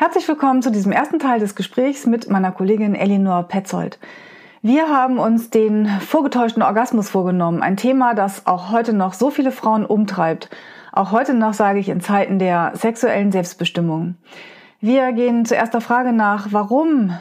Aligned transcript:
Herzlich 0.00 0.28
willkommen 0.28 0.62
zu 0.62 0.70
diesem 0.70 0.92
ersten 0.92 1.18
Teil 1.18 1.40
des 1.40 1.56
Gesprächs 1.56 2.06
mit 2.06 2.30
meiner 2.30 2.52
Kollegin 2.52 2.94
Elinor 2.94 3.48
Petzold. 3.48 3.98
Wir 4.62 4.88
haben 4.90 5.18
uns 5.18 5.50
den 5.50 5.88
vorgetäuschten 5.88 6.62
Orgasmus 6.62 7.10
vorgenommen, 7.10 7.62
ein 7.62 7.76
Thema, 7.76 8.14
das 8.14 8.46
auch 8.46 8.70
heute 8.70 8.92
noch 8.92 9.12
so 9.12 9.30
viele 9.32 9.50
Frauen 9.50 9.84
umtreibt. 9.84 10.50
Auch 10.92 11.10
heute 11.10 11.34
noch 11.34 11.52
sage 11.52 11.80
ich 11.80 11.88
in 11.88 12.00
Zeiten 12.00 12.38
der 12.38 12.70
sexuellen 12.76 13.32
Selbstbestimmung. 13.32 14.14
Wir 14.80 15.10
gehen 15.10 15.44
zuerst 15.44 15.74
der 15.74 15.80
Frage 15.80 16.12
nach, 16.12 16.52
warum 16.52 17.18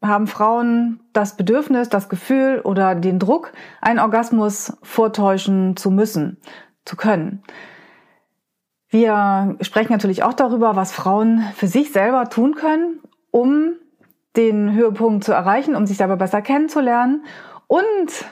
haben 0.00 0.28
Frauen 0.28 1.00
das 1.12 1.36
Bedürfnis, 1.36 1.88
das 1.88 2.08
Gefühl 2.08 2.60
oder 2.60 2.94
den 2.94 3.18
Druck, 3.18 3.50
einen 3.80 3.98
Orgasmus 3.98 4.74
vortäuschen 4.84 5.76
zu 5.76 5.90
müssen, 5.90 6.36
zu 6.84 6.94
können. 6.94 7.42
Wir 8.90 9.56
sprechen 9.60 9.92
natürlich 9.92 10.24
auch 10.24 10.34
darüber, 10.34 10.74
was 10.74 10.92
Frauen 10.92 11.44
für 11.54 11.68
sich 11.68 11.92
selber 11.92 12.28
tun 12.28 12.56
können, 12.56 13.00
um 13.30 13.74
den 14.36 14.74
Höhepunkt 14.74 15.24
zu 15.24 15.32
erreichen, 15.32 15.76
um 15.76 15.86
sich 15.86 15.96
selber 15.96 16.16
besser 16.16 16.42
kennenzulernen. 16.42 17.24
Und 17.68 18.26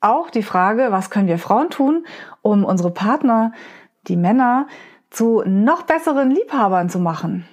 auch 0.00 0.30
die 0.30 0.42
Frage, 0.42 0.88
was 0.90 1.10
können 1.10 1.28
wir 1.28 1.38
Frauen 1.38 1.68
tun, 1.68 2.06
um 2.40 2.64
unsere 2.64 2.90
Partner, 2.90 3.52
die 4.06 4.16
Männer, 4.16 4.66
zu 5.10 5.42
noch 5.46 5.82
besseren 5.82 6.30
Liebhabern 6.30 6.88
zu 6.88 6.98
machen. 6.98 7.46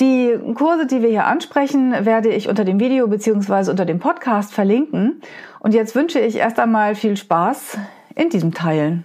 Die 0.00 0.38
Kurse, 0.54 0.86
die 0.86 1.02
wir 1.02 1.08
hier 1.08 1.26
ansprechen, 1.26 1.92
werde 2.04 2.28
ich 2.28 2.48
unter 2.48 2.64
dem 2.64 2.80
Video 2.80 3.06
beziehungsweise 3.08 3.70
unter 3.70 3.84
dem 3.84 4.00
Podcast 4.00 4.52
verlinken. 4.52 5.20
Und 5.60 5.74
jetzt 5.74 5.94
wünsche 5.94 6.20
ich 6.20 6.36
erst 6.36 6.58
einmal 6.58 6.94
viel 6.94 7.16
Spaß 7.16 7.78
in 8.14 8.28
diesem 8.28 8.54
Teil. 8.54 9.04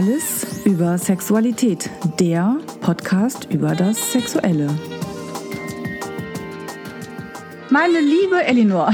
Alles 0.00 0.64
über 0.64 0.96
Sexualität, 0.96 1.90
der 2.18 2.56
Podcast 2.80 3.48
über 3.52 3.74
das 3.74 4.12
Sexuelle. 4.12 4.68
Meine 7.68 8.00
liebe 8.00 8.42
Elinor, 8.42 8.92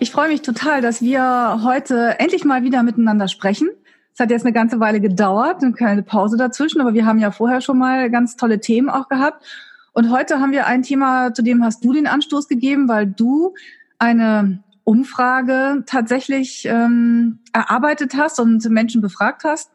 ich 0.00 0.10
freue 0.10 0.28
mich 0.28 0.42
total, 0.42 0.80
dass 0.80 1.00
wir 1.00 1.60
heute 1.62 2.18
endlich 2.18 2.44
mal 2.44 2.64
wieder 2.64 2.82
miteinander 2.82 3.28
sprechen. 3.28 3.68
Es 4.14 4.18
hat 4.18 4.32
jetzt 4.32 4.44
eine 4.44 4.52
ganze 4.52 4.80
Weile 4.80 5.00
gedauert, 5.00 5.62
eine 5.62 5.74
kleine 5.74 6.02
Pause 6.02 6.36
dazwischen, 6.36 6.80
aber 6.80 6.92
wir 6.92 7.06
haben 7.06 7.20
ja 7.20 7.30
vorher 7.30 7.60
schon 7.60 7.78
mal 7.78 8.10
ganz 8.10 8.34
tolle 8.34 8.58
Themen 8.58 8.88
auch 8.90 9.08
gehabt. 9.08 9.46
Und 9.92 10.10
heute 10.10 10.40
haben 10.40 10.50
wir 10.50 10.66
ein 10.66 10.82
Thema, 10.82 11.34
zu 11.34 11.42
dem 11.42 11.62
hast 11.62 11.84
du 11.84 11.92
den 11.92 12.08
Anstoß 12.08 12.48
gegeben, 12.48 12.88
weil 12.88 13.06
du 13.06 13.54
eine 14.00 14.64
Umfrage 14.82 15.84
tatsächlich 15.86 16.64
ähm, 16.68 17.38
erarbeitet 17.52 18.16
hast 18.16 18.40
und 18.40 18.68
Menschen 18.70 19.00
befragt 19.00 19.44
hast 19.44 19.70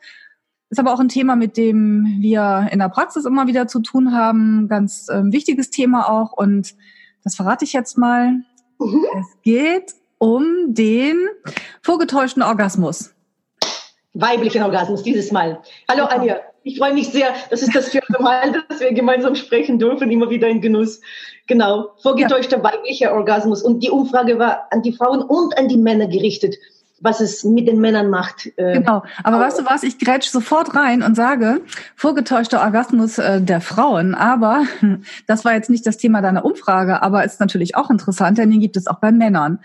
ist 0.72 0.80
aber 0.80 0.94
auch 0.94 1.00
ein 1.00 1.10
Thema, 1.10 1.36
mit 1.36 1.58
dem 1.58 2.18
wir 2.22 2.70
in 2.72 2.80
der 2.80 2.88
Praxis 2.88 3.26
immer 3.26 3.46
wieder 3.46 3.68
zu 3.68 3.82
tun 3.82 4.14
haben. 4.14 4.70
Ganz 4.70 5.08
ähm, 5.12 5.34
wichtiges 5.34 5.70
Thema 5.70 6.10
auch. 6.10 6.32
Und 6.32 6.76
das 7.26 7.36
verrate 7.36 7.66
ich 7.66 7.74
jetzt 7.74 7.98
mal. 7.98 8.40
Mhm. 8.80 9.06
Es 9.20 9.28
geht 9.44 9.94
um 10.18 10.74
den 10.74 11.28
vorgetäuschten 11.82 12.42
Orgasmus. 12.42 13.14
Weiblichen 14.14 14.64
Orgasmus 14.64 15.04
dieses 15.04 15.32
Mal. 15.32 15.62
Hallo 15.90 16.08
genau. 16.08 16.22
Anja, 16.22 16.36
ich 16.64 16.78
freue 16.78 16.94
mich 16.94 17.10
sehr. 17.10 17.34
Das 17.50 17.62
ist 17.62 17.76
das 17.76 17.90
vierte 17.90 18.22
Mal, 18.22 18.64
dass 18.70 18.80
wir 18.80 18.94
gemeinsam 18.94 19.36
sprechen 19.36 19.78
dürfen, 19.78 20.10
immer 20.10 20.30
wieder 20.30 20.48
in 20.48 20.62
Genuss. 20.62 21.02
Genau, 21.48 21.90
vorgetäuschter 22.02 22.58
ja. 22.58 22.64
weiblicher 22.64 23.14
Orgasmus. 23.14 23.62
Und 23.62 23.82
die 23.84 23.90
Umfrage 23.90 24.40
war 24.40 24.68
an 24.72 24.82
die 24.84 24.94
Frauen 24.94 25.22
und 25.22 25.58
an 25.58 25.68
die 25.68 25.78
Männer 25.78 26.08
gerichtet 26.08 26.56
was 27.02 27.20
es 27.20 27.44
mit 27.44 27.68
den 27.68 27.80
Männern 27.80 28.10
macht. 28.10 28.48
Äh, 28.58 28.80
genau, 28.80 29.04
aber 29.24 29.40
weißt 29.40 29.60
du 29.60 29.66
was, 29.66 29.84
ich 29.84 30.00
grätsch 30.00 30.30
sofort 30.30 30.76
rein 30.76 31.04
und 31.04 31.16
sage, 31.16 31.62
vorgetäuschter 31.96 32.62
Orgasmus 32.62 33.18
äh, 33.18 33.42
der 33.42 33.62
Frauen, 33.62 34.16
aber 34.16 34.64
das 35.28 35.44
war 35.44 35.54
jetzt 35.54 35.70
nicht 35.70 35.86
das 35.86 35.98
Thema 35.98 36.22
deiner 36.22 36.46
Umfrage, 36.46 37.02
aber 37.02 37.24
ist 37.24 37.40
natürlich 37.40 37.76
auch 37.76 37.90
interessant, 37.90 38.38
denn 38.38 38.52
den 38.52 38.60
gibt 38.60 38.78
es 38.78 38.88
auch 38.88 39.00
bei 39.00 39.12
Männern. 39.12 39.60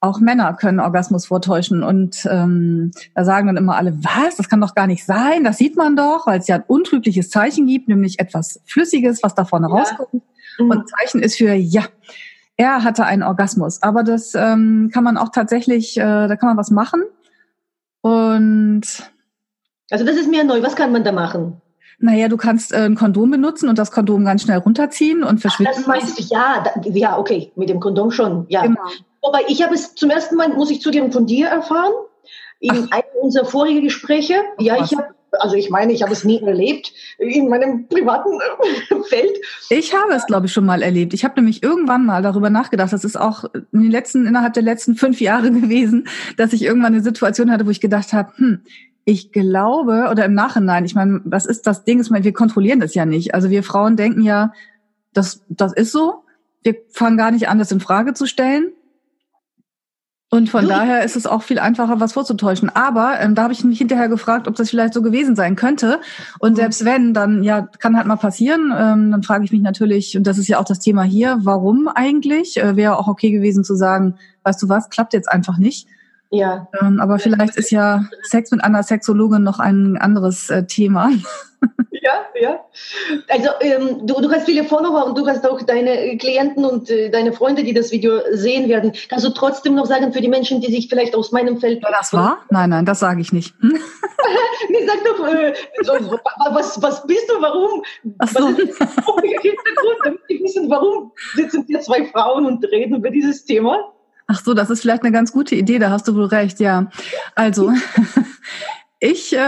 Auch 0.00 0.18
Männer 0.18 0.54
können 0.54 0.80
Orgasmus 0.80 1.26
vortäuschen 1.26 1.84
und 1.84 2.26
ähm, 2.28 2.90
da 3.14 3.24
sagen 3.24 3.46
dann 3.46 3.56
immer 3.56 3.76
alle, 3.76 3.96
was, 4.02 4.34
das 4.34 4.48
kann 4.48 4.60
doch 4.60 4.74
gar 4.74 4.88
nicht 4.88 5.04
sein, 5.04 5.44
das 5.44 5.58
sieht 5.58 5.76
man 5.76 5.94
doch, 5.94 6.26
weil 6.26 6.40
es 6.40 6.48
ja 6.48 6.56
ein 6.56 6.64
untrügliches 6.66 7.30
Zeichen 7.30 7.66
gibt, 7.66 7.86
nämlich 7.86 8.18
etwas 8.18 8.60
Flüssiges, 8.66 9.22
was 9.22 9.36
da 9.36 9.44
vorne 9.44 9.68
ja. 9.68 9.76
rauskommt. 9.76 10.24
Mhm. 10.58 10.70
Und 10.70 10.88
Zeichen 10.88 11.22
ist 11.22 11.36
für, 11.36 11.52
ja, 11.52 11.84
er 12.56 12.84
hatte 12.84 13.04
einen 13.04 13.22
Orgasmus. 13.22 13.82
Aber 13.82 14.02
das 14.02 14.34
ähm, 14.34 14.90
kann 14.92 15.04
man 15.04 15.16
auch 15.16 15.30
tatsächlich, 15.30 15.96
äh, 15.96 16.28
da 16.28 16.36
kann 16.36 16.48
man 16.48 16.56
was 16.56 16.70
machen. 16.70 17.02
Und 18.02 18.82
also 19.90 20.04
das 20.04 20.16
ist 20.16 20.30
mir 20.30 20.42
neu. 20.44 20.62
Was 20.62 20.74
kann 20.74 20.92
man 20.92 21.04
da 21.04 21.12
machen? 21.12 21.60
Naja, 21.98 22.28
du 22.28 22.36
kannst 22.36 22.72
äh, 22.72 22.78
ein 22.78 22.96
Kondom 22.96 23.30
benutzen 23.30 23.68
und 23.68 23.78
das 23.78 23.92
Kondom 23.92 24.24
ganz 24.24 24.42
schnell 24.42 24.58
runterziehen 24.58 25.22
und 25.22 25.40
verschwinden. 25.40 25.72
das 25.76 25.86
meinst 25.86 26.18
du, 26.18 26.22
ja, 26.34 26.64
da, 26.64 26.80
ja, 26.90 27.18
okay, 27.18 27.52
mit 27.54 27.68
dem 27.68 27.78
Kondom 27.78 28.10
schon, 28.10 28.46
ja. 28.48 28.62
Genau. 28.62 28.80
Wobei 29.22 29.42
ich 29.46 29.62
habe 29.62 29.74
es 29.74 29.94
zum 29.94 30.10
ersten 30.10 30.34
Mal, 30.34 30.48
muss 30.48 30.70
ich 30.70 30.80
zugeben, 30.80 31.12
von 31.12 31.26
dir 31.26 31.46
erfahren, 31.46 31.92
in 32.58 32.70
Ach. 32.72 32.90
einem 32.90 33.06
unserer 33.20 33.44
vorigen 33.44 33.82
Gespräche. 33.82 34.34
Ach, 34.56 34.62
ja, 34.62 34.82
ich 34.82 34.96
habe 34.96 35.14
also 35.38 35.56
ich 35.56 35.70
meine, 35.70 35.92
ich 35.92 36.02
habe 36.02 36.12
es 36.12 36.24
nie 36.24 36.40
erlebt 36.42 36.92
in 37.18 37.48
meinem 37.48 37.88
privaten 37.88 38.38
äh, 38.38 39.02
Feld. 39.08 39.38
Ich 39.70 39.94
habe 39.94 40.12
es, 40.12 40.26
glaube 40.26 40.46
ich, 40.46 40.52
schon 40.52 40.66
mal 40.66 40.82
erlebt. 40.82 41.14
Ich 41.14 41.24
habe 41.24 41.34
nämlich 41.36 41.62
irgendwann 41.62 42.04
mal 42.04 42.22
darüber 42.22 42.50
nachgedacht. 42.50 42.92
Das 42.92 43.04
ist 43.04 43.18
auch 43.18 43.44
in 43.54 43.82
den 43.82 43.90
letzten, 43.90 44.26
innerhalb 44.26 44.52
der 44.54 44.62
letzten 44.62 44.94
fünf 44.94 45.20
Jahre 45.20 45.50
gewesen, 45.50 46.06
dass 46.36 46.52
ich 46.52 46.62
irgendwann 46.62 46.94
eine 46.94 47.02
Situation 47.02 47.50
hatte, 47.50 47.66
wo 47.66 47.70
ich 47.70 47.80
gedacht 47.80 48.12
habe, 48.12 48.32
hm, 48.36 48.60
ich 49.04 49.32
glaube, 49.32 50.08
oder 50.10 50.24
im 50.24 50.34
Nachhinein, 50.34 50.84
ich 50.84 50.94
meine, 50.94 51.20
was 51.24 51.46
ist 51.46 51.66
das 51.66 51.84
Ding? 51.84 52.00
Ich 52.00 52.10
meine, 52.10 52.24
wir 52.24 52.32
kontrollieren 52.32 52.78
das 52.78 52.94
ja 52.94 53.04
nicht. 53.04 53.34
Also 53.34 53.50
wir 53.50 53.64
Frauen 53.64 53.96
denken 53.96 54.22
ja, 54.22 54.52
das, 55.12 55.44
das 55.48 55.72
ist 55.72 55.92
so. 55.92 56.24
Wir 56.62 56.76
fangen 56.90 57.16
gar 57.16 57.32
nicht 57.32 57.48
an, 57.48 57.58
das 57.58 57.72
in 57.72 57.80
Frage 57.80 58.14
zu 58.14 58.26
stellen. 58.26 58.72
Und 60.34 60.48
von 60.48 60.66
daher 60.66 61.04
ist 61.04 61.14
es 61.14 61.26
auch 61.26 61.42
viel 61.42 61.58
einfacher, 61.58 62.00
was 62.00 62.14
vorzutäuschen. 62.14 62.70
Aber 62.70 63.20
ähm, 63.20 63.34
da 63.34 63.42
habe 63.42 63.52
ich 63.52 63.64
mich 63.64 63.76
hinterher 63.76 64.08
gefragt, 64.08 64.48
ob 64.48 64.54
das 64.54 64.70
vielleicht 64.70 64.94
so 64.94 65.02
gewesen 65.02 65.36
sein 65.36 65.56
könnte. 65.56 66.00
Und 66.38 66.52
mhm. 66.52 66.56
selbst 66.56 66.86
wenn, 66.86 67.12
dann 67.12 67.42
ja, 67.42 67.68
kann 67.78 67.98
halt 67.98 68.06
mal 68.06 68.16
passieren. 68.16 68.72
Ähm, 68.74 69.10
dann 69.10 69.22
frage 69.22 69.44
ich 69.44 69.52
mich 69.52 69.60
natürlich, 69.60 70.16
und 70.16 70.26
das 70.26 70.38
ist 70.38 70.48
ja 70.48 70.58
auch 70.58 70.64
das 70.64 70.78
Thema 70.78 71.02
hier, 71.02 71.40
warum 71.42 71.86
eigentlich? 71.86 72.56
Äh, 72.56 72.76
Wäre 72.76 72.98
auch 72.98 73.08
okay 73.08 73.30
gewesen 73.30 73.62
zu 73.62 73.76
sagen, 73.76 74.14
weißt 74.44 74.62
du 74.62 74.70
was, 74.70 74.88
klappt 74.88 75.12
jetzt 75.12 75.30
einfach 75.30 75.58
nicht. 75.58 75.86
Ja. 76.32 76.66
Ähm, 76.80 76.98
aber 76.98 77.18
vielleicht 77.18 77.56
ist 77.56 77.70
ja 77.70 78.06
Sex 78.22 78.50
mit 78.50 78.64
einer 78.64 78.82
Sexologin 78.82 79.42
noch 79.42 79.58
ein 79.58 79.98
anderes 79.98 80.50
äh, 80.50 80.64
Thema. 80.64 81.10
Ja, 82.04 82.24
ja. 82.34 82.60
Also 83.28 83.50
ähm, 83.60 84.04
du, 84.04 84.20
du 84.20 84.28
hast 84.28 84.46
viele 84.46 84.64
Follower 84.64 85.06
und 85.06 85.16
du 85.16 85.24
hast 85.24 85.48
auch 85.48 85.62
deine 85.62 86.16
Klienten 86.18 86.64
und 86.64 86.90
äh, 86.90 87.10
deine 87.10 87.32
Freunde, 87.32 87.62
die 87.62 87.72
das 87.72 87.92
Video 87.92 88.18
sehen 88.32 88.68
werden. 88.68 88.92
Kannst 89.08 89.24
du 89.24 89.30
trotzdem 89.30 89.76
noch 89.76 89.86
sagen 89.86 90.12
für 90.12 90.20
die 90.20 90.28
Menschen, 90.28 90.60
die 90.60 90.72
sich 90.72 90.88
vielleicht 90.88 91.14
aus 91.14 91.30
meinem 91.30 91.58
Feld... 91.58 91.80
Ja, 91.80 91.90
das 91.92 92.12
war? 92.12 92.38
Nein, 92.50 92.70
nein, 92.70 92.84
das 92.84 92.98
sage 92.98 93.20
ich 93.20 93.32
nicht. 93.32 93.54
Hm? 93.60 93.78
nee, 94.68 94.84
sag 94.84 95.04
doch, 95.04 95.28
äh, 95.28 95.54
so, 95.82 95.92
was, 96.50 96.82
was 96.82 97.06
bist 97.06 97.30
du, 97.30 97.40
warum? 97.40 97.84
Ach 98.18 98.28
so. 98.28 98.40
Was 98.40 98.58
ist 98.58 98.78
Hintergrund, 98.78 99.98
damit 100.02 100.20
die 100.28 100.40
wissen, 100.42 100.68
warum 100.68 101.12
sitzen 101.36 101.64
hier 101.68 101.80
zwei 101.82 102.04
Frauen 102.06 102.46
und 102.46 102.64
reden 102.64 102.96
über 102.96 103.10
dieses 103.10 103.44
Thema? 103.44 103.92
Ach 104.26 104.42
so, 104.42 104.54
das 104.54 104.70
ist 104.70 104.82
vielleicht 104.82 105.02
eine 105.02 105.12
ganz 105.12 105.32
gute 105.32 105.54
Idee, 105.54 105.78
da 105.78 105.90
hast 105.90 106.08
du 106.08 106.14
wohl 106.14 106.26
recht, 106.26 106.60
ja. 106.60 106.90
Also, 107.34 107.72
ich 109.00 109.32
äh, 109.34 109.38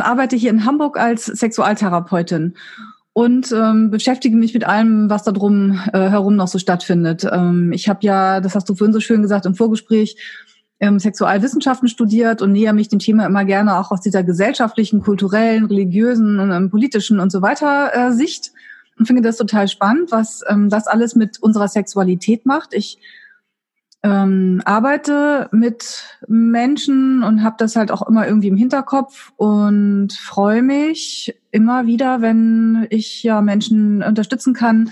arbeite 0.00 0.36
hier 0.36 0.50
in 0.50 0.64
Hamburg 0.64 0.98
als 0.98 1.26
Sexualtherapeutin 1.26 2.54
und 3.12 3.52
ähm, 3.52 3.90
beschäftige 3.90 4.36
mich 4.36 4.54
mit 4.54 4.64
allem, 4.64 5.08
was 5.08 5.22
da 5.22 5.32
drum 5.32 5.80
äh, 5.92 6.10
herum 6.10 6.36
noch 6.36 6.48
so 6.48 6.58
stattfindet. 6.58 7.26
Ähm, 7.30 7.72
ich 7.72 7.88
habe 7.88 8.00
ja, 8.02 8.40
das 8.40 8.54
hast 8.54 8.68
du 8.68 8.74
vorhin 8.74 8.92
so 8.92 9.00
schön 9.00 9.22
gesagt 9.22 9.46
im 9.46 9.54
Vorgespräch, 9.54 10.16
ähm, 10.80 10.98
Sexualwissenschaften 10.98 11.88
studiert 11.88 12.42
und 12.42 12.52
näher 12.52 12.72
mich 12.72 12.88
dem 12.88 12.98
Thema 12.98 13.26
immer 13.26 13.44
gerne 13.44 13.78
auch 13.78 13.92
aus 13.92 14.00
dieser 14.00 14.24
gesellschaftlichen, 14.24 15.00
kulturellen, 15.00 15.66
religiösen, 15.66 16.40
ähm, 16.40 16.70
politischen 16.70 17.20
und 17.20 17.30
so 17.30 17.40
weiter 17.40 17.90
äh, 17.94 18.12
Sicht 18.12 18.52
und 18.98 19.06
finde 19.06 19.22
das 19.22 19.36
total 19.36 19.68
spannend, 19.68 20.10
was 20.10 20.42
ähm, 20.48 20.68
das 20.68 20.86
alles 20.86 21.14
mit 21.14 21.40
unserer 21.40 21.68
Sexualität 21.68 22.46
macht. 22.46 22.74
Ich 22.74 22.98
ähm, 24.04 24.60
arbeite 24.66 25.48
mit 25.50 26.04
Menschen 26.28 27.24
und 27.24 27.42
habe 27.42 27.56
das 27.58 27.74
halt 27.74 27.90
auch 27.90 28.06
immer 28.06 28.26
irgendwie 28.28 28.48
im 28.48 28.56
Hinterkopf 28.56 29.32
und 29.36 30.12
freue 30.12 30.62
mich 30.62 31.34
immer 31.50 31.86
wieder, 31.86 32.20
wenn 32.20 32.86
ich 32.90 33.22
ja 33.22 33.40
Menschen 33.40 34.02
unterstützen 34.02 34.52
kann, 34.52 34.90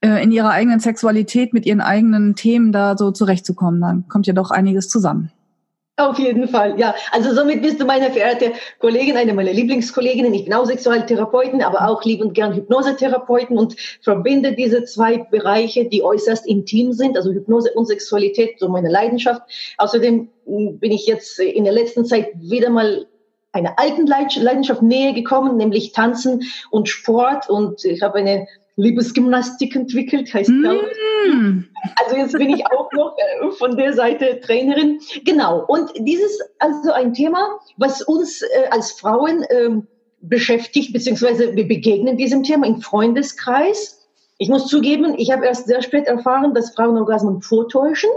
äh, 0.00 0.22
in 0.22 0.30
ihrer 0.30 0.50
eigenen 0.50 0.78
Sexualität 0.78 1.52
mit 1.52 1.66
ihren 1.66 1.80
eigenen 1.80 2.36
Themen 2.36 2.70
da 2.70 2.96
so 2.96 3.10
zurechtzukommen. 3.10 3.80
Dann 3.80 4.08
kommt 4.08 4.28
ja 4.28 4.32
doch 4.32 4.52
einiges 4.52 4.88
zusammen. 4.88 5.32
Auf 5.98 6.18
jeden 6.18 6.46
Fall, 6.46 6.78
ja. 6.78 6.94
Also 7.10 7.34
somit 7.34 7.62
bist 7.62 7.80
du 7.80 7.86
meine 7.86 8.10
verehrte 8.10 8.52
Kollegin, 8.80 9.16
eine 9.16 9.32
meiner 9.32 9.54
Lieblingskolleginnen. 9.54 10.34
Ich 10.34 10.44
bin 10.44 10.52
auch 10.52 10.66
Sexualtherapeutin, 10.66 11.62
aber 11.62 11.88
auch 11.88 12.04
lieb 12.04 12.20
und 12.20 12.34
gern 12.34 12.54
Hypnosetherapeuten 12.54 13.56
und 13.56 13.76
verbinde 14.02 14.52
diese 14.52 14.84
zwei 14.84 15.16
Bereiche, 15.16 15.86
die 15.86 16.02
äußerst 16.02 16.46
intim 16.46 16.92
sind, 16.92 17.16
also 17.16 17.32
Hypnose 17.32 17.72
und 17.72 17.86
Sexualität, 17.86 18.58
so 18.58 18.68
meine 18.68 18.90
Leidenschaft. 18.90 19.40
Außerdem 19.78 20.28
hm, 20.44 20.78
bin 20.78 20.92
ich 20.92 21.06
jetzt 21.06 21.38
in 21.38 21.64
der 21.64 21.72
letzten 21.72 22.04
Zeit 22.04 22.28
wieder 22.34 22.68
mal 22.68 23.06
einer 23.52 23.78
alten 23.78 24.06
Leidenschaft 24.06 24.82
näher 24.82 25.14
gekommen, 25.14 25.56
nämlich 25.56 25.92
Tanzen 25.92 26.42
und 26.70 26.90
Sport. 26.90 27.48
Und 27.48 27.82
ich 27.86 28.02
habe 28.02 28.18
eine 28.18 28.46
Liebesgymnastik 28.76 29.74
entwickelt, 29.74 30.32
heißt 30.32 30.50
mm. 30.50 31.64
Also 31.96 32.16
jetzt 32.16 32.32
bin 32.32 32.50
ich 32.50 32.64
auch 32.66 32.92
noch 32.92 33.16
äh, 33.16 33.50
von 33.52 33.76
der 33.76 33.94
Seite 33.94 34.40
Trainerin. 34.40 35.00
Genau. 35.24 35.64
Und 35.66 35.90
dieses 35.98 36.38
also 36.58 36.92
ein 36.92 37.14
Thema, 37.14 37.58
was 37.78 38.02
uns 38.02 38.42
äh, 38.42 38.68
als 38.70 38.92
Frauen 38.92 39.44
ähm, 39.50 39.86
beschäftigt, 40.20 40.92
beziehungsweise 40.92 41.56
wir 41.56 41.66
begegnen 41.66 42.16
diesem 42.16 42.42
Thema 42.42 42.66
im 42.66 42.80
Freundeskreis. 42.80 44.06
Ich 44.38 44.48
muss 44.50 44.66
zugeben, 44.66 45.14
ich 45.16 45.30
habe 45.30 45.46
erst 45.46 45.66
sehr 45.66 45.80
spät 45.80 46.06
erfahren, 46.06 46.52
dass 46.52 46.74
Frauen 46.74 46.98
Orgasmen 46.98 47.40
vortäuschen. 47.40 48.10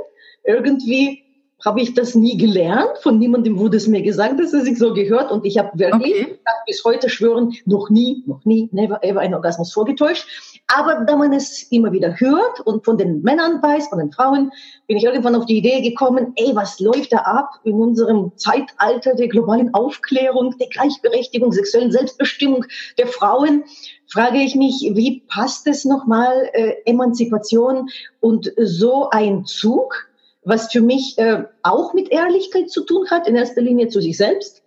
Irgendwie 0.43 1.23
habe 1.65 1.81
ich 1.81 1.93
das 1.93 2.15
nie 2.15 2.37
gelernt. 2.37 2.97
Von 3.01 3.19
niemandem 3.19 3.59
wurde 3.59 3.77
es 3.77 3.87
mir 3.87 4.01
gesagt, 4.01 4.39
dass 4.39 4.53
es 4.53 4.63
sich 4.63 4.77
so 4.77 4.93
gehört. 4.93 5.31
Und 5.31 5.45
ich 5.45 5.57
habe 5.57 5.77
wirklich 5.77 6.13
okay. 6.13 6.39
bis 6.65 6.83
heute 6.85 7.09
schwören, 7.09 7.53
noch 7.65 7.89
nie, 7.89 8.23
noch 8.25 8.43
nie, 8.45 8.69
never 8.71 9.03
ever 9.03 9.19
einen 9.19 9.33
Orgasmus 9.33 9.73
vorgetäuscht. 9.73 10.25
Aber 10.67 11.03
da 11.05 11.15
man 11.15 11.33
es 11.33 11.63
immer 11.71 11.91
wieder 11.91 12.19
hört 12.19 12.59
und 12.61 12.85
von 12.85 12.97
den 12.97 13.21
Männern 13.23 13.61
weiß, 13.61 13.89
von 13.89 13.99
den 13.99 14.11
Frauen, 14.11 14.51
bin 14.87 14.97
ich 14.97 15.03
irgendwann 15.03 15.35
auf 15.35 15.45
die 15.45 15.57
Idee 15.57 15.81
gekommen, 15.81 16.33
ey, 16.35 16.55
was 16.55 16.79
läuft 16.79 17.11
da 17.11 17.17
ab 17.17 17.49
in 17.63 17.73
unserem 17.73 18.31
Zeitalter 18.35 19.15
der 19.15 19.27
globalen 19.27 19.73
Aufklärung, 19.73 20.55
der 20.59 20.67
Gleichberechtigung, 20.67 21.51
sexuellen 21.51 21.91
Selbstbestimmung 21.91 22.65
der 22.97 23.07
Frauen? 23.07 23.63
Frage 24.07 24.37
ich 24.37 24.55
mich, 24.55 24.91
wie 24.93 25.23
passt 25.27 25.67
es 25.67 25.85
nochmal, 25.85 26.49
äh, 26.53 26.75
Emanzipation 26.85 27.89
und 28.21 28.51
so 28.57 29.09
ein 29.09 29.45
Zug? 29.45 30.08
Was 30.49 30.71
für 30.71 30.81
mich 30.81 31.17
äh, 31.17 31.43
auch 31.63 31.93
mit 31.93 32.09
Ehrlichkeit 32.09 32.69
zu 32.69 32.83
tun 32.83 33.09
hat, 33.09 33.27
in 33.27 33.35
erster 33.35 33.61
Linie 33.61 33.87
zu 33.87 34.01
sich 34.01 34.17
selbst. 34.17 34.63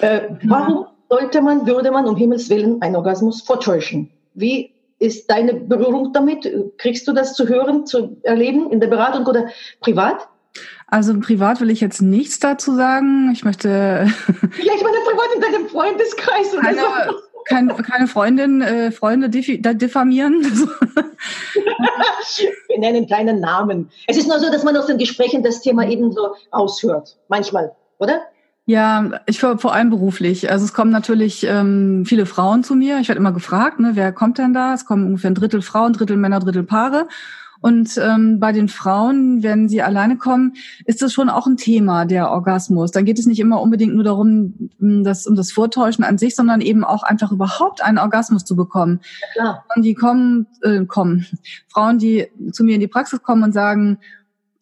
Äh, 0.00 0.22
warum 0.44 0.86
sollte 1.08 1.42
man, 1.42 1.66
würde 1.66 1.90
man 1.90 2.06
um 2.06 2.16
Himmels 2.16 2.48
Willen 2.48 2.80
einen 2.80 2.96
Orgasmus 2.96 3.42
vortäuschen? 3.42 4.10
Wie 4.34 4.72
ist 4.98 5.30
deine 5.30 5.54
Berührung 5.54 6.12
damit? 6.12 6.48
Kriegst 6.78 7.08
du 7.08 7.12
das 7.12 7.34
zu 7.34 7.48
hören, 7.48 7.86
zu 7.86 8.16
erleben 8.22 8.70
in 8.70 8.80
der 8.80 8.88
Beratung 8.88 9.26
oder 9.26 9.48
privat? 9.80 10.28
Also 10.86 11.18
privat 11.20 11.60
will 11.60 11.70
ich 11.70 11.80
jetzt 11.80 12.02
nichts 12.02 12.40
dazu 12.40 12.74
sagen. 12.74 13.30
Ich 13.32 13.44
möchte. 13.44 13.68
Ja, 13.68 14.72
ich 14.74 14.82
meine 14.82 14.96
privat 15.04 15.34
in 15.34 15.40
deinem 15.40 15.68
Freundeskreis 15.68 16.52
oder 16.52 16.62
keine, 16.62 16.80
so. 16.80 17.16
Keine, 17.50 17.74
keine 17.74 18.06
Freundin, 18.06 18.62
äh, 18.62 18.92
Freunde 18.92 19.28
diffamieren. 19.28 20.40
Wir 22.68 22.78
nennen 22.78 23.08
keinen 23.08 23.40
Namen. 23.40 23.90
Es 24.06 24.16
ist 24.16 24.28
nur 24.28 24.38
so, 24.38 24.52
dass 24.52 24.62
man 24.62 24.76
aus 24.76 24.86
den 24.86 24.98
Gesprächen 24.98 25.42
das 25.42 25.60
Thema 25.60 25.88
eben 25.88 26.12
so 26.12 26.36
aushört. 26.52 27.18
Manchmal, 27.26 27.74
oder? 27.98 28.20
Ja, 28.66 29.20
ich 29.26 29.40
vor 29.40 29.74
allem 29.74 29.90
beruflich. 29.90 30.48
Also 30.48 30.64
es 30.64 30.72
kommen 30.72 30.92
natürlich 30.92 31.44
ähm, 31.44 32.04
viele 32.06 32.24
Frauen 32.24 32.62
zu 32.62 32.76
mir. 32.76 33.00
Ich 33.00 33.08
werde 33.08 33.18
immer 33.18 33.32
gefragt, 33.32 33.80
ne, 33.80 33.90
wer 33.94 34.12
kommt 34.12 34.38
denn 34.38 34.54
da? 34.54 34.72
Es 34.72 34.84
kommen 34.84 35.06
ungefähr 35.06 35.32
ein 35.32 35.34
Drittel 35.34 35.60
Frauen, 35.60 35.90
ein 35.90 35.94
Drittel 35.94 36.16
Männer, 36.16 36.36
ein 36.36 36.42
Drittel 36.42 36.62
Paare. 36.62 37.08
Und 37.60 37.98
ähm, 38.02 38.40
bei 38.40 38.52
den 38.52 38.68
Frauen, 38.68 39.42
wenn 39.42 39.68
sie 39.68 39.82
alleine 39.82 40.16
kommen, 40.16 40.54
ist 40.84 41.02
das 41.02 41.12
schon 41.12 41.28
auch 41.28 41.46
ein 41.46 41.56
Thema, 41.56 42.06
der 42.06 42.30
Orgasmus. 42.30 42.90
Dann 42.90 43.04
geht 43.04 43.18
es 43.18 43.26
nicht 43.26 43.40
immer 43.40 43.60
unbedingt 43.60 43.94
nur 43.94 44.04
darum, 44.04 44.70
das, 44.78 45.26
um 45.26 45.36
das 45.36 45.52
Vortäuschen 45.52 46.04
an 46.04 46.18
sich, 46.18 46.34
sondern 46.34 46.60
eben 46.60 46.84
auch 46.84 47.02
einfach 47.02 47.32
überhaupt 47.32 47.82
einen 47.82 47.98
Orgasmus 47.98 48.44
zu 48.44 48.56
bekommen. 48.56 49.00
Ja, 49.36 49.42
klar. 49.42 49.64
Und 49.76 49.82
die 49.82 49.94
kommen, 49.94 50.46
äh, 50.62 50.84
kommen, 50.86 51.26
Frauen, 51.68 51.98
die 51.98 52.28
zu 52.52 52.64
mir 52.64 52.74
in 52.74 52.80
die 52.80 52.88
Praxis 52.88 53.22
kommen 53.22 53.42
und 53.42 53.52
sagen, 53.52 53.98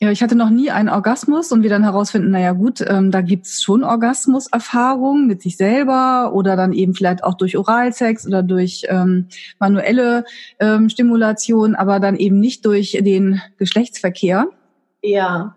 ja, 0.00 0.12
ich 0.12 0.22
hatte 0.22 0.36
noch 0.36 0.50
nie 0.50 0.70
einen 0.70 0.88
Orgasmus 0.88 1.50
und 1.50 1.64
wir 1.64 1.70
dann 1.70 1.82
herausfinden, 1.82 2.30
naja 2.30 2.52
gut, 2.52 2.84
ähm, 2.86 3.10
da 3.10 3.20
gibt's 3.20 3.62
schon 3.62 3.82
Orgasmuserfahrungen 3.82 5.26
mit 5.26 5.42
sich 5.42 5.56
selber 5.56 6.32
oder 6.34 6.54
dann 6.54 6.72
eben 6.72 6.94
vielleicht 6.94 7.24
auch 7.24 7.34
durch 7.34 7.58
Oralsex 7.58 8.24
oder 8.24 8.44
durch 8.44 8.84
ähm, 8.88 9.26
manuelle 9.58 10.24
ähm, 10.60 10.88
Stimulation, 10.88 11.74
aber 11.74 11.98
dann 11.98 12.16
eben 12.16 12.38
nicht 12.38 12.64
durch 12.64 12.96
den 13.00 13.42
Geschlechtsverkehr. 13.56 14.46
Ja. 15.02 15.56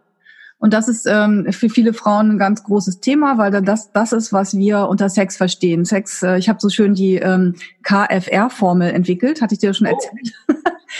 Und 0.57 0.73
das 0.73 0.87
ist 0.87 1.05
ähm, 1.07 1.47
für 1.51 1.69
viele 1.69 1.93
Frauen 1.93 2.31
ein 2.31 2.37
ganz 2.39 2.63
großes 2.63 2.99
Thema, 2.99 3.37
weil 3.37 3.51
das 3.61 3.91
das 3.91 4.11
ist, 4.11 4.33
was 4.33 4.57
wir 4.57 4.87
unter 4.87 5.09
Sex 5.09 5.37
verstehen. 5.37 5.85
Sex, 5.85 6.23
äh, 6.23 6.37
ich 6.37 6.49
habe 6.49 6.59
so 6.59 6.69
schön 6.69 6.95
die 6.95 7.15
ähm, 7.15 7.55
KFR-Formel 7.83 8.89
entwickelt, 8.91 9.41
hatte 9.41 9.53
ich 9.53 9.59
dir 9.59 9.73
schon 9.75 9.87
oh. 9.87 9.91
erzählt. 9.91 10.33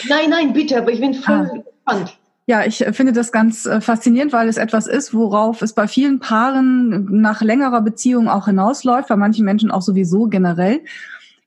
Nein, 0.08 0.30
nein, 0.30 0.54
bitte, 0.54 0.78
aber 0.78 0.92
ich 0.92 1.00
bin 1.00 1.14
voll 1.14 1.36
ah. 1.36 1.44
gespannt. 1.44 2.21
Ja, 2.52 2.66
ich 2.66 2.86
äh, 2.86 2.92
finde 2.92 3.14
das 3.14 3.32
ganz 3.32 3.66
äh, 3.66 3.80
faszinierend, 3.80 4.34
weil 4.34 4.50
es 4.50 4.58
etwas 4.58 4.86
ist, 4.86 5.14
worauf 5.14 5.62
es 5.62 5.72
bei 5.72 5.88
vielen 5.88 6.20
Paaren 6.20 7.06
nach 7.22 7.42
längerer 7.42 7.80
Beziehung 7.80 8.28
auch 8.28 8.48
hinausläuft, 8.48 9.08
bei 9.08 9.16
manchen 9.16 9.46
Menschen 9.46 9.72
auch 9.72 9.82
sowieso 9.82 10.26
generell. 10.26 10.82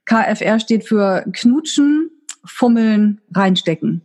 KFR 0.07 0.59
steht 0.61 0.89
für 0.89 1.27
Knutschen, 1.31 2.09
Fummeln, 2.47 3.21
Reinstecken. 3.35 4.01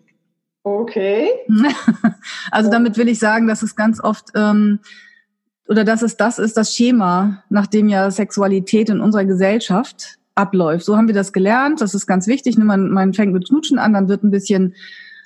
Okay. 0.63 1.29
also 2.51 2.69
damit 2.69 2.97
will 2.97 3.07
ich 3.07 3.19
sagen, 3.19 3.47
dass 3.47 3.63
es 3.63 3.77
ganz 3.77 4.03
oft 4.03 4.31
ähm, 4.35 4.79
oder 5.69 5.85
dass 5.85 6.01
es 6.01 6.17
das 6.17 6.37
ist, 6.37 6.57
das 6.57 6.75
Schema, 6.75 7.45
nach 7.47 7.67
dem 7.67 7.87
ja 7.87 8.11
Sexualität 8.11 8.89
in 8.89 8.99
unserer 8.99 9.23
Gesellschaft 9.23 10.17
abläuft. 10.35 10.83
So 10.83 10.97
haben 10.97 11.07
wir 11.07 11.15
das 11.15 11.31
gelernt. 11.31 11.79
Das 11.79 11.93
ist 11.93 12.07
ganz 12.07 12.27
wichtig. 12.27 12.57
Man, 12.57 12.91
man 12.91 13.13
fängt 13.13 13.31
mit 13.31 13.47
Knutschen 13.47 13.79
an, 13.79 13.93
dann 13.93 14.09
wird 14.09 14.25
ein 14.25 14.31
bisschen 14.31 14.75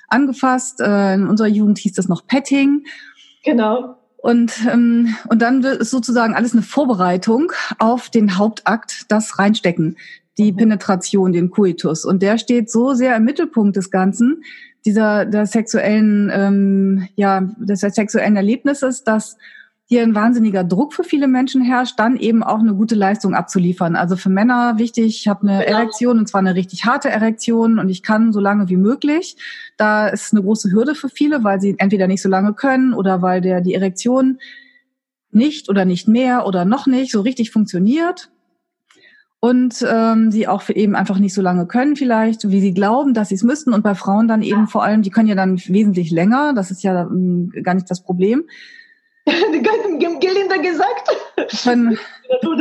angefasst. 0.08 0.80
Äh, 0.80 1.14
in 1.14 1.26
unserer 1.26 1.48
Jugend 1.48 1.78
hieß 1.78 1.92
das 1.92 2.08
noch 2.08 2.26
Petting. 2.26 2.84
Genau. 3.44 3.96
Und, 4.16 4.54
ähm, 4.72 5.14
und 5.28 5.42
dann 5.42 5.62
wird 5.62 5.82
es 5.82 5.90
sozusagen 5.90 6.34
alles 6.34 6.52
eine 6.52 6.62
Vorbereitung 6.62 7.52
auf 7.78 8.08
den 8.08 8.38
Hauptakt, 8.38 9.04
das 9.10 9.38
Reinstecken, 9.38 9.98
die 10.38 10.52
mhm. 10.52 10.56
Penetration, 10.56 11.32
den 11.32 11.50
Coitus. 11.50 12.06
Und 12.06 12.22
der 12.22 12.38
steht 12.38 12.70
so 12.70 12.94
sehr 12.94 13.16
im 13.16 13.24
Mittelpunkt 13.24 13.76
des 13.76 13.90
Ganzen, 13.90 14.42
dieser 14.86 15.26
der 15.26 15.46
sexuellen, 15.46 16.30
ähm, 16.32 17.08
ja, 17.16 17.42
des 17.58 17.80
sexuellen 17.80 18.36
Erlebnisses, 18.36 19.04
dass 19.04 19.36
hier 19.94 20.02
ein 20.02 20.16
wahnsinniger 20.16 20.64
Druck 20.64 20.92
für 20.92 21.04
viele 21.04 21.28
Menschen 21.28 21.62
herrscht, 21.62 22.00
dann 22.00 22.16
eben 22.16 22.42
auch 22.42 22.58
eine 22.58 22.74
gute 22.74 22.96
Leistung 22.96 23.34
abzuliefern. 23.34 23.94
Also 23.94 24.16
für 24.16 24.28
Männer 24.28 24.76
wichtig, 24.76 25.20
ich 25.20 25.28
habe 25.28 25.46
eine 25.46 25.64
genau. 25.64 25.78
Erektion 25.78 26.18
und 26.18 26.28
zwar 26.28 26.40
eine 26.40 26.56
richtig 26.56 26.84
harte 26.84 27.10
Erektion 27.10 27.78
und 27.78 27.88
ich 27.88 28.02
kann 28.02 28.32
so 28.32 28.40
lange 28.40 28.68
wie 28.68 28.76
möglich. 28.76 29.36
Da 29.76 30.08
ist 30.08 30.32
eine 30.32 30.42
große 30.42 30.72
Hürde 30.72 30.96
für 30.96 31.08
viele, 31.08 31.44
weil 31.44 31.60
sie 31.60 31.76
entweder 31.78 32.08
nicht 32.08 32.22
so 32.22 32.28
lange 32.28 32.54
können 32.54 32.92
oder 32.92 33.22
weil 33.22 33.40
der 33.40 33.60
die 33.60 33.74
Erektion 33.74 34.38
nicht 35.30 35.68
oder 35.68 35.84
nicht 35.84 36.08
mehr 36.08 36.44
oder 36.44 36.64
noch 36.64 36.86
nicht 36.88 37.12
so 37.12 37.20
richtig 37.20 37.52
funktioniert 37.52 38.30
und 39.38 39.86
ähm, 39.88 40.32
sie 40.32 40.48
auch 40.48 40.62
für 40.62 40.74
eben 40.74 40.96
einfach 40.96 41.18
nicht 41.18 41.34
so 41.34 41.42
lange 41.42 41.66
können 41.66 41.94
vielleicht, 41.94 42.48
wie 42.48 42.60
sie 42.60 42.74
glauben, 42.74 43.14
dass 43.14 43.28
sie 43.28 43.34
es 43.34 43.42
müssten. 43.42 43.74
Und 43.74 43.82
bei 43.82 43.94
Frauen 43.94 44.26
dann 44.26 44.42
eben 44.42 44.66
vor 44.66 44.82
allem, 44.82 45.02
die 45.02 45.10
können 45.10 45.28
ja 45.28 45.34
dann 45.34 45.58
wesentlich 45.58 46.10
länger, 46.10 46.52
das 46.54 46.70
ist 46.70 46.82
ja 46.82 47.02
ähm, 47.02 47.52
gar 47.62 47.74
nicht 47.74 47.88
das 47.88 48.02
Problem. 48.02 48.44
Gelinda 49.24 50.56
gesagt. 50.56 51.08
Können, 51.62 51.98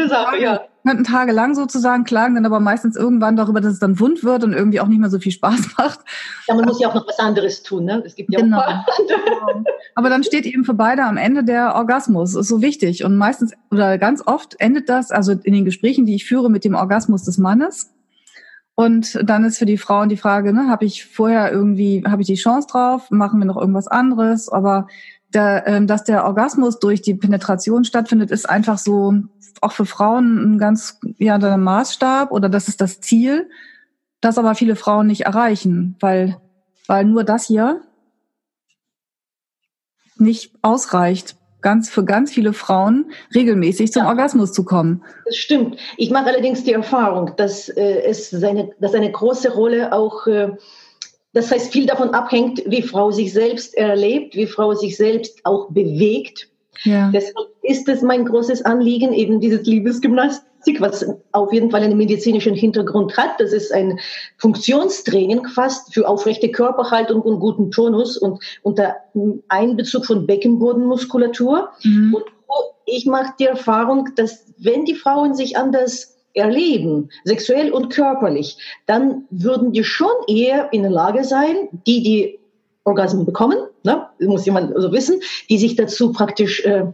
Sache, 0.07 0.41
ja. 0.41 0.61
könnten 0.85 1.03
tagelang 1.03 1.55
sozusagen 1.55 2.03
klagen, 2.03 2.35
dann 2.35 2.45
aber 2.45 2.59
meistens 2.59 2.95
irgendwann 2.95 3.35
darüber, 3.35 3.61
dass 3.61 3.73
es 3.73 3.79
dann 3.79 3.99
wund 3.99 4.23
wird 4.23 4.43
und 4.43 4.53
irgendwie 4.53 4.79
auch 4.79 4.87
nicht 4.87 4.99
mehr 4.99 5.09
so 5.09 5.19
viel 5.19 5.31
Spaß 5.31 5.71
macht. 5.77 5.99
Ja, 6.47 6.55
man 6.55 6.65
muss 6.65 6.79
ja 6.79 6.89
auch 6.89 6.95
noch 6.95 7.07
was 7.07 7.19
anderes 7.19 7.63
tun, 7.63 7.85
ne? 7.85 8.01
Es 8.05 8.15
gibt 8.15 8.31
ja 8.31 8.39
genau. 8.39 8.59
auch 8.59 8.85
genau. 8.97 9.63
Aber 9.95 10.09
dann 10.09 10.23
steht 10.23 10.45
eben 10.45 10.63
für 10.63 10.73
beide 10.73 11.03
am 11.03 11.17
Ende 11.17 11.43
der 11.43 11.75
Orgasmus. 11.75 12.33
Das 12.33 12.41
ist 12.43 12.49
so 12.49 12.61
wichtig. 12.61 13.03
Und 13.03 13.17
meistens 13.17 13.53
oder 13.71 13.97
ganz 13.97 14.25
oft 14.25 14.55
endet 14.59 14.89
das, 14.89 15.11
also 15.11 15.33
in 15.33 15.53
den 15.53 15.65
Gesprächen, 15.65 16.05
die 16.05 16.15
ich 16.15 16.25
führe, 16.25 16.49
mit 16.49 16.63
dem 16.63 16.75
Orgasmus 16.75 17.23
des 17.23 17.37
Mannes. 17.37 17.93
Und 18.75 19.19
dann 19.23 19.45
ist 19.45 19.59
für 19.59 19.67
die 19.67 19.77
Frauen 19.77 20.09
die 20.09 20.17
Frage, 20.17 20.51
ne, 20.51 20.67
habe 20.67 20.85
ich 20.85 21.05
vorher 21.05 21.51
irgendwie, 21.51 22.03
habe 22.07 22.23
ich 22.23 22.27
die 22.27 22.33
Chance 22.35 22.67
drauf, 22.71 23.11
machen 23.11 23.39
wir 23.39 23.45
noch 23.45 23.57
irgendwas 23.57 23.87
anderes? 23.87 24.49
Aber 24.49 24.87
der, 25.33 25.63
ähm, 25.67 25.87
dass 25.87 26.03
der 26.03 26.25
Orgasmus 26.25 26.79
durch 26.79 27.01
die 27.01 27.15
Penetration 27.15 27.83
stattfindet, 27.85 28.31
ist 28.31 28.49
einfach 28.49 28.77
so 28.77 29.13
auch 29.61 29.71
für 29.71 29.85
Frauen 29.85 30.55
ein 30.55 30.57
ganz 30.57 30.99
ja 31.17 31.37
der 31.37 31.57
Maßstab 31.57 32.31
oder 32.31 32.49
das 32.49 32.67
ist 32.67 32.81
das 32.81 33.01
Ziel, 33.01 33.49
das 34.21 34.37
aber 34.37 34.55
viele 34.55 34.75
Frauen 34.75 35.07
nicht 35.07 35.21
erreichen, 35.21 35.95
weil 35.99 36.37
weil 36.87 37.05
nur 37.05 37.23
das 37.23 37.47
hier 37.47 37.81
nicht 40.17 40.53
ausreicht, 40.61 41.35
ganz 41.61 41.89
für 41.89 42.05
ganz 42.05 42.31
viele 42.31 42.53
Frauen 42.53 43.11
regelmäßig 43.33 43.91
zum 43.91 44.03
ja. 44.03 44.09
Orgasmus 44.09 44.51
zu 44.51 44.63
kommen. 44.63 45.03
Das 45.25 45.37
stimmt. 45.37 45.77
Ich 45.97 46.11
mache 46.11 46.27
allerdings 46.27 46.63
die 46.63 46.73
Erfahrung, 46.73 47.31
dass 47.37 47.69
äh, 47.69 48.03
es 48.03 48.29
seine, 48.29 48.69
dass 48.79 48.93
eine 48.93 49.11
große 49.11 49.51
Rolle 49.53 49.93
auch 49.93 50.27
äh, 50.27 50.51
das 51.33 51.51
heißt, 51.51 51.71
viel 51.71 51.85
davon 51.85 52.11
abhängt, 52.11 52.61
wie 52.67 52.81
Frau 52.81 53.11
sich 53.11 53.33
selbst 53.33 53.75
erlebt, 53.75 54.35
wie 54.35 54.45
Frau 54.45 54.73
sich 54.73 54.95
selbst 54.95 55.39
auch 55.43 55.69
bewegt. 55.71 56.47
Ja. 56.83 57.11
Deshalb 57.11 57.47
ist 57.63 57.87
es 57.89 58.01
mein 58.01 58.25
großes 58.25 58.63
Anliegen, 58.63 59.13
eben 59.13 59.39
dieses 59.39 59.65
Liebesgymnastik, 59.65 60.79
was 60.79 61.05
auf 61.31 61.51
jeden 61.51 61.71
Fall 61.71 61.81
einen 61.81 61.97
medizinischen 61.97 62.53
Hintergrund 62.53 63.17
hat. 63.17 63.39
Das 63.39 63.51
ist 63.51 63.73
ein 63.73 63.99
Funktionstraining 64.37 65.47
fast 65.47 65.93
für 65.93 66.07
aufrechte 66.07 66.51
Körperhaltung 66.51 67.21
und 67.21 67.39
guten 67.39 67.71
Tonus 67.71 68.17
und 68.17 68.43
unter 68.61 68.95
Einbezug 69.47 70.05
von 70.05 70.27
Beckenbodenmuskulatur. 70.27 71.69
Mhm. 71.83 72.13
Und 72.13 72.25
ich 72.85 73.05
mache 73.05 73.33
die 73.39 73.45
Erfahrung, 73.45 74.09
dass 74.15 74.53
wenn 74.57 74.85
die 74.85 74.95
Frauen 74.95 75.33
sich 75.33 75.57
anders 75.57 76.12
erleben, 76.33 77.09
sexuell 77.23 77.71
und 77.71 77.89
körperlich, 77.89 78.57
dann 78.85 79.25
würden 79.29 79.71
die 79.71 79.83
schon 79.83 80.11
eher 80.27 80.71
in 80.73 80.81
der 80.81 80.91
Lage 80.91 81.23
sein, 81.23 81.69
die, 81.85 82.01
die 82.03 82.39
Orgasmen 82.83 83.25
bekommen, 83.25 83.57
ne, 83.83 84.07
muss 84.19 84.45
jemand 84.45 84.69
so 84.69 84.75
also 84.75 84.91
wissen, 84.91 85.21
die 85.49 85.57
sich 85.57 85.75
dazu 85.75 86.11
praktisch 86.11 86.65
äh, 86.65 86.85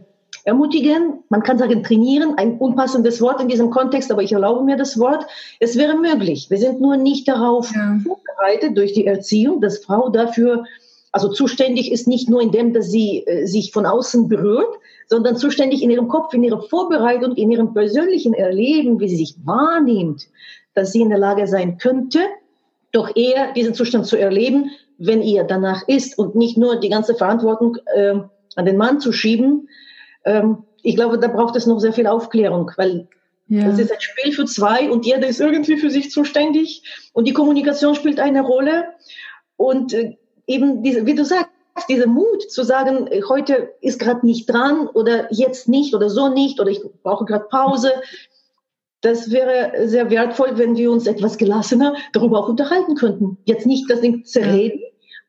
ermutigen, 0.44 1.22
man 1.28 1.42
kann 1.42 1.58
sagen 1.58 1.82
trainieren, 1.82 2.34
ein 2.36 2.58
unpassendes 2.58 3.20
Wort 3.20 3.40
in 3.40 3.48
diesem 3.48 3.70
Kontext, 3.70 4.10
aber 4.10 4.22
ich 4.22 4.32
erlaube 4.32 4.64
mir 4.64 4.76
das 4.76 4.98
Wort, 4.98 5.26
es 5.58 5.76
wäre 5.76 5.96
möglich. 5.96 6.48
Wir 6.48 6.58
sind 6.58 6.80
nur 6.80 6.96
nicht 6.96 7.28
darauf 7.28 7.72
ja. 7.74 7.98
vorbereitet 8.02 8.76
durch 8.76 8.92
die 8.92 9.06
Erziehung, 9.06 9.60
dass 9.60 9.84
Frau 9.84 10.08
dafür 10.08 10.64
also 11.12 11.28
zuständig 11.28 11.90
ist 11.90 12.06
nicht 12.06 12.30
nur 12.30 12.40
in 12.40 12.52
dem, 12.52 12.72
dass 12.72 12.90
sie 12.90 13.26
äh, 13.26 13.46
sich 13.46 13.72
von 13.72 13.84
außen 13.84 14.28
berührt, 14.28 14.78
sondern 15.10 15.36
zuständig 15.36 15.82
in 15.82 15.90
ihrem 15.90 16.06
Kopf, 16.06 16.32
in 16.34 16.44
ihrer 16.44 16.62
Vorbereitung, 16.62 17.34
in 17.34 17.50
ihrem 17.50 17.74
persönlichen 17.74 18.32
Erleben, 18.32 19.00
wie 19.00 19.08
sie 19.08 19.16
sich 19.16 19.34
wahrnimmt, 19.44 20.28
dass 20.74 20.92
sie 20.92 21.00
in 21.00 21.10
der 21.10 21.18
Lage 21.18 21.48
sein 21.48 21.78
könnte, 21.78 22.20
doch 22.92 23.14
eher 23.16 23.52
diesen 23.52 23.74
Zustand 23.74 24.06
zu 24.06 24.16
erleben, 24.16 24.70
wenn 24.98 25.20
ihr 25.20 25.42
danach 25.42 25.86
ist 25.88 26.16
und 26.16 26.36
nicht 26.36 26.56
nur 26.56 26.78
die 26.78 26.88
ganze 26.88 27.16
Verantwortung 27.16 27.76
äh, 27.92 28.14
an 28.54 28.64
den 28.64 28.76
Mann 28.76 29.00
zu 29.00 29.12
schieben. 29.12 29.68
Ähm, 30.24 30.58
ich 30.82 30.94
glaube, 30.94 31.18
da 31.18 31.26
braucht 31.26 31.56
es 31.56 31.66
noch 31.66 31.80
sehr 31.80 31.92
viel 31.92 32.06
Aufklärung, 32.06 32.70
weil 32.76 33.08
ja. 33.48 33.66
das 33.66 33.80
ist 33.80 33.92
ein 33.92 34.00
Spiel 34.00 34.32
für 34.32 34.44
zwei 34.44 34.90
und 34.90 35.04
jeder 35.04 35.26
ist 35.26 35.40
irgendwie 35.40 35.76
für 35.76 35.90
sich 35.90 36.12
zuständig 36.12 36.84
und 37.14 37.26
die 37.26 37.32
Kommunikation 37.32 37.96
spielt 37.96 38.20
eine 38.20 38.42
Rolle. 38.42 38.84
Und 39.56 39.92
äh, 39.92 40.16
eben 40.46 40.84
diese, 40.84 41.04
wie 41.04 41.16
du 41.16 41.24
sagst, 41.24 41.50
dieser 41.86 42.06
Mut 42.06 42.50
zu 42.50 42.64
sagen, 42.64 43.08
heute 43.28 43.72
ist 43.80 43.98
gerade 43.98 44.24
nicht 44.26 44.50
dran 44.50 44.86
oder 44.88 45.32
jetzt 45.32 45.68
nicht 45.68 45.94
oder 45.94 46.10
so 46.10 46.28
nicht 46.28 46.60
oder 46.60 46.70
ich 46.70 46.80
brauche 47.02 47.24
gerade 47.24 47.46
Pause. 47.50 47.92
Das 49.00 49.30
wäre 49.30 49.88
sehr 49.88 50.10
wertvoll, 50.10 50.58
wenn 50.58 50.76
wir 50.76 50.90
uns 50.90 51.06
etwas 51.06 51.38
gelassener 51.38 51.94
darüber 52.12 52.40
auch 52.40 52.48
unterhalten 52.48 52.94
könnten. 52.94 53.38
Jetzt 53.44 53.66
nicht 53.66 53.90
das 53.90 54.00
Ding 54.00 54.24
zerreden, 54.24 54.80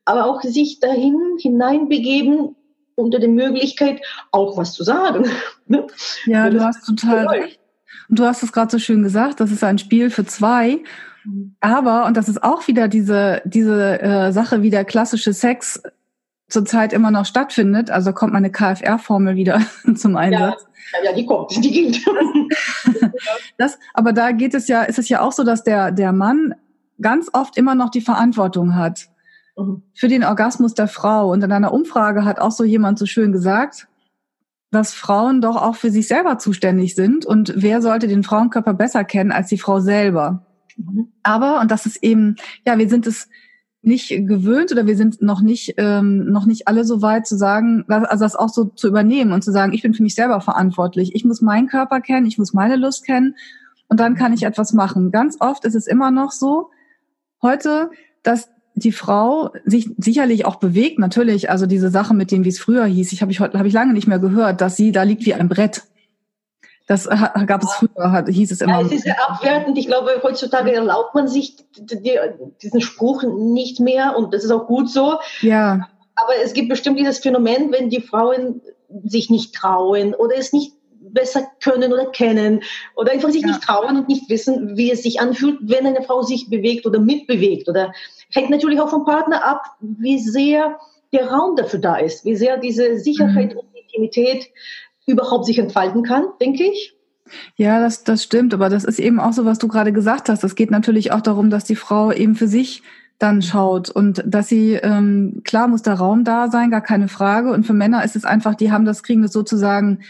aber 0.04 0.26
auch 0.26 0.42
sich 0.42 0.80
dahin 0.80 1.36
hineinbegeben 1.38 2.56
unter 2.94 3.18
der 3.18 3.30
Möglichkeit, 3.30 4.00
auch 4.30 4.56
was 4.56 4.74
zu 4.74 4.84
sagen. 4.84 5.24
Ne? 5.66 5.86
Ja, 6.26 6.50
du 6.50 6.60
hast 6.60 6.84
total 6.84 7.28
recht. 7.28 7.60
Und 8.10 8.18
du 8.18 8.24
hast 8.24 8.42
es 8.42 8.52
gerade 8.52 8.70
so 8.70 8.78
schön 8.78 9.02
gesagt, 9.02 9.40
das 9.40 9.50
ist 9.50 9.64
ein 9.64 9.78
Spiel 9.78 10.10
für 10.10 10.26
zwei. 10.26 10.80
Aber, 11.60 12.06
und 12.06 12.16
das 12.16 12.28
ist 12.28 12.42
auch 12.42 12.66
wieder 12.66 12.88
diese, 12.88 13.42
diese 13.44 14.00
äh, 14.00 14.32
Sache, 14.32 14.62
wie 14.62 14.70
der 14.70 14.84
klassische 14.84 15.32
Sex 15.32 15.82
zurzeit 16.52 16.92
immer 16.92 17.10
noch 17.10 17.26
stattfindet, 17.26 17.90
also 17.90 18.12
kommt 18.12 18.32
meine 18.32 18.50
KFR-Formel 18.50 19.34
wieder 19.36 19.62
zum 19.94 20.16
Einsatz. 20.16 20.66
Ja, 20.92 21.10
ja, 21.10 21.16
die 21.16 21.24
kommt, 21.24 21.52
die 21.52 21.70
geht. 21.70 22.04
das, 23.58 23.78
aber 23.94 24.12
da 24.12 24.32
geht 24.32 24.54
es 24.54 24.68
ja, 24.68 24.82
ist 24.82 24.98
es 24.98 25.08
ja 25.08 25.22
auch 25.22 25.32
so, 25.32 25.42
dass 25.42 25.64
der, 25.64 25.90
der 25.90 26.12
Mann 26.12 26.54
ganz 27.00 27.30
oft 27.32 27.56
immer 27.56 27.74
noch 27.74 27.88
die 27.88 28.02
Verantwortung 28.02 28.76
hat 28.76 29.08
mhm. 29.56 29.82
für 29.94 30.08
den 30.08 30.22
Orgasmus 30.22 30.74
der 30.74 30.88
Frau. 30.88 31.32
Und 31.32 31.42
in 31.42 31.50
einer 31.50 31.72
Umfrage 31.72 32.24
hat 32.24 32.38
auch 32.38 32.52
so 32.52 32.64
jemand 32.64 32.98
so 32.98 33.06
schön 33.06 33.32
gesagt, 33.32 33.88
dass 34.70 34.92
Frauen 34.92 35.40
doch 35.40 35.56
auch 35.56 35.76
für 35.76 35.90
sich 35.90 36.08
selber 36.08 36.38
zuständig 36.38 36.94
sind 36.94 37.26
und 37.26 37.52
wer 37.56 37.82
sollte 37.82 38.08
den 38.08 38.22
Frauenkörper 38.22 38.74
besser 38.74 39.04
kennen 39.04 39.32
als 39.32 39.48
die 39.48 39.58
Frau 39.58 39.80
selber. 39.80 40.46
Mhm. 40.76 41.12
Aber, 41.22 41.60
und 41.60 41.70
das 41.70 41.86
ist 41.86 42.02
eben, 42.02 42.36
ja, 42.66 42.78
wir 42.78 42.88
sind 42.88 43.06
es 43.06 43.28
nicht 43.82 44.10
gewöhnt 44.10 44.70
oder 44.70 44.86
wir 44.86 44.96
sind 44.96 45.20
noch 45.20 45.40
nicht 45.40 45.74
ähm, 45.76 46.30
noch 46.30 46.46
nicht 46.46 46.68
alle 46.68 46.84
so 46.84 47.02
weit 47.02 47.26
zu 47.26 47.36
sagen, 47.36 47.84
also 47.88 48.24
das 48.24 48.36
auch 48.36 48.48
so 48.48 48.64
zu 48.64 48.86
übernehmen 48.86 49.32
und 49.32 49.42
zu 49.42 49.50
sagen, 49.50 49.72
ich 49.72 49.82
bin 49.82 49.92
für 49.92 50.04
mich 50.04 50.14
selber 50.14 50.40
verantwortlich. 50.40 51.14
Ich 51.14 51.24
muss 51.24 51.40
meinen 51.40 51.66
Körper 51.66 52.00
kennen, 52.00 52.26
ich 52.26 52.38
muss 52.38 52.52
meine 52.52 52.76
Lust 52.76 53.04
kennen 53.04 53.34
und 53.88 53.98
dann 53.98 54.14
kann 54.14 54.32
ich 54.32 54.44
etwas 54.44 54.72
machen. 54.72 55.10
Ganz 55.10 55.36
oft 55.40 55.64
ist 55.64 55.74
es 55.74 55.88
immer 55.88 56.12
noch 56.12 56.30
so 56.30 56.70
heute, 57.42 57.90
dass 58.22 58.48
die 58.74 58.92
Frau 58.92 59.52
sich 59.64 59.90
sicherlich 59.98 60.46
auch 60.46 60.56
bewegt, 60.56 60.98
natürlich. 60.98 61.50
Also 61.50 61.66
diese 61.66 61.90
Sache 61.90 62.14
mit 62.14 62.30
dem, 62.30 62.44
wie 62.44 62.50
es 62.50 62.58
früher 62.58 62.84
hieß, 62.84 63.12
ich 63.12 63.20
habe 63.20 63.32
ich 63.32 63.40
heute 63.40 63.58
habe 63.58 63.68
ich 63.68 63.74
lange 63.74 63.92
nicht 63.92 64.06
mehr 64.06 64.20
gehört, 64.20 64.60
dass 64.60 64.76
sie 64.76 64.92
da 64.92 65.02
liegt 65.02 65.26
wie 65.26 65.34
ein 65.34 65.48
Brett. 65.48 65.82
Das 66.86 67.08
gab 67.08 67.62
es 67.62 67.72
früher, 67.74 68.12
hat, 68.12 68.28
hieß 68.28 68.50
es 68.50 68.60
immer. 68.60 68.80
Ja, 68.80 68.86
es 68.86 68.92
ist 68.92 69.06
ja 69.06 69.14
abwertend. 69.26 69.78
Ich 69.78 69.86
glaube, 69.86 70.20
heutzutage 70.22 70.72
erlaubt 70.72 71.14
man 71.14 71.28
sich 71.28 71.56
diesen 71.76 72.80
Spruch 72.80 73.22
nicht 73.22 73.80
mehr 73.80 74.16
und 74.16 74.34
das 74.34 74.44
ist 74.44 74.50
auch 74.50 74.66
gut 74.66 74.90
so. 74.90 75.18
Ja. 75.40 75.88
Aber 76.14 76.32
es 76.42 76.52
gibt 76.52 76.68
bestimmt 76.68 76.98
dieses 76.98 77.18
Phänomen, 77.18 77.72
wenn 77.72 77.88
die 77.88 78.00
Frauen 78.00 78.60
sich 79.04 79.30
nicht 79.30 79.54
trauen 79.54 80.14
oder 80.14 80.36
es 80.36 80.52
nicht 80.52 80.74
besser 81.00 81.46
können 81.62 81.92
oder 81.92 82.06
kennen 82.06 82.62
oder 82.94 83.12
einfach 83.12 83.30
sich 83.30 83.42
ja. 83.42 83.48
nicht 83.48 83.62
trauen 83.62 83.96
und 83.96 84.08
nicht 84.08 84.28
wissen, 84.28 84.76
wie 84.76 84.90
es 84.90 85.02
sich 85.02 85.20
anfühlt, 85.20 85.58
wenn 85.62 85.86
eine 85.86 86.02
Frau 86.02 86.22
sich 86.22 86.48
bewegt 86.48 86.86
oder 86.86 87.00
mitbewegt. 87.00 87.68
Oder 87.68 87.92
hängt 88.30 88.50
natürlich 88.50 88.80
auch 88.80 88.90
vom 88.90 89.04
Partner 89.04 89.44
ab, 89.44 89.64
wie 89.80 90.18
sehr 90.18 90.78
der 91.12 91.30
Raum 91.30 91.56
dafür 91.56 91.78
da 91.78 91.96
ist, 91.96 92.24
wie 92.24 92.36
sehr 92.36 92.56
diese 92.56 92.98
Sicherheit 92.98 93.52
mhm. 93.52 93.58
und 93.58 93.66
Intimität 93.74 94.46
überhaupt 95.06 95.46
sich 95.46 95.58
entfalten 95.58 96.02
kann, 96.02 96.24
denke 96.40 96.64
ich. 96.64 96.96
Ja, 97.56 97.80
das, 97.80 98.04
das 98.04 98.22
stimmt, 98.22 98.52
aber 98.52 98.68
das 98.68 98.84
ist 98.84 98.98
eben 98.98 99.20
auch 99.20 99.32
so, 99.32 99.44
was 99.44 99.58
du 99.58 99.68
gerade 99.68 99.92
gesagt 99.92 100.28
hast. 100.28 100.44
Es 100.44 100.54
geht 100.54 100.70
natürlich 100.70 101.12
auch 101.12 101.20
darum, 101.20 101.50
dass 101.50 101.64
die 101.64 101.76
Frau 101.76 102.12
eben 102.12 102.34
für 102.34 102.48
sich 102.48 102.82
dann 103.18 103.40
schaut 103.40 103.88
und 103.88 104.22
dass 104.26 104.48
sie, 104.48 104.74
ähm, 104.74 105.42
klar 105.44 105.68
muss 105.68 105.82
der 105.82 105.94
Raum 105.94 106.24
da 106.24 106.50
sein, 106.50 106.70
gar 106.70 106.80
keine 106.80 107.08
Frage. 107.08 107.52
Und 107.52 107.64
für 107.64 107.72
Männer 107.72 108.04
ist 108.04 108.16
es 108.16 108.24
einfach, 108.24 108.54
die 108.54 108.72
haben 108.72 108.84
das, 108.84 109.02
kriegen 109.02 109.22
das 109.22 109.32
sozusagen 109.32 110.00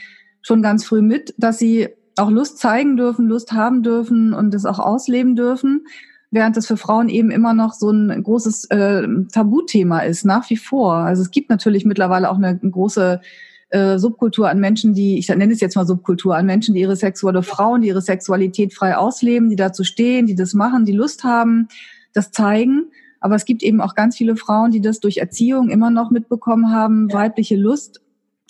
schon 0.40 0.62
ganz 0.62 0.84
früh 0.84 1.02
mit, 1.02 1.34
dass 1.36 1.58
sie 1.58 1.88
auch 2.16 2.30
Lust 2.30 2.58
zeigen 2.58 2.96
dürfen, 2.96 3.28
Lust 3.28 3.52
haben 3.52 3.82
dürfen 3.82 4.32
und 4.32 4.54
es 4.54 4.64
auch 4.64 4.78
ausleben 4.78 5.36
dürfen, 5.36 5.86
während 6.30 6.56
das 6.56 6.66
für 6.66 6.76
Frauen 6.76 7.08
eben 7.08 7.30
immer 7.30 7.54
noch 7.54 7.74
so 7.74 7.90
ein 7.90 8.22
großes 8.22 8.64
äh, 8.70 9.06
Tabuthema 9.30 10.00
ist, 10.00 10.24
nach 10.24 10.48
wie 10.50 10.56
vor. 10.56 10.94
Also 10.94 11.22
es 11.22 11.30
gibt 11.30 11.50
natürlich 11.50 11.84
mittlerweile 11.84 12.30
auch 12.30 12.36
eine, 12.36 12.48
eine 12.48 12.70
große 12.70 13.20
äh, 13.72 13.98
Subkultur 13.98 14.50
an 14.50 14.60
Menschen, 14.60 14.92
die, 14.92 15.18
ich 15.18 15.28
nenne 15.28 15.52
es 15.52 15.60
jetzt 15.60 15.76
mal 15.76 15.86
Subkultur, 15.86 16.36
an 16.36 16.44
Menschen, 16.44 16.74
die 16.74 16.82
ihre 16.82 16.94
sexuelle 16.94 17.42
Frauen, 17.42 17.80
die 17.80 17.88
ihre 17.88 18.02
Sexualität 18.02 18.74
frei 18.74 18.96
ausleben, 18.96 19.48
die 19.48 19.56
dazu 19.56 19.82
stehen, 19.82 20.26
die 20.26 20.34
das 20.34 20.52
machen, 20.52 20.84
die 20.84 20.92
Lust 20.92 21.24
haben, 21.24 21.68
das 22.12 22.30
zeigen. 22.30 22.90
Aber 23.18 23.34
es 23.34 23.46
gibt 23.46 23.62
eben 23.62 23.80
auch 23.80 23.94
ganz 23.94 24.16
viele 24.16 24.36
Frauen, 24.36 24.72
die 24.72 24.82
das 24.82 25.00
durch 25.00 25.16
Erziehung 25.16 25.70
immer 25.70 25.90
noch 25.90 26.10
mitbekommen 26.10 26.70
haben. 26.70 27.10
Weibliche 27.12 27.56
Lust 27.56 28.02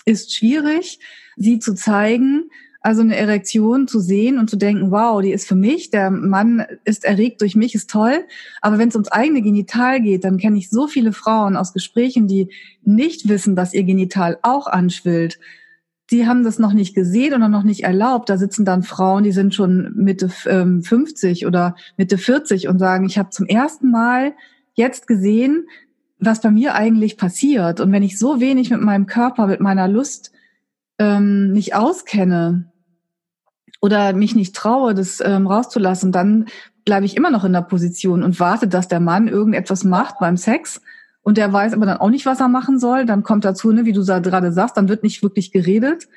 ist 0.05 0.35
schwierig, 0.35 0.99
sie 1.37 1.61
zu 1.61 1.75
zeigen. 1.75 2.51
Also 2.85 3.03
eine 3.03 3.17
Erektion 3.17 3.87
zu 3.87 4.01
sehen 4.01 4.39
und 4.39 4.51
zu 4.51 4.57
denken, 4.57 4.91
wow, 4.91 5.23
die 5.23 5.31
ist 5.31 5.47
für 5.47 5.55
mich, 5.55 5.91
der 5.91 6.11
Mann 6.11 6.67
ist 6.85 7.05
erregt 7.05 7.41
durch 7.41 7.55
mich, 7.55 7.77
ist 7.77 7.89
toll. 7.89 8.25
Aber 8.61 8.79
wenn 8.79 8.89
es 8.89 8.97
ums 8.97 9.13
eigene 9.13 9.41
Genital 9.41 10.01
geht, 10.01 10.25
dann 10.25 10.37
kenne 10.37 10.59
ich 10.59 10.69
so 10.69 10.89
viele 10.89 11.13
Frauen 11.13 11.57
aus 11.57 11.73
Gesprächen, 11.73 12.27
die 12.27 12.49
nicht 12.83 13.29
wissen, 13.29 13.55
dass 13.55 13.73
ihr 13.73 13.85
Genital 13.85 14.39
auch 14.43 14.67
anschwillt. 14.67 15.39
Die 16.11 16.27
haben 16.27 16.43
das 16.43 16.59
noch 16.59 16.73
nicht 16.73 16.93
gesehen 16.93 17.35
oder 17.35 17.49
noch 17.49 17.63
nicht 17.63 17.85
erlaubt. 17.85 18.29
Da 18.29 18.37
sitzen 18.37 18.65
dann 18.65 18.83
Frauen, 18.83 19.23
die 19.23 19.33
sind 19.33 19.55
schon 19.55 19.93
Mitte 19.95 20.31
ähm, 20.47 20.83
50 20.83 21.47
oder 21.47 21.77
Mitte 21.97 22.19
40 22.19 22.67
und 22.67 22.81
sagen, 22.81 23.07
ich 23.07 23.17
habe 23.17 23.31
zum 23.31 23.47
ersten 23.47 23.93
Mal 23.93 24.35
jetzt 24.75 25.07
gesehen, 25.07 25.69
was 26.19 26.41
bei 26.41 26.51
mir 26.51 26.75
eigentlich 26.75 27.17
passiert. 27.17 27.79
Und 27.79 27.93
wenn 27.93 28.03
ich 28.03 28.19
so 28.19 28.41
wenig 28.41 28.71
mit 28.71 28.81
meinem 28.81 29.07
Körper, 29.07 29.47
mit 29.47 29.61
meiner 29.61 29.87
Lust 29.87 30.33
ähm, 30.99 31.53
nicht 31.53 31.77
auskenne, 31.77 32.72
oder 33.83 34.15
mich 34.15 34.35
nicht 34.35 34.55
traue, 34.55 34.95
das 34.95 35.21
ähm, 35.21 35.47
rauszulassen, 35.47 36.13
dann 36.13 36.47
bleibe 36.85 37.05
ich 37.05 37.17
immer 37.17 37.31
noch 37.31 37.45
in 37.45 37.53
der 37.53 37.63
Position 37.63 38.23
und 38.23 38.41
warte, 38.41 38.69
dass 38.69 38.89
der 38.89 39.01
Mann 39.01 39.29
irgendetwas 39.29 39.85
macht 39.85 40.19
beim 40.21 40.37
Sex 40.37 40.81
und 41.23 41.37
der 41.37 41.53
weiß 41.53 41.75
aber 41.75 41.87
dann 41.87 41.99
auch 41.99 42.09
nicht, 42.09 42.25
was 42.25 42.41
er 42.41 42.49
machen 42.49 42.79
soll. 42.79 43.05
Dann 43.05 43.23
kommt 43.23 43.45
dazu, 43.45 43.73
ne, 43.73 43.85
wie 43.85 43.93
du 43.93 44.05
gerade 44.05 44.53
sagst, 44.53 44.77
dann 44.77 44.89
wird 44.89 45.03
nicht 45.03 45.23
wirklich 45.23 45.53
geredet. 45.53 46.09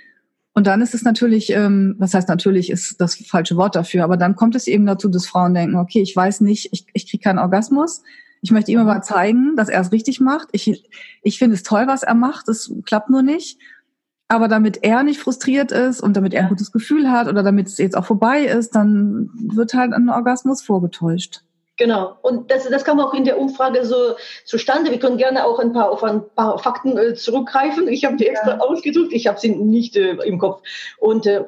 Und 0.54 0.68
dann 0.68 0.82
ist 0.82 0.94
es 0.94 1.04
natürlich, 1.04 1.52
ähm, 1.52 1.96
was 2.00 2.14
heißt 2.14 2.30
natürlich, 2.30 2.70
ist 2.70 3.02
das 3.02 3.16
falsche 3.16 3.58
Wort 3.58 3.76
dafür, 3.76 4.04
aber 4.04 4.16
dann 4.16 4.36
kommt 4.36 4.56
es 4.56 4.68
eben 4.68 4.86
dazu, 4.86 5.10
dass 5.10 5.28
Frauen 5.28 5.54
denken, 5.54 5.76
okay, 5.76 6.02
ich 6.02 6.16
weiß 6.16 6.42
nicht, 6.42 6.70
ich, 6.72 6.86
ich 6.94 7.10
kriege 7.10 7.22
keinen 7.22 7.40
Orgasmus, 7.40 8.04
Ich 8.42 8.52
möchte 8.52 8.72
ihm 8.72 8.80
aber 8.80 9.02
zeigen, 9.02 9.56
dass 9.58 9.70
er 9.70 9.82
es 9.82 9.92
richtig 9.92 10.22
macht. 10.22 10.50
Ich, 10.52 10.88
ich 11.24 11.40
finde 11.40 11.56
es 11.56 11.64
toll, 11.64 11.88
was 11.88 12.04
er 12.04 12.14
macht. 12.14 12.48
Es 12.48 12.72
klappt 12.86 13.10
nur 13.10 13.22
nicht. 13.24 13.60
Aber 14.28 14.48
damit 14.48 14.84
er 14.84 15.04
nicht 15.04 15.20
frustriert 15.20 15.72
ist 15.72 16.02
und 16.02 16.18
damit 16.18 16.34
er 16.34 16.44
ein 16.44 16.50
gutes 16.50 16.72
Gefühl 16.72 17.12
hat 17.12 17.28
oder 17.28 17.44
damit 17.44 17.68
es 17.68 17.78
jetzt 17.78 17.96
auch 17.96 18.06
vorbei 18.06 18.46
ist, 18.46 18.76
dann 18.76 19.30
wird 19.34 19.74
halt 19.74 19.94
ein 19.94 20.10
Orgasmus 20.10 20.64
vorgetäuscht. 20.64 21.42
Genau. 21.78 22.18
Und 22.22 22.50
das, 22.52 22.68
das 22.70 22.86
kam 22.86 23.00
auch 23.00 23.14
in 23.14 23.26
der 23.26 23.38
Umfrage 23.38 23.86
so 23.86 24.16
zustande. 24.46 24.92
Wir 24.92 25.00
können 25.00 25.18
gerne 25.18 25.46
auch 25.46 25.60
ein 25.60 25.74
paar, 25.74 25.92
auf 25.92 26.04
ein 26.04 26.24
paar 26.36 26.58
Fakten 26.58 26.98
äh, 26.98 27.14
zurückgreifen. 27.16 27.88
Ich 27.88 28.06
habe 28.06 28.16
die 28.16 28.28
extra 28.28 28.52
ja. 28.52 28.60
ausgedrückt. 28.60 29.12
Ich 29.14 29.28
habe 29.28 29.40
sie 29.40 29.50
nicht 29.50 29.96
äh, 29.98 30.12
im 30.26 30.40
Kopf. 30.40 30.62
Und 30.98 31.28
äh, 31.28 31.44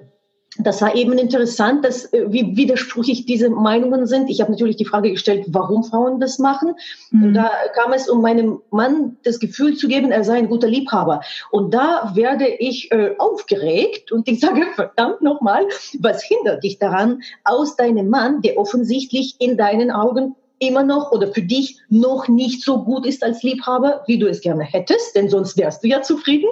das 0.59 0.81
war 0.81 0.95
eben 0.95 1.17
interessant, 1.17 1.85
dass 1.85 2.11
äh, 2.13 2.25
wie 2.29 2.55
widersprüchlich 2.57 3.25
diese 3.25 3.49
Meinungen 3.49 4.05
sind. 4.07 4.29
Ich 4.29 4.41
habe 4.41 4.51
natürlich 4.51 4.77
die 4.77 4.85
Frage 4.85 5.11
gestellt, 5.11 5.45
warum 5.47 5.83
Frauen 5.83 6.19
das 6.19 6.39
machen. 6.39 6.73
Mhm. 7.11 7.23
Und 7.23 7.33
da 7.33 7.51
kam 7.75 7.93
es, 7.93 8.09
um 8.09 8.21
meinem 8.21 8.59
Mann 8.71 9.17
das 9.23 9.39
Gefühl 9.39 9.75
zu 9.75 9.87
geben, 9.87 10.11
er 10.11 10.23
sei 10.23 10.37
ein 10.37 10.49
guter 10.49 10.67
Liebhaber. 10.67 11.21
Und 11.51 11.73
da 11.73 12.11
werde 12.15 12.47
ich 12.47 12.91
äh, 12.91 13.15
aufgeregt 13.17 14.11
und 14.11 14.27
ich 14.27 14.39
sage, 14.39 14.65
verdammt 14.75 15.21
nochmal, 15.21 15.65
was 15.99 16.23
hindert 16.23 16.63
dich 16.63 16.79
daran, 16.79 17.21
aus 17.43 17.75
deinem 17.75 18.09
Mann, 18.09 18.41
der 18.41 18.57
offensichtlich 18.57 19.35
in 19.39 19.57
deinen 19.57 19.91
Augen 19.91 20.35
immer 20.59 20.83
noch 20.83 21.11
oder 21.11 21.31
für 21.31 21.43
dich 21.43 21.79
noch 21.89 22.27
nicht 22.27 22.63
so 22.63 22.83
gut 22.83 23.05
ist 23.05 23.23
als 23.23 23.43
Liebhaber, 23.43 24.03
wie 24.07 24.17
du 24.17 24.27
es 24.27 24.41
gerne 24.41 24.63
hättest, 24.63 25.15
denn 25.15 25.29
sonst 25.29 25.55
wärst 25.57 25.83
du 25.83 25.87
ja 25.87 26.01
zufrieden. 26.01 26.49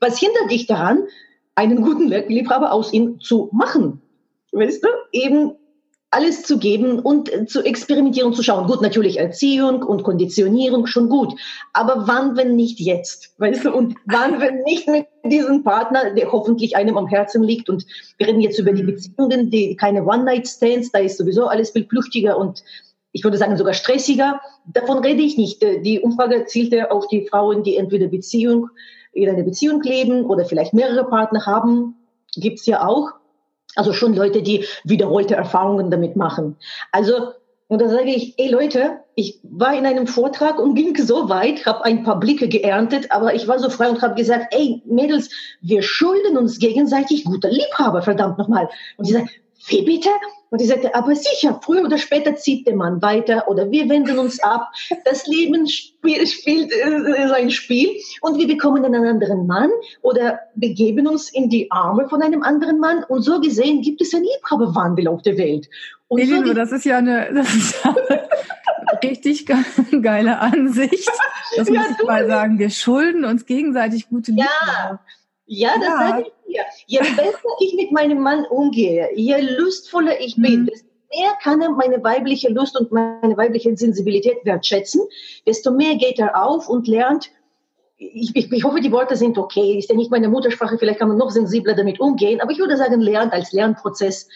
Was 0.00 0.18
hindert 0.18 0.50
dich 0.50 0.66
daran, 0.66 1.08
einen 1.58 1.82
guten 1.82 2.06
Liebhaber 2.06 2.70
aus 2.72 2.92
ihm 2.92 3.18
zu 3.20 3.48
machen. 3.52 4.00
Weißt 4.52 4.84
du? 4.84 4.88
Eben 5.10 5.54
alles 6.10 6.44
zu 6.44 6.58
geben 6.58 7.00
und 7.00 7.30
zu 7.50 7.62
experimentieren, 7.64 8.32
zu 8.32 8.44
schauen. 8.44 8.68
Gut, 8.68 8.80
natürlich 8.80 9.18
Erziehung 9.18 9.82
und 9.82 10.04
Konditionierung 10.04 10.86
schon 10.86 11.08
gut. 11.08 11.34
Aber 11.72 12.06
wann, 12.06 12.36
wenn 12.36 12.54
nicht 12.54 12.78
jetzt? 12.78 13.34
Weißt 13.38 13.64
du? 13.64 13.74
Und 13.74 13.96
wann, 14.06 14.40
wenn 14.40 14.62
nicht 14.62 14.86
mit 14.86 15.06
diesem 15.24 15.64
Partner, 15.64 16.14
der 16.14 16.30
hoffentlich 16.30 16.76
einem 16.76 16.96
am 16.96 17.08
Herzen 17.08 17.42
liegt? 17.42 17.68
Und 17.68 17.84
wir 18.18 18.28
reden 18.28 18.40
jetzt 18.40 18.60
über 18.60 18.72
die 18.72 18.84
Beziehungen, 18.84 19.50
die 19.50 19.74
keine 19.74 20.04
One-Night-Stands, 20.04 20.92
da 20.92 21.00
ist 21.00 21.18
sowieso 21.18 21.48
alles 21.48 21.70
viel 21.70 21.86
flüchtiger 21.86 22.38
und 22.38 22.62
ich 23.10 23.24
würde 23.24 23.36
sagen 23.36 23.56
sogar 23.56 23.74
stressiger. 23.74 24.40
Davon 24.72 24.98
rede 24.98 25.22
ich 25.22 25.36
nicht. 25.36 25.60
Die 25.60 25.98
Umfrage 25.98 26.44
zielte 26.44 26.92
auf 26.92 27.08
die 27.08 27.26
Frauen, 27.26 27.64
die 27.64 27.76
entweder 27.76 28.06
Beziehung 28.06 28.70
in 29.22 29.30
einer 29.30 29.42
Beziehung 29.42 29.82
leben 29.82 30.24
oder 30.24 30.44
vielleicht 30.44 30.74
mehrere 30.74 31.04
Partner 31.04 31.46
haben, 31.46 31.96
gibt's 32.34 32.66
ja 32.66 32.86
auch. 32.86 33.12
Also 33.74 33.92
schon 33.92 34.14
Leute, 34.14 34.42
die 34.42 34.64
wiederholte 34.84 35.34
Erfahrungen 35.34 35.90
damit 35.90 36.16
machen. 36.16 36.56
Also, 36.90 37.32
und 37.68 37.82
da 37.82 37.88
sage 37.88 38.10
ich, 38.10 38.38
ey 38.38 38.48
Leute, 38.48 39.00
ich 39.14 39.40
war 39.42 39.76
in 39.76 39.84
einem 39.84 40.06
Vortrag 40.06 40.58
und 40.58 40.74
ging 40.74 40.96
so 40.96 41.28
weit, 41.28 41.66
habe 41.66 41.84
ein 41.84 42.02
paar 42.02 42.18
Blicke 42.18 42.48
geerntet, 42.48 43.10
aber 43.10 43.34
ich 43.34 43.46
war 43.46 43.58
so 43.58 43.68
frei 43.68 43.90
und 43.90 44.00
habe 44.00 44.14
gesagt, 44.14 44.54
ey 44.54 44.82
Mädels, 44.86 45.28
wir 45.60 45.82
schulden 45.82 46.38
uns 46.38 46.58
gegenseitig 46.58 47.24
guter 47.24 47.50
Liebhaber, 47.50 48.00
verdammt 48.02 48.38
nochmal. 48.38 48.70
Und 48.96 49.04
sie 49.04 49.12
sagt, 49.12 49.28
wie 49.66 49.82
bitte? 49.82 50.10
Und 50.50 50.62
ich 50.62 50.68
sagte, 50.68 50.94
aber 50.94 51.14
sicher, 51.14 51.60
früher 51.62 51.84
oder 51.84 51.98
später 51.98 52.34
zieht 52.36 52.66
der 52.66 52.74
Mann 52.74 53.02
weiter 53.02 53.48
oder 53.48 53.70
wir 53.70 53.88
wenden 53.88 54.18
uns 54.18 54.40
ab. 54.42 54.68
Das 55.04 55.26
Leben 55.26 55.66
spiel, 55.68 56.26
spielt 56.26 56.72
äh, 56.72 57.28
sein 57.28 57.50
Spiel 57.50 57.90
und 58.22 58.38
wir 58.38 58.46
bekommen 58.46 58.84
einen 58.84 59.06
anderen 59.06 59.46
Mann 59.46 59.70
oder 60.00 60.38
begeben 60.54 61.06
uns 61.06 61.30
in 61.30 61.50
die 61.50 61.70
Arme 61.70 62.08
von 62.08 62.22
einem 62.22 62.42
anderen 62.42 62.78
Mann. 62.78 63.04
Und 63.04 63.22
so 63.22 63.40
gesehen 63.40 63.82
gibt 63.82 64.00
es 64.00 64.14
einen 64.14 64.24
Liebhaberwandel 64.24 65.08
auf 65.08 65.20
der 65.22 65.36
Welt. 65.36 65.68
Und 66.08 66.24
so 66.24 66.34
Elino, 66.34 66.54
das 66.54 66.72
ist 66.72 66.84
ja 66.84 66.98
eine, 66.98 67.30
das 67.34 67.54
ist 67.54 67.84
ja 67.84 67.94
eine 67.94 68.28
richtig 69.02 69.46
geile 70.02 70.38
Ansicht. 70.40 71.10
Das 71.56 71.66
muss 71.70 71.78
ja, 71.78 71.96
ich 71.98 72.06
mal 72.06 72.26
sagen. 72.26 72.58
Wir 72.58 72.68
schulden 72.68 73.24
uns 73.24 73.46
gegenseitig 73.46 74.10
gute 74.10 74.32
Liebe. 74.32 74.42
Ja. 74.42 75.00
Ja, 75.48 75.74
das 75.76 75.84
ja. 75.84 75.98
sage 75.98 76.26
ich 76.26 76.32
dir. 76.46 76.62
Je 76.86 76.98
besser 76.98 77.48
ich 77.60 77.74
mit 77.74 77.90
meinem 77.90 78.20
Mann 78.20 78.44
umgehe, 78.46 79.08
je 79.14 79.40
lustvoller 79.40 80.20
ich 80.20 80.36
bin, 80.36 80.62
mhm. 80.62 80.66
desto 80.66 80.88
mehr 81.16 81.32
kann 81.42 81.62
er 81.62 81.70
meine 81.70 82.04
weibliche 82.04 82.50
Lust 82.50 82.78
und 82.78 82.92
meine 82.92 83.36
weibliche 83.36 83.74
Sensibilität 83.74 84.44
wertschätzen, 84.44 85.00
desto 85.46 85.70
mehr 85.70 85.96
geht 85.96 86.18
er 86.18 86.42
auf 86.42 86.68
und 86.68 86.86
lernt, 86.86 87.30
ich, 87.96 88.36
ich, 88.36 88.52
ich 88.52 88.62
hoffe, 88.62 88.80
die 88.80 88.92
Worte 88.92 89.16
sind 89.16 89.38
okay, 89.38 89.78
ist 89.78 89.88
ja 89.88 89.96
nicht 89.96 90.10
meine 90.10 90.28
Muttersprache, 90.28 90.76
vielleicht 90.78 90.98
kann 90.98 91.08
man 91.08 91.16
noch 91.16 91.30
sensibler 91.30 91.74
damit 91.74 91.98
umgehen, 91.98 92.40
aber 92.40 92.52
ich 92.52 92.58
würde 92.58 92.76
sagen, 92.76 93.00
lernt 93.00 93.32
als 93.32 93.52
Lernprozess 93.52 94.28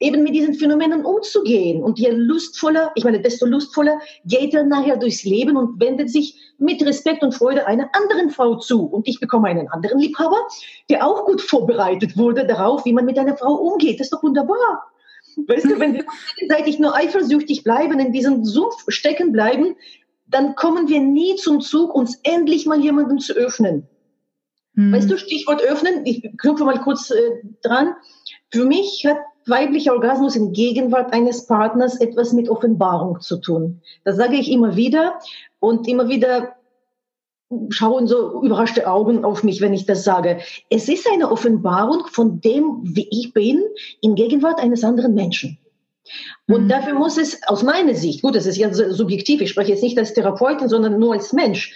eben 0.00 0.22
mit 0.22 0.34
diesen 0.34 0.54
Phänomenen 0.54 1.04
umzugehen. 1.04 1.82
Und 1.82 1.98
je 1.98 2.10
lustvoller, 2.10 2.92
ich 2.94 3.04
meine, 3.04 3.20
desto 3.20 3.46
lustvoller 3.46 4.00
geht 4.24 4.54
er 4.54 4.64
nachher 4.64 4.96
durchs 4.96 5.24
Leben 5.24 5.56
und 5.56 5.80
wendet 5.80 6.10
sich 6.10 6.38
mit 6.58 6.84
Respekt 6.84 7.22
und 7.22 7.34
Freude 7.34 7.66
einer 7.66 7.88
anderen 7.94 8.30
Frau 8.30 8.56
zu. 8.56 8.84
Und 8.84 9.08
ich 9.08 9.20
bekomme 9.20 9.48
einen 9.48 9.68
anderen 9.68 10.00
Liebhaber, 10.00 10.38
der 10.90 11.06
auch 11.06 11.24
gut 11.26 11.40
vorbereitet 11.40 12.16
wurde 12.16 12.46
darauf, 12.46 12.84
wie 12.84 12.92
man 12.92 13.04
mit 13.04 13.18
einer 13.18 13.36
Frau 13.36 13.54
umgeht. 13.54 14.00
Das 14.00 14.06
ist 14.06 14.12
doch 14.12 14.22
wunderbar. 14.22 14.84
Weißt 15.46 15.64
du, 15.64 15.78
wenn 15.80 15.94
wir 15.94 16.04
gegenseitig 16.36 16.78
nur 16.78 16.94
eifersüchtig 16.94 17.64
bleiben, 17.64 17.98
in 17.98 18.12
diesem 18.12 18.44
Sumpf 18.44 18.84
stecken 18.88 19.32
bleiben, 19.32 19.76
dann 20.26 20.54
kommen 20.54 20.88
wir 20.88 21.00
nie 21.00 21.36
zum 21.36 21.60
Zug, 21.60 21.94
uns 21.94 22.18
endlich 22.22 22.66
mal 22.66 22.80
jemanden 22.80 23.18
zu 23.18 23.34
öffnen. 23.34 23.88
Hm. 24.74 24.92
Weißt 24.92 25.10
du, 25.10 25.16
Stichwort 25.18 25.62
öffnen, 25.62 26.04
ich 26.04 26.28
knüpfe 26.38 26.64
mal 26.64 26.80
kurz 26.80 27.10
äh, 27.10 27.42
dran. 27.62 27.94
Für 28.50 28.64
mich 28.64 29.04
hat 29.06 29.18
weiblicher 29.46 29.92
Orgasmus 29.92 30.36
in 30.36 30.52
Gegenwart 30.52 31.12
eines 31.12 31.46
Partners 31.46 32.00
etwas 32.00 32.32
mit 32.32 32.48
Offenbarung 32.48 33.20
zu 33.20 33.38
tun. 33.38 33.80
Das 34.04 34.16
sage 34.16 34.36
ich 34.36 34.50
immer 34.50 34.76
wieder 34.76 35.18
und 35.60 35.86
immer 35.88 36.08
wieder 36.08 36.54
schauen 37.68 38.06
so 38.06 38.42
überraschte 38.42 38.86
Augen 38.86 39.24
auf 39.24 39.44
mich, 39.44 39.60
wenn 39.60 39.74
ich 39.74 39.86
das 39.86 40.04
sage. 40.04 40.38
Es 40.70 40.88
ist 40.88 41.08
eine 41.12 41.30
Offenbarung 41.30 42.06
von 42.06 42.40
dem, 42.40 42.80
wie 42.82 43.06
ich 43.10 43.32
bin, 43.32 43.62
in 44.00 44.14
Gegenwart 44.14 44.58
eines 44.58 44.82
anderen 44.82 45.14
Menschen. 45.14 45.58
Und 46.46 46.64
mhm. 46.64 46.68
dafür 46.68 46.94
muss 46.94 47.16
es 47.16 47.42
aus 47.46 47.62
meiner 47.62 47.94
Sicht, 47.94 48.22
gut, 48.22 48.34
das 48.34 48.46
ist 48.46 48.58
ja 48.58 48.72
subjektiv, 48.72 49.40
ich 49.40 49.50
spreche 49.50 49.72
jetzt 49.72 49.82
nicht 49.82 49.98
als 49.98 50.12
Therapeutin, 50.12 50.68
sondern 50.68 50.98
nur 50.98 51.14
als 51.14 51.32
Mensch, 51.32 51.72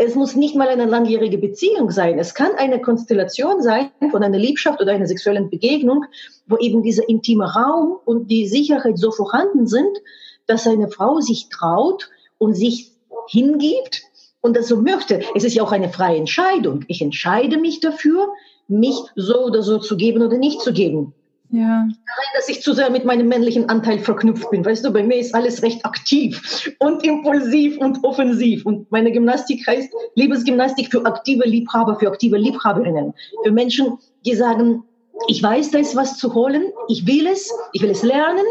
es 0.00 0.14
muss 0.14 0.36
nicht 0.36 0.54
mal 0.54 0.68
eine 0.68 0.86
langjährige 0.86 1.38
Beziehung 1.38 1.90
sein. 1.90 2.20
Es 2.20 2.32
kann 2.32 2.52
eine 2.56 2.80
Konstellation 2.80 3.60
sein 3.62 3.90
von 4.12 4.22
einer 4.22 4.38
Liebschaft 4.38 4.80
oder 4.80 4.92
einer 4.92 5.08
sexuellen 5.08 5.50
Begegnung, 5.50 6.04
wo 6.46 6.56
eben 6.56 6.84
dieser 6.84 7.08
intime 7.08 7.52
Raum 7.52 7.98
und 8.04 8.30
die 8.30 8.46
Sicherheit 8.46 8.96
so 8.96 9.10
vorhanden 9.10 9.66
sind, 9.66 9.98
dass 10.46 10.68
eine 10.68 10.88
Frau 10.88 11.20
sich 11.20 11.48
traut 11.48 12.08
und 12.38 12.54
sich 12.54 12.92
hingibt 13.28 14.02
und 14.40 14.56
das 14.56 14.68
so 14.68 14.76
möchte. 14.76 15.20
Es 15.34 15.42
ist 15.42 15.54
ja 15.54 15.64
auch 15.64 15.72
eine 15.72 15.88
freie 15.88 16.16
Entscheidung. 16.16 16.84
Ich 16.86 17.02
entscheide 17.02 17.58
mich 17.58 17.80
dafür, 17.80 18.28
mich 18.68 18.96
so 19.16 19.46
oder 19.46 19.62
so 19.62 19.78
zu 19.78 19.96
geben 19.96 20.22
oder 20.22 20.38
nicht 20.38 20.60
zu 20.60 20.72
geben. 20.72 21.12
Ja. 21.50 21.84
Nein, 21.84 22.32
dass 22.34 22.48
ich 22.48 22.62
zu 22.62 22.74
sehr 22.74 22.90
mit 22.90 23.06
meinem 23.06 23.28
männlichen 23.28 23.68
Anteil 23.70 23.98
verknüpft 24.00 24.50
bin. 24.50 24.64
Weißt 24.64 24.84
du, 24.84 24.92
bei 24.92 25.02
mir 25.02 25.16
ist 25.16 25.34
alles 25.34 25.62
recht 25.62 25.84
aktiv 25.86 26.70
und 26.78 27.02
impulsiv 27.04 27.78
und 27.78 28.04
offensiv. 28.04 28.66
Und 28.66 28.90
meine 28.90 29.10
Gymnastik 29.10 29.66
heißt 29.66 29.90
Liebesgymnastik 30.14 30.90
für 30.90 31.06
aktive 31.06 31.48
Liebhaber, 31.48 31.98
für 31.98 32.08
aktive 32.08 32.36
Liebhaberinnen. 32.36 33.14
Für 33.44 33.50
Menschen, 33.50 33.98
die 34.26 34.34
sagen, 34.34 34.84
ich 35.26 35.42
weiß, 35.42 35.70
da 35.70 35.78
ist 35.78 35.96
was 35.96 36.18
zu 36.18 36.34
holen, 36.34 36.64
ich 36.88 37.06
will 37.06 37.26
es, 37.26 37.50
ich 37.72 37.82
will 37.82 37.90
es 37.90 38.02
lernen, 38.02 38.44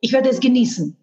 ich 0.00 0.12
werde 0.12 0.28
es 0.28 0.40
genießen. 0.40 0.96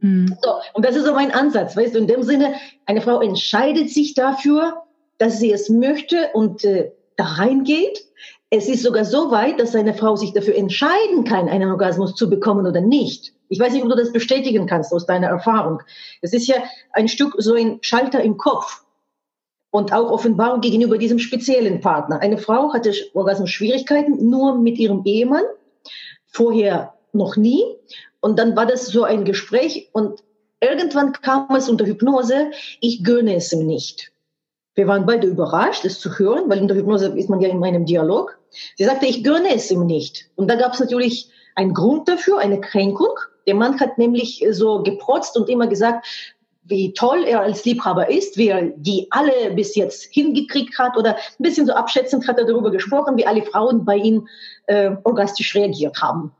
Mhm. 0.00 0.34
So, 0.42 0.50
und 0.72 0.84
das 0.84 0.96
ist 0.96 1.04
so 1.04 1.12
mein 1.12 1.30
Ansatz, 1.30 1.76
weißt 1.76 1.94
du, 1.94 1.98
in 1.98 2.06
dem 2.06 2.22
Sinne, 2.22 2.54
eine 2.86 3.02
Frau 3.02 3.20
entscheidet 3.20 3.90
sich 3.90 4.14
dafür, 4.14 4.82
dass 5.18 5.38
sie 5.38 5.52
es 5.52 5.68
möchte 5.68 6.30
und 6.32 6.64
äh, 6.64 6.90
da 7.16 7.24
reingeht 7.24 8.09
es 8.50 8.68
ist 8.68 8.82
sogar 8.82 9.04
so 9.04 9.30
weit, 9.30 9.60
dass 9.60 9.76
eine 9.76 9.94
Frau 9.94 10.16
sich 10.16 10.32
dafür 10.32 10.56
entscheiden 10.56 11.24
kann, 11.24 11.48
einen 11.48 11.70
Orgasmus 11.70 12.16
zu 12.16 12.28
bekommen 12.28 12.66
oder 12.66 12.80
nicht. 12.80 13.32
Ich 13.48 13.60
weiß 13.60 13.72
nicht, 13.72 13.82
ob 13.84 13.90
du 13.90 13.96
das 13.96 14.12
bestätigen 14.12 14.66
kannst 14.66 14.92
aus 14.92 15.06
deiner 15.06 15.28
Erfahrung. 15.28 15.82
Es 16.20 16.32
ist 16.32 16.48
ja 16.48 16.56
ein 16.92 17.08
Stück 17.08 17.34
so 17.38 17.54
ein 17.54 17.78
Schalter 17.80 18.20
im 18.20 18.36
Kopf 18.36 18.84
und 19.70 19.92
auch 19.92 20.10
Offenbarung 20.10 20.60
gegenüber 20.60 20.98
diesem 20.98 21.20
speziellen 21.20 21.80
Partner. 21.80 22.20
Eine 22.20 22.38
Frau 22.38 22.72
hatte 22.72 22.92
Orgasmus-Schwierigkeiten 23.14 24.28
nur 24.28 24.58
mit 24.58 24.78
ihrem 24.78 25.02
Ehemann, 25.04 25.44
vorher 26.26 26.94
noch 27.12 27.36
nie. 27.36 27.62
Und 28.20 28.38
dann 28.38 28.56
war 28.56 28.66
das 28.66 28.88
so 28.88 29.04
ein 29.04 29.24
Gespräch 29.24 29.90
und 29.92 30.24
irgendwann 30.60 31.12
kam 31.12 31.54
es 31.54 31.68
unter 31.68 31.86
Hypnose, 31.86 32.50
ich 32.80 33.04
gönne 33.04 33.36
es 33.36 33.52
ihm 33.52 33.66
nicht. 33.66 34.09
Wir 34.80 34.86
waren 34.86 35.04
beide 35.04 35.26
überrascht, 35.26 35.84
es 35.84 36.00
zu 36.00 36.18
hören, 36.18 36.48
weil 36.48 36.56
in 36.56 36.66
der 36.66 36.74
Hypnose 36.74 37.08
ist 37.08 37.28
man 37.28 37.42
ja 37.42 37.50
in 37.50 37.62
einem 37.62 37.84
Dialog. 37.84 38.38
Sie 38.78 38.84
sagte, 38.84 39.04
ich 39.04 39.22
gönne 39.22 39.54
es 39.54 39.70
ihm 39.70 39.84
nicht. 39.84 40.30
Und 40.36 40.48
da 40.48 40.54
gab 40.54 40.72
es 40.72 40.80
natürlich 40.80 41.28
einen 41.54 41.74
Grund 41.74 42.08
dafür, 42.08 42.38
eine 42.38 42.62
Kränkung. 42.62 43.10
Der 43.46 43.56
Mann 43.56 43.78
hat 43.78 43.98
nämlich 43.98 44.42
so 44.52 44.82
geprotzt 44.82 45.36
und 45.36 45.50
immer 45.50 45.66
gesagt, 45.66 46.06
wie 46.62 46.94
toll 46.94 47.24
er 47.26 47.40
als 47.40 47.62
Liebhaber 47.66 48.08
ist, 48.08 48.38
wie 48.38 48.48
er 48.48 48.70
die 48.74 49.06
alle 49.10 49.50
bis 49.54 49.74
jetzt 49.74 50.04
hingekriegt 50.14 50.78
hat 50.78 50.96
oder 50.96 51.16
ein 51.16 51.42
bisschen 51.42 51.66
so 51.66 51.74
abschätzend 51.74 52.26
hat 52.26 52.38
er 52.38 52.46
darüber 52.46 52.70
gesprochen, 52.70 53.18
wie 53.18 53.26
alle 53.26 53.42
Frauen 53.42 53.84
bei 53.84 53.96
ihm 53.96 54.28
äh, 54.66 54.92
orgastisch 55.04 55.54
reagiert 55.54 56.00
haben. 56.00 56.32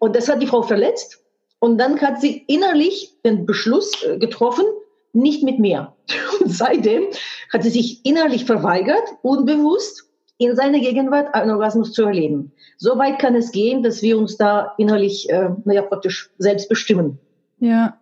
Und 0.00 0.14
das 0.14 0.28
hat 0.28 0.42
die 0.42 0.46
Frau 0.46 0.60
verletzt. 0.60 1.22
Und 1.60 1.78
dann 1.78 1.98
hat 2.02 2.20
sie 2.20 2.44
innerlich 2.46 3.14
den 3.24 3.46
Beschluss 3.46 3.90
äh, 4.02 4.18
getroffen, 4.18 4.66
nicht 5.16 5.42
mit 5.42 5.58
mir. 5.58 5.94
Und 6.40 6.50
seitdem 6.50 7.04
hat 7.52 7.62
sie 7.62 7.70
sich 7.70 8.04
innerlich 8.04 8.44
verweigert, 8.44 9.02
unbewusst 9.22 10.04
in 10.38 10.54
seiner 10.54 10.78
Gegenwart 10.80 11.34
einen 11.34 11.50
Orgasmus 11.50 11.92
zu 11.92 12.04
erleben. 12.04 12.52
So 12.76 12.98
weit 12.98 13.18
kann 13.18 13.34
es 13.34 13.52
gehen, 13.52 13.82
dass 13.82 14.02
wir 14.02 14.18
uns 14.18 14.36
da 14.36 14.74
innerlich, 14.76 15.30
äh, 15.30 15.50
naja, 15.64 15.82
praktisch 15.82 16.30
selbst 16.38 16.68
bestimmen. 16.68 17.18
Ja. 17.58 17.98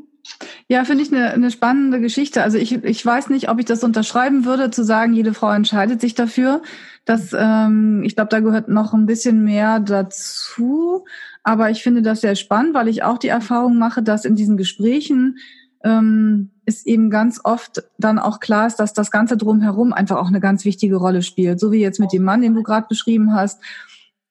Ja, 0.66 0.84
finde 0.84 1.04
ich 1.04 1.12
eine, 1.12 1.30
eine 1.30 1.50
spannende 1.50 2.00
Geschichte. 2.00 2.42
Also 2.42 2.56
ich, 2.56 2.72
ich 2.72 3.04
weiß 3.04 3.28
nicht, 3.28 3.50
ob 3.50 3.58
ich 3.58 3.66
das 3.66 3.84
unterschreiben 3.84 4.46
würde, 4.46 4.70
zu 4.70 4.82
sagen, 4.82 5.12
jede 5.12 5.34
Frau 5.34 5.50
entscheidet 5.50 6.00
sich 6.00 6.14
dafür. 6.14 6.62
Das, 7.04 7.34
ähm, 7.38 8.02
ich 8.02 8.16
glaube, 8.16 8.30
da 8.30 8.40
gehört 8.40 8.68
noch 8.68 8.94
ein 8.94 9.04
bisschen 9.04 9.44
mehr 9.44 9.78
dazu. 9.78 11.04
Aber 11.42 11.68
ich 11.68 11.82
finde 11.82 12.00
das 12.00 12.22
sehr 12.22 12.34
spannend, 12.34 12.72
weil 12.72 12.88
ich 12.88 13.02
auch 13.02 13.18
die 13.18 13.28
Erfahrung 13.28 13.76
mache, 13.76 14.02
dass 14.02 14.24
in 14.24 14.36
diesen 14.36 14.56
Gesprächen 14.56 15.36
ähm, 15.84 16.50
ist 16.64 16.86
eben 16.86 17.10
ganz 17.10 17.40
oft 17.44 17.84
dann 17.98 18.18
auch 18.18 18.40
klar 18.40 18.66
ist, 18.66 18.76
dass 18.76 18.94
das 18.94 19.10
Ganze 19.10 19.36
drumherum 19.36 19.92
einfach 19.92 20.16
auch 20.16 20.28
eine 20.28 20.40
ganz 20.40 20.64
wichtige 20.64 20.96
Rolle 20.96 21.22
spielt. 21.22 21.60
So 21.60 21.70
wie 21.70 21.80
jetzt 21.80 22.00
mit 22.00 22.12
dem 22.12 22.24
Mann, 22.24 22.40
den 22.40 22.54
du 22.54 22.62
gerade 22.62 22.86
beschrieben 22.88 23.34
hast, 23.34 23.60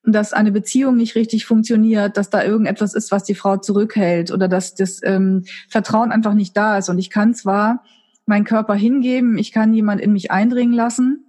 dass 0.04 0.34
eine 0.34 0.52
Beziehung 0.52 0.98
nicht 0.98 1.16
richtig 1.16 1.46
funktioniert, 1.46 2.18
dass 2.18 2.30
da 2.30 2.44
irgendetwas 2.44 2.94
ist, 2.94 3.12
was 3.12 3.24
die 3.24 3.36
Frau 3.36 3.58
zurückhält 3.58 4.32
oder 4.32 4.48
dass 4.48 4.76
das 4.76 5.00
ähm, 5.04 5.46
Vertrauen 5.70 6.12
einfach 6.12 6.34
nicht 6.34 6.58
da 6.58 6.78
ist. 6.78 6.89
Und 6.89 6.98
ich 6.98 7.10
kann 7.10 7.34
zwar 7.36 7.84
meinen 8.26 8.44
Körper 8.46 8.74
hingeben, 8.74 9.38
ich 9.38 9.52
kann 9.52 9.74
jemand 9.74 10.02
in 10.02 10.12
mich 10.12 10.32
eindringen 10.32 10.74
lassen, 10.74 11.26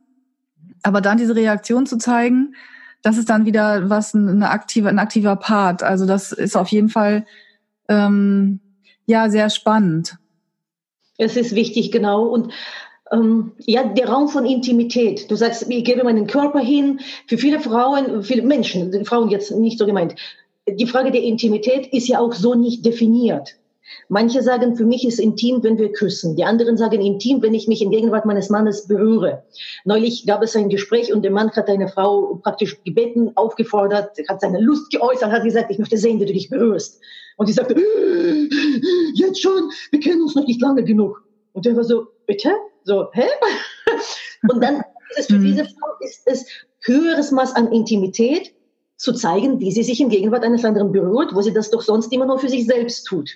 aber 0.82 1.00
dann 1.00 1.18
diese 1.18 1.36
Reaktion 1.36 1.86
zu 1.86 1.98
zeigen, 1.98 2.54
das 3.02 3.18
ist 3.18 3.28
dann 3.28 3.44
wieder 3.44 3.90
was 3.90 4.14
eine 4.14 4.50
aktive, 4.50 4.88
ein 4.88 4.98
aktiver 4.98 5.36
Part. 5.36 5.82
Also 5.82 6.06
das 6.06 6.32
ist 6.32 6.56
auf 6.56 6.68
jeden 6.68 6.88
Fall 6.88 7.26
ähm, 7.88 8.60
ja 9.06 9.28
sehr 9.30 9.50
spannend. 9.50 10.16
Es 11.18 11.36
ist 11.36 11.54
wichtig, 11.54 11.92
genau. 11.92 12.24
Und 12.24 12.52
ähm, 13.12 13.52
ja, 13.58 13.84
der 13.84 14.08
Raum 14.08 14.28
von 14.28 14.46
Intimität. 14.46 15.30
Du 15.30 15.36
sagst, 15.36 15.66
ich 15.68 15.84
gebe 15.84 16.04
meinen 16.04 16.26
Körper 16.26 16.60
hin. 16.60 17.00
Für 17.26 17.38
viele 17.38 17.60
Frauen, 17.60 18.22
viele 18.22 18.42
Menschen, 18.42 19.04
Frauen 19.04 19.30
jetzt 19.30 19.50
nicht 19.52 19.78
so 19.78 19.86
gemeint, 19.86 20.16
die 20.66 20.86
Frage 20.86 21.10
der 21.10 21.22
Intimität 21.22 21.86
ist 21.92 22.08
ja 22.08 22.20
auch 22.20 22.32
so 22.32 22.54
nicht 22.54 22.84
definiert. 22.84 23.56
Manche 24.08 24.42
sagen, 24.42 24.76
für 24.76 24.84
mich 24.84 25.06
ist 25.06 25.18
intim, 25.18 25.62
wenn 25.62 25.78
wir 25.78 25.92
küssen. 25.92 26.36
Die 26.36 26.44
anderen 26.44 26.76
sagen 26.76 27.00
intim, 27.00 27.42
wenn 27.42 27.54
ich 27.54 27.68
mich 27.68 27.82
in 27.82 27.90
Gegenwart 27.90 28.24
meines 28.24 28.50
Mannes 28.50 28.86
berühre. 28.86 29.44
Neulich 29.84 30.26
gab 30.26 30.42
es 30.42 30.56
ein 30.56 30.68
Gespräch 30.68 31.12
und 31.12 31.22
der 31.22 31.30
Mann 31.30 31.50
hat 31.50 31.68
eine 31.68 31.88
Frau 31.88 32.40
praktisch 32.42 32.82
gebeten, 32.84 33.32
aufgefordert, 33.34 34.16
hat 34.28 34.40
seine 34.40 34.60
Lust 34.60 34.90
geäußert, 34.90 35.30
hat 35.30 35.44
gesagt, 35.44 35.70
ich 35.70 35.78
möchte 35.78 35.98
sehen, 35.98 36.20
wie 36.20 36.26
du 36.26 36.32
dich 36.32 36.50
berührst. 36.50 37.00
Und 37.36 37.46
sie 37.46 37.52
sagte, 37.52 37.74
jetzt 39.14 39.40
schon, 39.40 39.70
wir 39.90 40.00
kennen 40.00 40.22
uns 40.22 40.34
noch 40.34 40.46
nicht 40.46 40.60
lange 40.60 40.84
genug. 40.84 41.22
Und 41.52 41.66
der 41.66 41.76
war 41.76 41.84
so, 41.84 42.06
bitte? 42.26 42.52
So, 42.84 43.08
hä? 43.12 43.26
Und 44.50 44.62
dann 44.62 44.82
ist 45.10 45.18
es 45.18 45.26
für 45.26 45.38
mhm. 45.38 45.44
diese 45.44 45.64
Frau 45.64 45.88
ist 46.00 46.22
es 46.26 46.46
höheres 46.80 47.30
Maß 47.30 47.54
an 47.54 47.72
Intimität 47.72 48.54
zu 48.96 49.12
zeigen, 49.12 49.60
wie 49.60 49.72
sie 49.72 49.82
sich 49.82 50.00
in 50.00 50.08
Gegenwart 50.08 50.44
eines 50.44 50.64
anderen 50.64 50.92
berührt, 50.92 51.34
wo 51.34 51.42
sie 51.42 51.52
das 51.52 51.70
doch 51.70 51.82
sonst 51.82 52.12
immer 52.12 52.26
nur 52.26 52.38
für 52.38 52.48
sich 52.48 52.66
selbst 52.66 53.04
tut. 53.04 53.30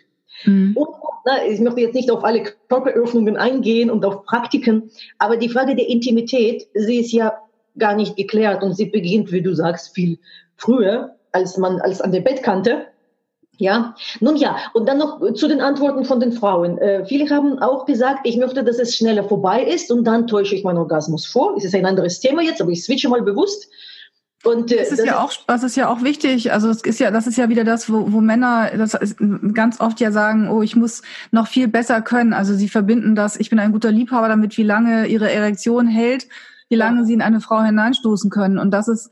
Mhm. 0.45 0.77
Und, 0.77 0.89
na, 1.25 1.45
ich 1.47 1.61
möchte 1.61 1.81
jetzt 1.81 1.95
nicht 1.95 2.11
auf 2.11 2.25
alle 2.25 2.43
Körperöffnungen 2.69 3.37
eingehen 3.37 3.91
und 3.91 4.05
auf 4.05 4.25
Praktiken, 4.25 4.91
aber 5.19 5.37
die 5.37 5.49
Frage 5.49 5.75
der 5.75 5.89
Intimität, 5.89 6.67
sie 6.75 6.99
ist 6.99 7.13
ja 7.13 7.39
gar 7.79 7.95
nicht 7.95 8.17
geklärt 8.17 8.63
und 8.63 8.75
sie 8.75 8.87
beginnt, 8.87 9.33
wie 9.33 9.43
du 9.43 9.55
sagst, 9.55 9.95
viel 9.95 10.19
früher, 10.57 11.15
als 11.33 11.57
man 11.57 11.81
als 11.81 12.01
an 12.01 12.13
der 12.13 12.21
Bettkante. 12.21 12.87
Ja, 13.61 13.97
nun 14.21 14.37
ja, 14.37 14.57
und 14.73 14.89
dann 14.89 14.99
noch 14.99 15.21
zu 15.35 15.49
den 15.49 15.61
Antworten 15.61 16.05
von 16.05 16.21
den 16.21 16.31
Frauen. 16.31 16.79
Äh, 16.79 17.05
viele 17.07 17.29
haben 17.29 17.59
auch 17.59 17.87
gesagt, 17.87 18.21
ich 18.23 18.37
möchte, 18.37 18.63
dass 18.63 18.79
es 18.79 18.95
schneller 18.95 19.25
vorbei 19.25 19.65
ist 19.65 19.91
und 19.91 20.05
dann 20.05 20.29
täusche 20.29 20.55
ich 20.55 20.63
meinen 20.63 20.79
Orgasmus 20.79 21.27
vor. 21.27 21.55
Das 21.55 21.65
ist 21.65 21.75
ein 21.75 21.85
anderes 21.85 22.21
Thema 22.21 22.41
jetzt, 22.41 22.63
aber 22.63 22.71
ich 22.71 22.85
switche 22.85 23.09
mal 23.09 23.23
bewusst. 23.23 23.69
Und, 24.45 24.71
äh, 24.71 24.77
das 24.77 24.91
ist 24.91 24.99
das 24.99 25.07
ja 25.07 25.21
auch, 25.21 25.33
das 25.47 25.63
ist 25.65 25.77
ja 25.77 25.89
auch 25.89 26.03
wichtig. 26.03 26.53
Also 26.53 26.69
es 26.69 26.83
ist 26.83 27.01
ja, 27.01 27.11
das 27.11 27.27
ist 27.27 27.37
ja 27.37 27.49
wieder 27.49 27.65
das, 27.65 27.91
wo, 27.91 28.13
wo 28.13 28.21
Männer 28.21 28.71
das 28.77 28.97
ganz 29.53 29.81
oft 29.81 29.99
ja 30.01 30.13
sagen, 30.13 30.49
oh, 30.49 30.63
ich 30.63 30.77
muss 30.77 31.03
noch 31.33 31.49
viel 31.49 31.69
besser 31.69 32.03
können. 32.03 32.33
Also 32.33 32.55
sie 32.55 32.69
verbinden 32.69 33.15
das, 33.15 33.39
ich 33.39 33.51
bin 33.51 33.59
ein 33.59 33.73
guter 33.73 33.91
Liebhaber 33.91 34.29
damit, 34.29 34.57
wie 34.57 34.63
lange 34.63 35.07
ihre 35.07 35.31
Erektion 35.31 35.89
hält, 35.89 36.29
wie 36.69 36.77
lange 36.77 37.01
ja. 37.01 37.05
sie 37.05 37.15
in 37.15 37.23
eine 37.23 37.41
Frau 37.41 37.63
hineinstoßen 37.63 38.31
können. 38.31 38.59
Und 38.59 38.71
das 38.71 38.87
ist, 38.87 39.11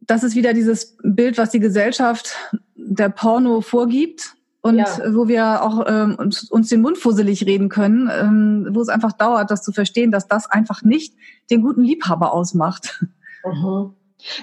das 0.00 0.24
ist 0.24 0.34
wieder 0.34 0.52
dieses 0.52 0.96
Bild, 1.02 1.38
was 1.38 1.50
die 1.50 1.60
Gesellschaft 1.60 2.34
der 2.74 3.08
Porno 3.08 3.60
vorgibt 3.60 4.34
und 4.62 4.78
ja. 4.78 4.86
wo 5.14 5.28
wir 5.28 5.62
auch 5.62 5.84
ähm, 5.86 6.16
uns, 6.16 6.50
uns 6.50 6.68
den 6.68 6.80
Mund 6.80 6.98
fusselig 6.98 7.46
reden 7.46 7.68
können, 7.68 8.10
ähm, 8.12 8.68
wo 8.72 8.80
es 8.80 8.88
einfach 8.88 9.12
dauert, 9.12 9.50
das 9.52 9.62
zu 9.62 9.70
verstehen, 9.72 10.10
dass 10.10 10.26
das 10.26 10.50
einfach 10.50 10.82
nicht 10.82 11.14
den 11.50 11.62
guten 11.62 11.82
Liebhaber 11.82 12.32
ausmacht. 12.32 13.04
Mhm. 13.44 13.94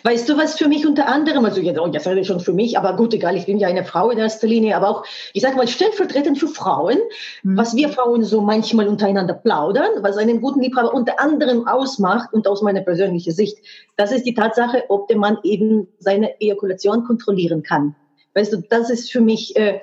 Weißt 0.03 0.27
du, 0.27 0.37
was 0.37 0.57
für 0.57 0.67
mich 0.67 0.85
unter 0.85 1.07
anderem, 1.07 1.45
also 1.45 1.61
jetzt, 1.61 1.79
jetzt 1.93 2.07
rede 2.07 2.19
ich 2.19 2.27
schon 2.27 2.41
für 2.41 2.51
mich, 2.51 2.77
aber 2.77 2.95
gut, 2.95 3.13
egal, 3.13 3.37
ich 3.37 3.45
bin 3.45 3.57
ja 3.57 3.67
eine 3.69 3.85
Frau 3.85 4.09
in 4.09 4.17
erster 4.17 4.47
Linie, 4.47 4.75
aber 4.75 4.89
auch, 4.89 5.05
ich 5.33 5.41
sag 5.41 5.55
mal, 5.55 5.67
stellvertretend 5.67 6.37
für 6.37 6.47
Frauen, 6.47 6.97
mhm. 7.43 7.57
was 7.57 7.75
wir 7.75 7.89
Frauen 7.89 8.23
so 8.23 8.41
manchmal 8.41 8.87
untereinander 8.87 9.33
plaudern, 9.33 9.89
was 10.01 10.17
einen 10.17 10.41
guten 10.41 10.61
Liebhaber 10.61 10.93
unter 10.93 11.19
anderem 11.19 11.67
ausmacht 11.67 12.33
und 12.33 12.47
aus 12.47 12.61
meiner 12.61 12.81
persönlichen 12.81 13.31
Sicht, 13.31 13.57
das 13.95 14.11
ist 14.11 14.25
die 14.25 14.33
Tatsache, 14.33 14.83
ob 14.89 15.07
der 15.07 15.17
Mann 15.17 15.37
eben 15.43 15.87
seine 15.99 16.39
Ejakulation 16.41 17.05
kontrollieren 17.05 17.63
kann. 17.63 17.95
Weißt 18.33 18.51
du, 18.51 18.57
das 18.69 18.89
ist 18.89 19.11
für 19.11 19.21
mich 19.21 19.55
äh, 19.55 19.79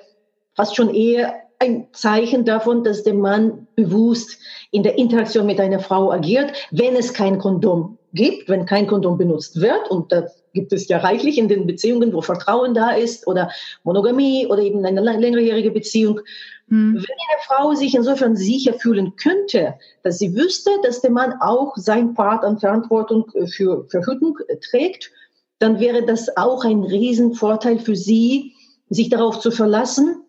fast 0.55 0.77
schon 0.77 0.95
eher 0.95 1.35
ein 1.59 1.89
Zeichen 1.93 2.45
davon, 2.45 2.85
dass 2.85 3.03
der 3.03 3.15
Mann 3.15 3.67
bewusst 3.77 4.39
in 4.71 4.83
der 4.83 4.99
Interaktion 4.99 5.47
mit 5.47 5.59
einer 5.59 5.81
Frau 5.81 6.13
agiert, 6.13 6.53
wenn 6.71 6.97
es 6.97 7.15
kein 7.15 7.39
Kondom 7.39 7.97
gibt, 8.17 8.49
wenn 8.49 8.67
kein 8.67 8.89
Kondom 8.89 9.17
benutzt 9.17 9.61
wird. 9.61 9.89
Und 9.91 10.11
das 10.11 10.43
gibt 10.53 10.73
es 10.73 10.89
ja 10.89 10.99
reichlich 10.99 11.39
in 11.39 11.47
den 11.47 11.67
Beziehungen, 11.67 12.13
wo 12.13 12.23
Vertrauen 12.23 12.75
da 12.75 12.91
ist 12.91 13.27
oder 13.29 13.51
Monogamie 13.85 14.47
oder 14.47 14.63
eben 14.63 14.85
eine 14.85 15.01
längerjährige 15.01 15.71
Beziehung. 15.71 16.21
Mhm. 16.67 16.95
Wenn 16.95 17.03
eine 17.03 17.43
Frau 17.47 17.75
sich 17.75 17.95
insofern 17.95 18.35
sicher 18.35 18.75
fühlen 18.75 19.15
könnte, 19.17 19.75
dass 20.03 20.19
sie 20.19 20.35
wüsste, 20.35 20.71
dass 20.83 21.01
der 21.01 21.13
Mann 21.13 21.35
auch 21.41 21.77
sein 21.77 22.15
Part 22.15 22.43
an 22.43 22.59
Verantwortung 22.59 23.31
für 23.47 23.87
Verhütung 23.89 24.39
trägt, 24.69 25.13
dann 25.59 25.79
wäre 25.79 26.05
das 26.05 26.37
auch 26.37 26.65
ein 26.65 26.83
Riesenvorteil 26.83 27.79
für 27.79 27.97
sie, 27.97 28.53
sich 28.89 29.09
darauf 29.09 29.41
zu 29.41 29.51
verlassen, 29.51 30.23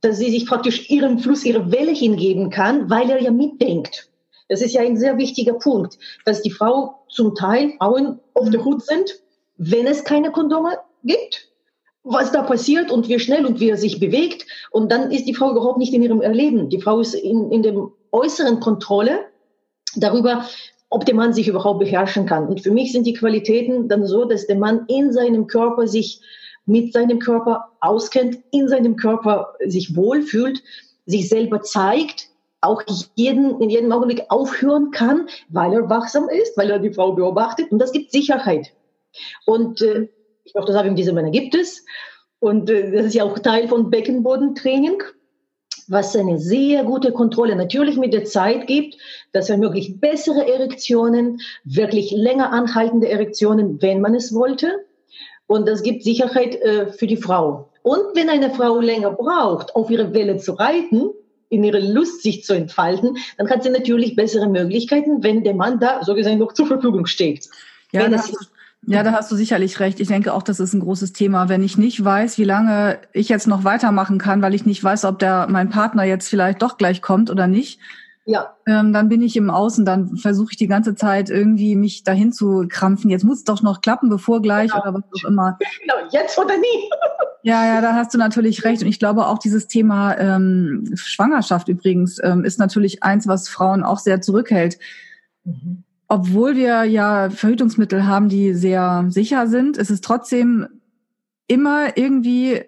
dass 0.00 0.18
sie 0.18 0.30
sich 0.30 0.46
praktisch 0.46 0.90
ihrem 0.90 1.18
Fluss, 1.18 1.44
ihrer 1.44 1.70
Welle 1.70 1.92
hingeben 1.92 2.50
kann, 2.50 2.90
weil 2.90 3.10
er 3.10 3.22
ja 3.22 3.30
mitdenkt. 3.30 4.10
Das 4.48 4.62
ist 4.62 4.74
ja 4.74 4.82
ein 4.82 4.96
sehr 4.96 5.18
wichtiger 5.18 5.54
Punkt, 5.54 5.98
dass 6.24 6.42
die 6.42 6.50
Frau 6.50 7.02
zum 7.08 7.34
Teil 7.34 7.72
Frauen 7.78 8.20
auf 8.34 8.50
der 8.50 8.64
Hut 8.64 8.84
sind, 8.84 9.20
wenn 9.56 9.86
es 9.86 10.04
keine 10.04 10.30
Kondome 10.30 10.78
gibt, 11.02 11.48
was 12.04 12.30
da 12.30 12.42
passiert 12.42 12.90
und 12.90 13.08
wie 13.08 13.18
schnell 13.18 13.44
und 13.44 13.58
wie 13.58 13.70
er 13.70 13.76
sich 13.76 13.98
bewegt. 13.98 14.46
Und 14.70 14.92
dann 14.92 15.10
ist 15.10 15.26
die 15.26 15.34
Frau 15.34 15.50
überhaupt 15.50 15.78
nicht 15.78 15.92
in 15.92 16.02
ihrem 16.02 16.20
Erleben. 16.20 16.68
Die 16.68 16.80
Frau 16.80 17.00
ist 17.00 17.14
in, 17.14 17.50
in 17.50 17.62
dem 17.62 17.90
äußeren 18.12 18.60
Kontrolle 18.60 19.26
darüber, 19.96 20.46
ob 20.90 21.04
der 21.04 21.16
Mann 21.16 21.32
sich 21.32 21.48
überhaupt 21.48 21.80
beherrschen 21.80 22.26
kann. 22.26 22.46
Und 22.46 22.60
für 22.60 22.70
mich 22.70 22.92
sind 22.92 23.06
die 23.06 23.14
Qualitäten 23.14 23.88
dann 23.88 24.06
so, 24.06 24.24
dass 24.24 24.46
der 24.46 24.56
Mann 24.56 24.84
in 24.88 25.12
seinem 25.12 25.48
Körper 25.48 25.88
sich 25.88 26.20
mit 26.64 26.92
seinem 26.92 27.18
Körper 27.18 27.72
auskennt, 27.80 28.38
in 28.52 28.68
seinem 28.68 28.96
Körper 28.96 29.54
sich 29.64 29.96
wohlfühlt, 29.96 30.62
sich 31.06 31.28
selber 31.28 31.62
zeigt, 31.62 32.28
auch 32.60 32.82
jeden, 33.14 33.60
in 33.60 33.70
jedem 33.70 33.92
Augenblick 33.92 34.24
aufhören 34.28 34.90
kann, 34.90 35.28
weil 35.48 35.72
er 35.72 35.88
wachsam 35.88 36.28
ist, 36.28 36.56
weil 36.56 36.70
er 36.70 36.78
die 36.78 36.92
Frau 36.92 37.12
beobachtet. 37.12 37.70
Und 37.70 37.78
das 37.78 37.92
gibt 37.92 38.10
Sicherheit. 38.10 38.72
Und 39.46 39.82
äh, 39.82 40.08
ich 40.44 40.54
möchte 40.54 40.72
sagen, 40.72 40.96
diese 40.96 41.12
Männer 41.12 41.30
gibt 41.30 41.54
es. 41.54 41.84
Und 42.38 42.70
äh, 42.70 42.92
das 42.92 43.06
ist 43.06 43.14
ja 43.14 43.24
auch 43.24 43.38
Teil 43.38 43.68
von 43.68 43.90
Beckenbodentraining, 43.90 45.02
was 45.88 46.16
eine 46.16 46.38
sehr 46.38 46.84
gute 46.84 47.12
Kontrolle 47.12 47.56
natürlich 47.56 47.96
mit 47.96 48.12
der 48.12 48.24
Zeit 48.24 48.66
gibt. 48.66 48.96
Das 49.32 49.50
ermöglicht 49.50 50.00
bessere 50.00 50.48
Erektionen, 50.48 51.40
wirklich 51.64 52.10
länger 52.10 52.52
anhaltende 52.52 53.08
Erektionen, 53.08 53.80
wenn 53.82 54.00
man 54.00 54.14
es 54.14 54.34
wollte. 54.34 54.84
Und 55.46 55.68
das 55.68 55.82
gibt 55.82 56.02
Sicherheit 56.02 56.56
äh, 56.56 56.92
für 56.92 57.06
die 57.06 57.16
Frau. 57.16 57.70
Und 57.82 58.16
wenn 58.16 58.28
eine 58.28 58.50
Frau 58.50 58.80
länger 58.80 59.12
braucht, 59.12 59.76
auf 59.76 59.90
ihre 59.90 60.12
Welle 60.12 60.38
zu 60.38 60.52
reiten, 60.54 61.10
in 61.48 61.64
ihre 61.64 61.80
Lust 61.80 62.22
sich 62.22 62.44
zu 62.44 62.54
entfalten, 62.54 63.16
dann 63.38 63.48
hat 63.48 63.62
sie 63.62 63.70
natürlich 63.70 64.16
bessere 64.16 64.48
Möglichkeiten, 64.48 65.22
wenn 65.22 65.44
der 65.44 65.54
Mann 65.54 65.78
da 65.78 66.02
so 66.02 66.14
gesehen 66.14 66.38
noch 66.38 66.52
zur 66.52 66.66
Verfügung 66.66 67.06
steht. 67.06 67.48
Ja, 67.92 68.08
das, 68.08 68.32
ja, 68.88 69.02
da 69.02 69.12
hast 69.12 69.30
du 69.32 69.36
sicherlich 69.36 69.80
recht. 69.80 69.98
Ich 70.00 70.08
denke 70.08 70.32
auch, 70.32 70.42
das 70.42 70.60
ist 70.60 70.72
ein 70.72 70.80
großes 70.80 71.12
Thema. 71.12 71.48
Wenn 71.48 71.62
ich 71.62 71.76
nicht 71.76 72.04
weiß, 72.04 72.38
wie 72.38 72.44
lange 72.44 72.98
ich 73.12 73.28
jetzt 73.28 73.48
noch 73.48 73.64
weitermachen 73.64 74.18
kann, 74.18 74.42
weil 74.42 74.54
ich 74.54 74.64
nicht 74.64 74.82
weiß, 74.82 75.04
ob 75.06 75.18
der 75.18 75.48
mein 75.50 75.70
Partner 75.70 76.04
jetzt 76.04 76.28
vielleicht 76.28 76.62
doch 76.62 76.78
gleich 76.78 77.02
kommt 77.02 77.30
oder 77.30 77.46
nicht, 77.46 77.80
ja. 78.26 78.56
Ähm, 78.66 78.92
dann 78.92 79.08
bin 79.08 79.22
ich 79.22 79.36
im 79.36 79.50
Außen, 79.50 79.84
dann 79.84 80.16
versuche 80.16 80.48
ich 80.50 80.56
die 80.56 80.66
ganze 80.66 80.96
Zeit 80.96 81.30
irgendwie 81.30 81.76
mich 81.76 82.02
dahin 82.02 82.32
zu 82.32 82.66
krampfen. 82.68 83.08
Jetzt 83.08 83.22
muss 83.22 83.38
es 83.38 83.44
doch 83.44 83.62
noch 83.62 83.80
klappen, 83.80 84.08
bevor 84.08 84.42
gleich 84.42 84.72
genau. 84.72 84.82
oder 84.82 84.94
was 84.94 85.04
auch 85.04 85.28
immer. 85.28 85.56
Genau, 85.80 85.94
jetzt 86.10 86.36
oder 86.36 86.56
nie. 86.58 86.90
ja, 87.42 87.64
ja, 87.64 87.80
da 87.80 87.94
hast 87.94 88.12
du 88.12 88.18
natürlich 88.18 88.64
recht. 88.64 88.82
Und 88.82 88.88
ich 88.88 88.98
glaube 88.98 89.28
auch 89.28 89.38
dieses 89.38 89.68
Thema 89.68 90.18
ähm, 90.18 90.90
Schwangerschaft 90.96 91.68
übrigens 91.68 92.20
ähm, 92.20 92.44
ist 92.44 92.58
natürlich 92.58 93.04
eins, 93.04 93.28
was 93.28 93.48
Frauen 93.48 93.84
auch 93.84 94.00
sehr 94.00 94.20
zurückhält. 94.20 94.80
Mhm. 95.44 95.84
Obwohl 96.08 96.56
wir 96.56 96.82
ja 96.82 97.30
Verhütungsmittel 97.30 98.08
haben, 98.08 98.28
die 98.28 98.54
sehr 98.54 99.06
sicher 99.08 99.46
sind, 99.46 99.76
ist 99.76 99.90
es 99.90 100.00
trotzdem 100.00 100.66
immer 101.46 101.96
irgendwie 101.96 102.64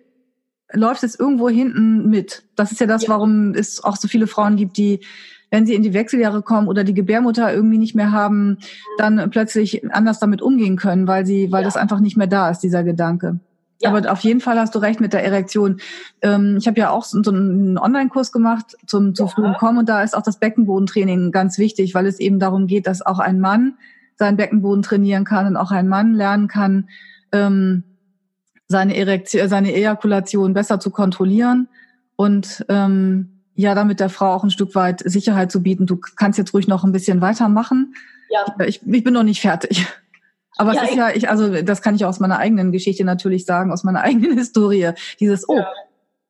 läuft 0.73 1.03
es 1.03 1.19
irgendwo 1.19 1.49
hinten 1.49 2.09
mit. 2.09 2.45
Das 2.55 2.73
ist 2.73 2.81
ja 2.81 2.87
das, 2.87 3.05
ja. 3.05 3.09
warum 3.09 3.55
es 3.55 3.83
auch 3.83 3.97
so 3.97 4.07
viele 4.07 4.27
Frauen 4.27 4.57
gibt, 4.57 4.77
die 4.77 5.01
wenn 5.51 5.67
sie 5.67 5.75
in 5.75 5.83
die 5.83 5.95
Wechseljahre 5.95 6.43
kommen 6.43 6.69
oder 6.69 6.85
die 6.85 6.95
Gebärmutter 6.95 7.53
irgendwie 7.53 7.79
nicht 7.79 7.95
mehr 7.95 8.13
haben, 8.13 8.59
dann 8.99 9.31
plötzlich 9.31 9.93
anders 9.95 10.19
damit 10.19 10.43
umgehen 10.43 10.77
können, 10.77 11.07
weil 11.07 11.25
sie, 11.25 11.51
weil 11.51 11.63
ja. 11.63 11.69
das 11.69 11.77
einfach 11.77 12.01
nicht 12.01 12.17
mehr 12.17 12.27
da 12.27 12.51
ist, 12.51 12.61
dieser 12.61 12.85
Gedanke. 12.85 13.41
Ja. 13.81 13.91
Aber 13.91 14.11
auf 14.11 14.21
jeden 14.21 14.41
Fall 14.41 14.59
hast 14.59 14.75
du 14.75 14.81
recht 14.81 15.01
mit 15.01 15.13
der 15.13 15.25
Erektion. 15.25 15.81
Ähm, 16.21 16.57
ich 16.59 16.67
habe 16.67 16.79
ja 16.81 16.91
auch 16.91 17.05
so 17.05 17.19
einen 17.31 17.79
Online-Kurs 17.79 18.33
gemacht 18.33 18.77
zum 18.87 19.15
zu 19.15 19.25
ja. 19.25 19.29
frühen 19.29 19.55
Kommen 19.55 19.79
und 19.79 19.89
da 19.89 20.03
ist 20.03 20.17
auch 20.17 20.23
das 20.23 20.39
Beckenbodentraining 20.39 21.31
ganz 21.31 21.59
wichtig, 21.59 21.95
weil 21.95 22.07
es 22.07 22.19
eben 22.19 22.41
darum 22.41 22.67
geht, 22.67 22.87
dass 22.87 23.07
auch 23.07 23.21
ein 23.21 23.41
Mann 23.41 23.75
seinen 24.17 24.37
Beckenboden 24.37 24.83
trainieren 24.83 25.25
kann 25.25 25.47
und 25.47 25.57
auch 25.57 25.71
ein 25.71 25.87
Mann 25.87 26.15
lernen 26.15 26.49
kann, 26.49 26.89
ähm, 27.31 27.85
seine 28.67 28.97
Erektion, 28.97 29.49
seine 29.49 29.73
Ejakulation 29.73 30.55
besser 30.55 30.81
zu 30.81 30.91
kontrollieren 30.91 31.69
und 32.17 32.67
ähm, 32.69 33.38
ja, 33.59 33.75
damit 33.75 33.99
der 33.99 34.09
Frau 34.09 34.33
auch 34.33 34.45
ein 34.45 34.53
Stück 34.53 34.77
weit 34.77 35.03
Sicherheit 35.05 35.51
zu 35.51 35.65
bieten. 35.65 35.85
Du 35.85 35.97
kannst 35.97 36.39
jetzt 36.39 36.55
ruhig 36.55 36.69
noch 36.69 36.85
ein 36.85 36.93
bisschen 36.93 37.21
weitermachen. 37.21 37.93
Ja. 38.31 38.47
Ich, 38.65 38.81
ich 38.87 39.03
bin 39.03 39.13
noch 39.13 39.25
nicht 39.25 39.41
fertig. 39.41 39.85
Aber 40.57 40.75
ja, 40.75 40.85
es 40.85 40.91
ist 40.91 40.97
ja, 40.97 41.11
ich, 41.11 41.29
also 41.29 41.61
das 41.63 41.83
kann 41.83 41.97
ich 41.97 42.05
aus 42.05 42.21
meiner 42.21 42.39
eigenen 42.39 42.71
Geschichte 42.71 43.05
natürlich 43.05 43.47
sagen, 43.47 43.73
aus 43.73 43.83
meiner 43.83 44.01
eigenen 44.05 44.39
Historie. 44.39 44.93
Dieses, 45.19 45.49
oh, 45.49 45.57
ja. 45.57 45.67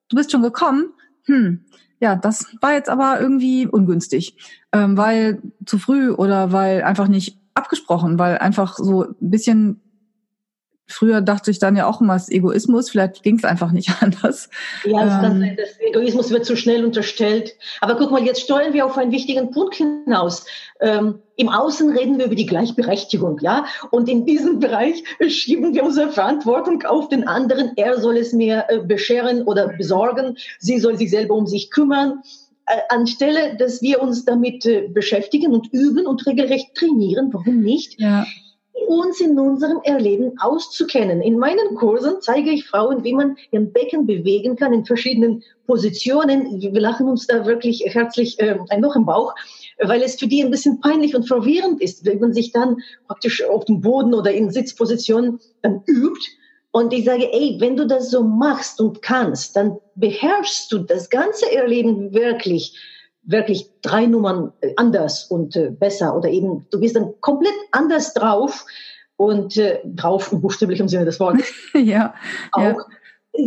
du 0.09 0.17
bist 0.17 0.33
schon 0.33 0.41
gekommen. 0.41 0.95
Hm, 1.25 1.67
ja, 2.01 2.17
das 2.17 2.47
war 2.62 2.73
jetzt 2.73 2.88
aber 2.88 3.21
irgendwie 3.21 3.67
ungünstig, 3.67 4.35
ähm, 4.73 4.97
weil 4.97 5.43
zu 5.67 5.79
früh 5.79 6.11
oder 6.11 6.51
weil 6.51 6.83
einfach 6.83 7.09
nicht 7.09 7.38
abgesprochen, 7.53 8.19
weil 8.19 8.38
einfach 8.38 8.79
so 8.79 9.03
ein 9.03 9.14
bisschen 9.21 9.83
Früher 10.90 11.20
dachte 11.20 11.51
ich 11.51 11.59
dann 11.59 11.77
ja 11.77 11.87
auch 11.87 12.01
immer, 12.01 12.16
es 12.16 12.24
ist 12.24 12.33
Egoismus, 12.33 12.88
vielleicht 12.88 13.22
ging 13.22 13.37
es 13.37 13.44
einfach 13.44 13.72
nicht 13.72 13.90
anders. 14.01 14.48
Ja, 14.85 15.03
ähm, 15.03 15.09
kann 15.09 15.40
sein, 15.40 15.57
dass 15.57 15.79
Egoismus 15.81 16.31
wird 16.31 16.46
zu 16.46 16.57
schnell 16.57 16.85
unterstellt. 16.85 17.55
Aber 17.81 17.96
guck 17.96 18.11
mal, 18.11 18.24
jetzt 18.24 18.40
steuern 18.40 18.72
wir 18.72 18.87
auf 18.87 18.96
einen 18.96 19.12
wichtigen 19.12 19.51
Punkt 19.51 19.74
hinaus. 19.74 20.46
Ähm, 20.81 21.20
Im 21.37 21.51
Außen 21.51 21.90
reden 21.90 22.18
wir 22.18 22.27
über 22.27 22.35
die 22.35 22.46
Gleichberechtigung, 22.46 23.38
ja, 23.42 23.66
und 23.90 24.09
in 24.09 24.24
diesem 24.24 24.59
Bereich 24.61 25.05
schieben 25.29 25.74
wir 25.74 25.85
unsere 25.85 26.11
Verantwortung 26.11 26.83
auf 26.85 27.09
den 27.09 27.29
anderen. 27.29 27.72
Er 27.77 28.01
soll 28.01 28.16
es 28.16 28.33
mir 28.33 28.64
äh, 28.68 28.79
bescheren 28.79 29.42
oder 29.42 29.68
besorgen. 29.68 30.38
Sie 30.59 30.79
soll 30.79 30.96
sich 30.96 31.11
selber 31.11 31.35
um 31.35 31.46
sich 31.46 31.70
kümmern 31.70 32.22
äh, 32.64 32.79
anstelle, 32.88 33.57
dass 33.59 33.83
wir 33.83 34.01
uns 34.01 34.24
damit 34.24 34.64
äh, 34.64 34.88
beschäftigen 34.88 35.53
und 35.53 35.70
üben 35.72 36.07
und 36.07 36.27
regelrecht 36.27 36.74
trainieren, 36.74 37.29
warum 37.33 37.61
nicht? 37.61 38.01
Ja 38.01 38.24
uns 38.87 39.21
in 39.21 39.38
unserem 39.38 39.81
Erleben 39.83 40.38
auszukennen. 40.38 41.21
In 41.23 41.38
meinen 41.38 41.75
Kursen 41.75 42.17
zeige 42.21 42.51
ich 42.51 42.67
Frauen, 42.67 43.05
wie 43.05 43.14
man 43.14 43.37
ihr 43.51 43.61
Becken 43.61 44.07
bewegen 44.07 44.57
kann 44.57 44.73
in 44.73 44.85
verschiedenen 44.85 45.43
Positionen. 45.67 46.61
Wir 46.61 46.81
lachen 46.81 47.09
uns 47.09 47.27
da 47.27 47.47
wirklich 47.47 47.83
herzlich 47.87 48.38
äh, 48.41 48.59
ein 48.69 48.83
Loch 48.83 48.97
im 48.97 49.07
Bauch, 49.07 49.35
weil 49.79 50.03
es 50.03 50.19
für 50.19 50.27
die 50.27 50.43
ein 50.43 50.51
bisschen 50.51 50.81
peinlich 50.81 51.14
und 51.14 51.29
verwirrend 51.29 51.81
ist, 51.81 52.05
wenn 52.05 52.21
man 52.21 52.33
sich 52.33 52.53
dann 52.53 52.79
praktisch 53.07 53.45
auf 53.45 53.64
dem 53.64 53.81
Boden 53.81 54.14
oder 54.14 54.33
in 54.33 54.51
Sitzpositionen 54.51 55.41
dann 55.62 55.83
übt. 55.87 56.27
Und 56.71 56.93
ich 56.93 57.05
sage, 57.05 57.33
ey, 57.33 57.57
wenn 57.61 57.77
du 57.77 57.87
das 57.87 58.11
so 58.11 58.23
machst 58.23 58.81
und 58.81 59.03
kannst, 59.03 59.57
dann 59.57 59.79
beherrschst 59.95 60.71
du 60.71 60.79
das 60.79 61.09
ganze 61.11 61.51
Erleben 61.51 62.12
wirklich 62.12 62.77
wirklich 63.29 63.71
drei 63.83 64.07
Nummern 64.07 64.53
äh, 64.61 64.73
anders 64.77 65.25
und 65.25 65.55
äh, 65.55 65.71
besser 65.71 66.17
oder 66.17 66.29
eben 66.29 66.67
du 66.71 66.81
bist 66.81 66.97
dann 66.97 67.12
komplett 67.21 67.55
anders 67.71 68.14
drauf 68.14 68.64
und 69.17 69.57
äh, 69.57 69.81
drauf 69.85 70.33
im 70.33 70.41
buchstäblichen 70.41 70.88
Sinne 70.88 71.05
des 71.05 71.21
Wortes. 71.21 71.53
ja. 71.75 72.14
Auch. 72.53 72.62
Ja. 72.62 72.77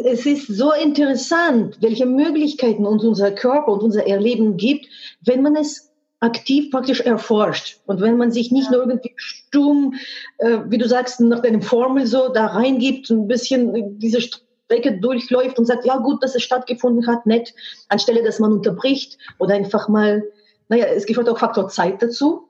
Es 0.06 0.26
ist 0.26 0.48
so 0.48 0.72
interessant, 0.72 1.78
welche 1.82 2.06
Möglichkeiten 2.06 2.86
uns 2.86 3.04
unser 3.04 3.32
Körper 3.32 3.74
und 3.74 3.82
unser 3.82 4.08
Erleben 4.08 4.56
gibt, 4.56 4.86
wenn 5.26 5.42
man 5.42 5.56
es 5.56 5.92
aktiv 6.22 6.70
praktisch 6.70 7.02
erforscht 7.02 7.80
und 7.88 8.00
wenn 8.00 8.16
man 8.16 8.32
sich 8.32 8.52
nicht 8.52 8.70
nur 8.70 8.82
irgendwie 8.82 9.14
stumm, 9.16 9.96
äh, 10.38 10.60
wie 10.68 10.78
du 10.78 10.88
sagst, 10.88 11.20
nach 11.20 11.42
deinem 11.42 11.64
Formel 11.64 12.06
so 12.06 12.30
da 12.30 12.46
reingibt, 12.46 13.10
ein 13.10 13.28
bisschen 13.28 13.98
diese 13.98 14.22
Strecke 14.72 14.98
durchläuft 14.98 15.60
und 15.60 15.66
sagt, 15.66 15.86
ja 15.86 15.98
gut, 15.98 16.24
dass 16.24 16.36
es 16.36 16.44
stattgefunden 16.44 17.06
hat, 17.08 17.26
nett, 17.26 17.54
anstelle, 17.90 18.24
dass 18.24 18.40
man 18.40 18.54
unterbricht 18.54 19.18
oder 19.38 19.56
einfach 19.56 19.90
mal, 19.90 20.24
naja, 20.70 20.86
es 20.86 21.06
gehört 21.06 21.28
auch 21.28 21.40
Faktor 21.40 21.68
Zeit 21.68 22.02
dazu. 22.02 22.48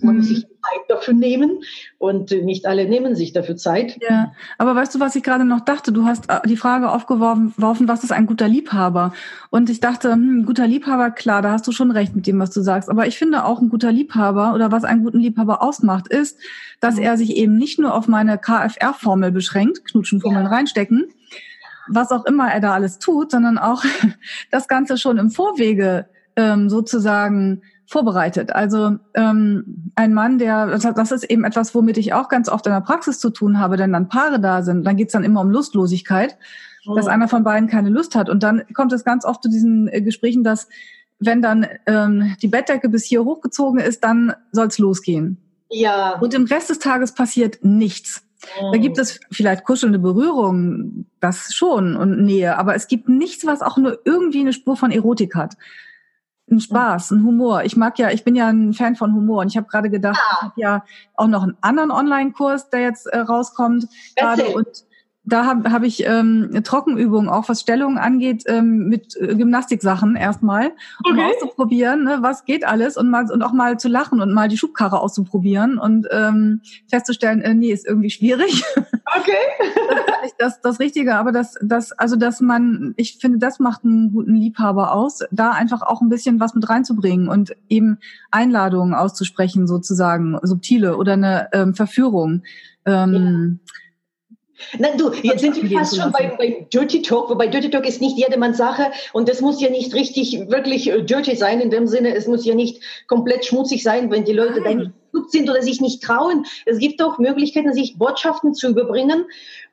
Man 0.00 0.16
muss 0.16 0.28
mhm. 0.28 0.34
sich 0.34 0.42
Zeit 0.42 0.80
dafür 0.88 1.14
nehmen 1.14 1.62
und 1.98 2.30
nicht 2.30 2.66
alle 2.66 2.88
nehmen 2.88 3.16
sich 3.16 3.32
dafür 3.32 3.56
Zeit. 3.56 3.98
Ja, 4.00 4.32
aber 4.56 4.76
weißt 4.76 4.94
du, 4.94 5.00
was 5.00 5.16
ich 5.16 5.24
gerade 5.24 5.44
noch 5.44 5.60
dachte? 5.60 5.90
Du 5.90 6.04
hast 6.04 6.30
äh, 6.30 6.40
die 6.46 6.56
Frage 6.56 6.90
aufgeworfen, 6.90 7.52
was 7.56 8.04
ist 8.04 8.12
ein 8.12 8.26
guter 8.26 8.46
Liebhaber? 8.46 9.12
Und 9.50 9.70
ich 9.70 9.80
dachte, 9.80 10.12
hm, 10.12 10.46
guter 10.46 10.68
Liebhaber, 10.68 11.10
klar, 11.10 11.42
da 11.42 11.50
hast 11.50 11.66
du 11.66 11.72
schon 11.72 11.90
recht 11.90 12.14
mit 12.14 12.28
dem, 12.28 12.38
was 12.38 12.50
du 12.50 12.60
sagst. 12.60 12.88
Aber 12.88 13.08
ich 13.08 13.18
finde 13.18 13.44
auch 13.44 13.60
ein 13.60 13.70
guter 13.70 13.90
Liebhaber 13.90 14.54
oder 14.54 14.70
was 14.70 14.84
einen 14.84 15.02
guten 15.02 15.18
Liebhaber 15.18 15.62
ausmacht, 15.62 16.06
ist, 16.06 16.38
dass 16.80 16.94
mhm. 16.94 17.02
er 17.02 17.16
sich 17.16 17.36
eben 17.36 17.56
nicht 17.56 17.80
nur 17.80 17.94
auf 17.94 18.06
meine 18.06 18.38
KFR-Formel 18.38 19.32
beschränkt, 19.32 19.84
Knutschenformeln 19.84 20.44
ja. 20.44 20.50
reinstecken, 20.50 21.06
was 21.88 22.10
auch 22.10 22.24
immer 22.26 22.52
er 22.52 22.60
da 22.60 22.74
alles 22.74 22.98
tut, 22.98 23.30
sondern 23.30 23.58
auch 23.58 23.84
das 24.50 24.68
Ganze 24.68 24.98
schon 24.98 25.18
im 25.18 25.30
Vorwege 25.30 26.06
ähm, 26.36 26.68
sozusagen 26.70 27.62
vorbereitet. 27.86 28.54
Also 28.54 28.96
ähm, 29.14 29.90
ein 29.94 30.12
Mann, 30.12 30.38
der, 30.38 30.66
das 30.66 31.10
ist 31.10 31.24
eben 31.24 31.44
etwas, 31.44 31.74
womit 31.74 31.96
ich 31.96 32.12
auch 32.12 32.28
ganz 32.28 32.48
oft 32.48 32.66
in 32.66 32.72
der 32.72 32.82
Praxis 32.82 33.18
zu 33.18 33.30
tun 33.30 33.58
habe, 33.58 33.76
denn 33.76 33.92
dann 33.92 34.08
Paare 34.08 34.38
da 34.38 34.62
sind, 34.62 34.84
dann 34.86 34.96
geht's 34.96 35.14
dann 35.14 35.24
immer 35.24 35.40
um 35.40 35.50
Lustlosigkeit, 35.50 36.36
oh. 36.86 36.94
dass 36.94 37.08
einer 37.08 37.28
von 37.28 37.44
beiden 37.44 37.68
keine 37.68 37.88
Lust 37.88 38.14
hat. 38.14 38.28
Und 38.28 38.42
dann 38.42 38.62
kommt 38.74 38.92
es 38.92 39.04
ganz 39.04 39.24
oft 39.24 39.42
zu 39.42 39.48
diesen 39.48 39.88
äh, 39.88 40.02
Gesprächen, 40.02 40.44
dass 40.44 40.68
wenn 41.18 41.42
dann 41.42 41.66
ähm, 41.86 42.36
die 42.42 42.48
Bettdecke 42.48 42.88
bis 42.88 43.04
hier 43.04 43.24
hochgezogen 43.24 43.80
ist, 43.80 44.04
dann 44.04 44.34
soll's 44.52 44.78
losgehen. 44.78 45.38
Ja. 45.70 46.18
Und 46.20 46.34
im 46.34 46.44
Rest 46.44 46.70
des 46.70 46.78
Tages 46.78 47.12
passiert 47.12 47.64
nichts. 47.64 48.22
Da 48.40 48.68
oh. 48.68 48.70
gibt 48.72 48.98
es 48.98 49.20
vielleicht 49.30 49.64
kuschelnde 49.64 49.98
Berührungen, 49.98 51.10
das 51.20 51.54
schon 51.54 51.96
und 51.96 52.22
Nähe, 52.24 52.56
aber 52.56 52.74
es 52.74 52.86
gibt 52.86 53.08
nichts, 53.08 53.46
was 53.46 53.62
auch 53.62 53.76
nur 53.76 53.98
irgendwie 54.04 54.40
eine 54.40 54.52
Spur 54.52 54.76
von 54.76 54.90
Erotik 54.90 55.34
hat. 55.34 55.56
Ein 56.50 56.60
Spaß, 56.60 57.10
ein 57.10 57.24
Humor. 57.24 57.64
Ich 57.64 57.76
mag 57.76 57.98
ja, 57.98 58.10
ich 58.10 58.24
bin 58.24 58.34
ja 58.34 58.48
ein 58.48 58.72
Fan 58.72 58.96
von 58.96 59.14
Humor 59.14 59.42
und 59.42 59.48
ich 59.48 59.56
habe 59.56 59.66
gerade 59.66 59.90
gedacht, 59.90 60.18
ah. 60.18 60.36
ich 60.36 60.42
habe 60.42 60.60
ja 60.60 60.84
auch 61.14 61.26
noch 61.26 61.42
einen 61.42 61.58
anderen 61.60 61.90
Online-Kurs, 61.90 62.70
der 62.70 62.80
jetzt 62.80 63.06
äh, 63.06 63.18
rauskommt 63.18 63.86
gerade 64.16 64.48
und 64.48 64.87
da 65.28 65.44
habe 65.44 65.70
hab 65.70 65.82
ich 65.82 66.04
ähm, 66.06 66.60
Trockenübungen, 66.64 67.28
auch 67.28 67.48
was 67.48 67.60
Stellungen 67.60 67.98
angeht, 67.98 68.44
ähm, 68.46 68.88
mit 68.88 69.16
äh, 69.16 69.34
Gymnastiksachen 69.34 70.16
erstmal, 70.16 70.72
um 71.04 71.12
okay. 71.12 71.30
auszuprobieren, 71.30 72.04
ne, 72.04 72.18
was 72.20 72.44
geht 72.44 72.66
alles 72.66 72.96
und 72.96 73.10
mal 73.10 73.30
und 73.30 73.42
auch 73.42 73.52
mal 73.52 73.78
zu 73.78 73.88
lachen 73.88 74.20
und 74.20 74.32
mal 74.32 74.48
die 74.48 74.56
Schubkarre 74.56 75.00
auszuprobieren 75.00 75.78
und 75.78 76.06
ähm, 76.10 76.62
festzustellen, 76.88 77.42
äh, 77.42 77.54
nee, 77.54 77.70
ist 77.70 77.86
irgendwie 77.86 78.10
schwierig. 78.10 78.64
Okay. 79.16 79.32
das, 80.22 80.36
das, 80.36 80.60
das 80.60 80.80
Richtige, 80.80 81.14
aber 81.14 81.32
das, 81.32 81.54
das, 81.62 81.92
also 81.92 82.14
dass 82.14 82.42
man, 82.42 82.92
ich 82.98 83.16
finde, 83.18 83.38
das 83.38 83.58
macht 83.58 83.82
einen 83.82 84.12
guten 84.12 84.34
Liebhaber 84.34 84.92
aus, 84.92 85.20
da 85.30 85.52
einfach 85.52 85.80
auch 85.80 86.02
ein 86.02 86.10
bisschen 86.10 86.40
was 86.40 86.54
mit 86.54 86.68
reinzubringen 86.68 87.26
und 87.26 87.56
eben 87.70 87.98
Einladungen 88.30 88.92
auszusprechen, 88.92 89.66
sozusagen, 89.66 90.38
subtile 90.42 90.98
oder 90.98 91.14
eine 91.14 91.48
ähm, 91.54 91.74
Verführung. 91.74 92.42
Ähm, 92.84 93.60
ja 93.64 93.78
na 94.78 94.88
du, 94.96 95.12
jetzt 95.22 95.40
sind 95.40 95.62
wir 95.62 95.78
fast 95.78 95.96
schon 95.96 96.12
bei, 96.12 96.34
bei 96.36 96.66
Dirty 96.72 97.02
Talk, 97.02 97.30
wobei 97.30 97.46
Dirty 97.46 97.70
Talk 97.70 97.86
ist 97.86 98.00
nicht 98.00 98.18
jedermanns 98.18 98.56
Sache 98.56 98.90
und 99.12 99.28
das 99.28 99.40
muss 99.40 99.60
ja 99.60 99.70
nicht 99.70 99.94
richtig 99.94 100.48
wirklich 100.50 100.90
äh, 100.90 101.02
dirty 101.02 101.36
sein 101.36 101.60
in 101.60 101.70
dem 101.70 101.86
Sinne, 101.86 102.14
es 102.14 102.26
muss 102.26 102.44
ja 102.44 102.54
nicht 102.54 102.82
komplett 103.06 103.44
schmutzig 103.44 103.82
sein, 103.82 104.10
wenn 104.10 104.24
die 104.24 104.32
Leute 104.32 104.62
dann 104.62 104.78
nicht 104.78 104.90
gut 105.12 105.30
sind 105.30 105.48
oder 105.48 105.62
sich 105.62 105.80
nicht 105.80 106.02
trauen. 106.02 106.44
Es 106.66 106.78
gibt 106.78 107.02
auch 107.02 107.18
Möglichkeiten, 107.18 107.72
sich 107.72 107.98
Botschaften 107.98 108.54
zu 108.54 108.68
überbringen. 108.68 109.24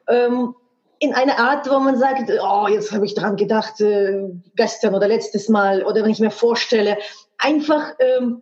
Ähm, 0.08 0.56
in 1.00 1.13
eine 1.13 1.38
Art, 1.38 1.69
wo 1.69 1.78
man 1.80 1.98
sagt, 1.98 2.32
oh, 2.41 2.67
jetzt 2.69 2.91
habe 2.91 3.06
ich 3.06 3.15
dran 3.15 3.36
gedacht, 3.36 3.82
äh, 3.82 4.30
gestern 4.56 4.95
oder 4.95 5.08
letztes 5.08 5.50
Mal 5.50 5.84
oder 5.84 6.04
wenn 6.04 6.12
ich 6.12 6.19
mir 6.19 6.32
vorstelle, 6.32 6.98
einfach 7.38 7.93
ähm, 8.00 8.41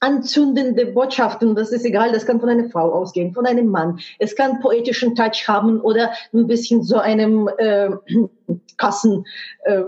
anzündende 0.00 0.86
Botschaften, 0.86 1.54
das 1.54 1.70
ist 1.70 1.84
egal, 1.84 2.12
das 2.12 2.26
kann 2.26 2.40
von 2.40 2.48
einer 2.48 2.68
Frau 2.70 2.92
ausgehen, 2.92 3.32
von 3.34 3.46
einem 3.46 3.68
Mann. 3.68 4.00
Es 4.18 4.34
kann 4.34 4.60
poetischen 4.60 5.14
Touch 5.14 5.46
haben 5.46 5.80
oder 5.80 6.12
ein 6.32 6.46
bisschen 6.46 6.82
so 6.82 6.98
einem 6.98 7.48
äh, 7.58 7.90
Kassen. 8.78 9.26
Äh, 9.64 9.82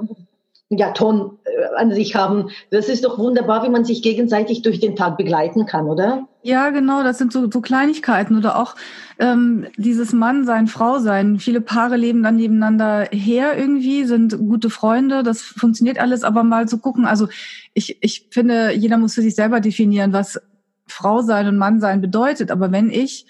ja, 0.79 0.91
Ton 0.93 1.39
äh, 1.45 1.81
an 1.81 1.93
sich 1.93 2.15
haben. 2.15 2.51
Das 2.71 2.89
ist 2.89 3.05
doch 3.05 3.19
wunderbar, 3.19 3.65
wie 3.65 3.71
man 3.71 3.85
sich 3.85 4.03
gegenseitig 4.03 4.63
durch 4.63 4.81
den 4.81 4.97
Tag 4.97 5.17
begleiten 5.17 5.67
kann, 5.67 5.87
oder? 5.87 6.27
Ja, 6.43 6.71
genau, 6.71 7.03
das 7.03 7.19
sind 7.19 7.33
so, 7.33 7.51
so 7.51 7.61
Kleinigkeiten 7.61 8.37
oder 8.37 8.59
auch 8.59 8.75
ähm, 9.19 9.67
dieses 9.77 10.13
Mann 10.13 10.45
sein, 10.45 10.67
Frau 10.67 10.99
sein. 10.99 11.39
Viele 11.39 11.61
Paare 11.61 11.97
leben 11.97 12.23
dann 12.23 12.37
nebeneinander 12.37 13.09
her 13.13 13.57
irgendwie, 13.57 14.05
sind 14.05 14.37
gute 14.39 14.69
Freunde, 14.69 15.23
das 15.23 15.43
funktioniert 15.43 16.01
alles, 16.01 16.25
aber 16.25 16.43
mal 16.43 16.67
zu 16.67 16.79
gucken, 16.79 17.05
also 17.05 17.29
ich, 17.75 18.03
ich 18.03 18.29
finde, 18.31 18.73
jeder 18.73 18.99
muss 18.99 19.15
für 19.15 19.23
sich 19.23 19.35
selber 19.35 19.61
definieren, 19.61 20.13
was 20.13 20.41
Frau 20.87 21.23
sein 21.23 21.47
und 21.47 21.59
Mann 21.59 21.81
sein 21.81 22.01
bedeutet. 22.01 22.51
Aber 22.51 22.73
wenn 22.73 22.91
ich 22.91 23.27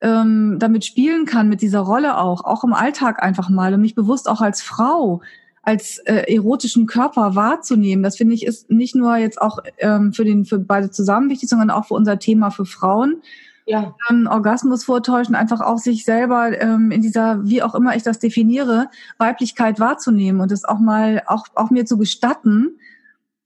ähm, 0.00 0.56
damit 0.58 0.84
spielen 0.84 1.26
kann, 1.26 1.48
mit 1.48 1.62
dieser 1.62 1.80
Rolle 1.80 2.18
auch, 2.18 2.44
auch 2.44 2.64
im 2.64 2.72
Alltag 2.72 3.22
einfach 3.22 3.48
mal 3.48 3.74
und 3.74 3.80
mich 3.80 3.94
bewusst 3.94 4.28
auch 4.28 4.40
als 4.40 4.62
Frau 4.62 5.20
als 5.62 5.98
äh, 5.98 6.32
erotischen 6.32 6.86
Körper 6.86 7.34
wahrzunehmen. 7.34 8.02
Das 8.02 8.16
finde 8.16 8.34
ich 8.34 8.46
ist 8.46 8.70
nicht 8.70 8.94
nur 8.94 9.16
jetzt 9.16 9.40
auch 9.40 9.58
ähm, 9.78 10.12
für 10.12 10.24
den 10.24 10.44
für 10.44 10.58
beide 10.58 10.90
zusammen 10.90 11.28
wichtig, 11.28 11.48
sondern 11.48 11.70
auch 11.70 11.86
für 11.86 11.94
unser 11.94 12.18
Thema 12.18 12.50
für 12.50 12.64
Frauen. 12.64 13.22
Ja. 13.66 13.94
Ähm, 14.08 14.26
Orgasmus 14.28 14.84
vortäuschen, 14.84 15.34
einfach 15.34 15.60
auch 15.60 15.78
sich 15.78 16.04
selber 16.04 16.60
ähm, 16.60 16.90
in 16.90 17.02
dieser, 17.02 17.46
wie 17.46 17.62
auch 17.62 17.74
immer 17.74 17.94
ich 17.94 18.02
das 18.02 18.18
definiere, 18.18 18.88
Weiblichkeit 19.18 19.78
wahrzunehmen 19.78 20.40
und 20.40 20.50
es 20.50 20.64
auch 20.64 20.80
mal 20.80 21.22
auch 21.26 21.44
auch 21.54 21.70
mir 21.70 21.84
zu 21.84 21.98
gestatten, 21.98 22.78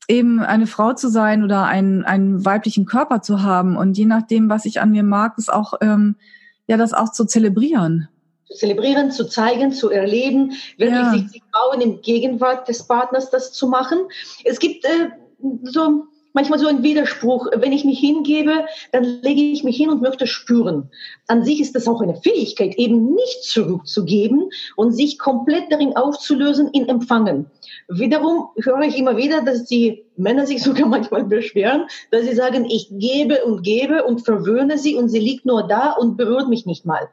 eben 0.07 0.40
eine 0.40 0.66
Frau 0.66 0.92
zu 0.94 1.09
sein 1.09 1.42
oder 1.42 1.64
einen 1.64 2.05
einen 2.05 2.44
weiblichen 2.44 2.87
Körper 2.87 3.22
zu 3.22 3.42
haben 3.42 3.77
und 3.77 3.98
je 3.98 4.07
nachdem, 4.07 4.48
was 4.48 4.64
ich 4.64 4.81
an 4.81 4.92
mir 4.92 5.03
mag, 5.03 5.37
ist 5.37 5.53
auch 5.53 5.74
ähm, 5.81 6.14
ja 6.68 6.77
das 6.77 6.94
auch 6.94 7.11
zu 7.11 7.27
zelebrieren 7.27 8.09
zelebrieren, 8.55 9.11
zu 9.11 9.29
zeigen, 9.29 9.73
zu 9.73 9.90
erleben, 9.90 10.53
wirklich 10.77 10.99
ja. 10.99 11.12
sich 11.29 11.43
trauen, 11.53 11.81
im 11.81 12.01
Gegenwart 12.01 12.69
des 12.69 12.87
Partners 12.87 13.31
das 13.31 13.53
zu 13.53 13.69
machen. 13.69 13.99
Es 14.45 14.59
gibt 14.59 14.85
äh, 14.85 15.11
so 15.62 16.05
manchmal 16.35 16.59
so 16.59 16.67
ein 16.67 16.83
Widerspruch. 16.83 17.47
Wenn 17.57 17.73
ich 17.73 17.85
mich 17.85 17.99
hingebe, 17.99 18.67
dann 18.93 19.05
lege 19.23 19.40
ich 19.40 19.64
mich 19.64 19.77
hin 19.77 19.88
und 19.88 20.03
möchte 20.03 20.27
spüren. 20.27 20.90
An 21.29 21.45
sich 21.45 21.61
ist 21.61 21.75
das 21.75 21.88
auch 21.88 22.03
eine 22.03 22.17
Fähigkeit, 22.17 22.75
eben 22.75 23.14
nicht 23.14 23.45
zurückzugeben 23.45 24.51
und 24.77 24.93
sich 24.93 25.19
komplett 25.19 25.71
darin 25.71 25.97
aufzulösen 25.97 26.69
in 26.73 26.88
Empfangen. 26.88 27.47
Wiederum 27.88 28.49
höre 28.62 28.83
ich 28.83 28.99
immer 28.99 29.17
wieder, 29.17 29.43
dass 29.43 29.64
die 29.64 30.05
Männer 30.17 30.47
sich 30.47 30.62
sogar 30.62 30.87
manchmal 30.87 31.25
beschweren, 31.25 31.87
dass 32.11 32.25
sie 32.25 32.35
sagen, 32.35 32.67
ich 32.69 32.88
gebe 32.90 33.45
und 33.45 33.62
gebe 33.62 34.05
und 34.05 34.25
verwöhne 34.25 34.77
sie 34.77 34.97
und 34.97 35.09
sie 35.09 35.21
liegt 35.21 35.47
nur 35.47 35.67
da 35.67 35.93
und 35.93 36.17
berührt 36.17 36.49
mich 36.49 36.67
nicht 36.67 36.85
mal. 36.85 37.09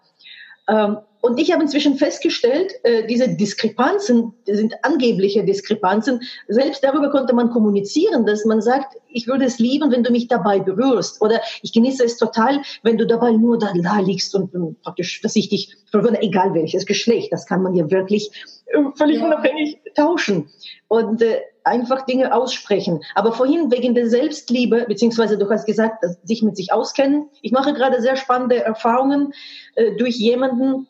Ähm, 0.67 0.97
und 1.21 1.39
ich 1.39 1.51
habe 1.53 1.61
inzwischen 1.61 1.97
festgestellt, 1.97 2.73
äh, 2.83 3.05
diese 3.05 3.29
Diskrepanzen 3.29 4.33
sind 4.45 4.73
angebliche 4.83 5.43
Diskrepanzen. 5.45 6.21
Selbst 6.47 6.83
darüber 6.83 7.11
konnte 7.11 7.33
man 7.33 7.51
kommunizieren, 7.51 8.25
dass 8.25 8.43
man 8.43 8.61
sagt, 8.61 8.97
ich 9.07 9.27
würde 9.27 9.45
es 9.45 9.59
lieben, 9.59 9.91
wenn 9.91 10.03
du 10.03 10.11
mich 10.11 10.27
dabei 10.27 10.59
berührst. 10.59 11.21
Oder 11.21 11.41
ich 11.61 11.73
genieße 11.73 12.03
es 12.03 12.17
total, 12.17 12.61
wenn 12.81 12.97
du 12.97 13.05
dabei 13.05 13.31
nur 13.31 13.59
da, 13.59 13.71
da 13.83 13.99
liegst 13.99 14.33
und, 14.33 14.81
praktisch, 14.81 15.21
dass 15.21 15.35
ich 15.35 15.49
dich 15.49 15.77
verwirre, 15.91 16.21
egal 16.21 16.55
welches 16.55 16.87
Geschlecht. 16.87 17.31
Das 17.31 17.45
kann 17.45 17.61
man 17.61 17.75
ja 17.75 17.89
wirklich 17.91 18.31
äh, 18.65 18.79
völlig 18.95 19.19
ja. 19.19 19.25
unabhängig 19.25 19.79
tauschen. 19.95 20.49
Und 20.87 21.21
äh, 21.21 21.41
einfach 21.63 22.05
Dinge 22.05 22.33
aussprechen. 22.33 23.01
Aber 23.13 23.33
vorhin 23.33 23.71
wegen 23.71 23.93
der 23.93 24.09
Selbstliebe, 24.09 24.85
beziehungsweise 24.87 25.37
du 25.37 25.49
hast 25.49 25.65
gesagt, 25.65 26.03
sich 26.23 26.41
mit 26.41 26.57
sich 26.57 26.73
auskennen. 26.73 27.29
Ich 27.41 27.51
mache 27.51 27.73
gerade 27.73 28.01
sehr 28.01 28.15
spannende 28.15 28.63
Erfahrungen 28.63 29.33
äh, 29.75 29.95
durch 29.95 30.15
jemanden, 30.17 30.87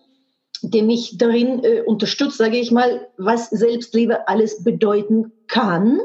der 0.61 0.83
mich 0.83 1.17
darin 1.17 1.63
äh, 1.63 1.81
unterstützt, 1.81 2.37
sage 2.37 2.57
ich 2.57 2.71
mal, 2.71 3.07
was 3.17 3.49
Selbstliebe 3.49 4.27
alles 4.27 4.63
bedeuten 4.63 5.31
kann. 5.47 5.99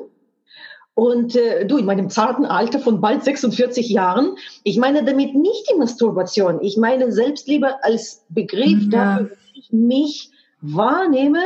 Und 0.94 1.36
äh, 1.36 1.66
du, 1.66 1.76
in 1.76 1.84
meinem 1.84 2.08
zarten 2.08 2.46
Alter 2.46 2.78
von 2.78 3.02
bald 3.02 3.22
46 3.22 3.90
Jahren, 3.90 4.36
ich 4.64 4.78
meine 4.78 5.04
damit 5.04 5.34
nicht 5.34 5.70
die 5.70 5.76
Masturbation, 5.76 6.62
ich 6.62 6.78
meine 6.78 7.12
Selbstliebe 7.12 7.84
als 7.84 8.24
Begriff 8.30 8.84
ja. 8.90 9.18
dafür, 9.18 9.36
wie 9.52 9.58
ich 9.58 9.72
mich 9.72 10.30
wahrnehme 10.62 11.40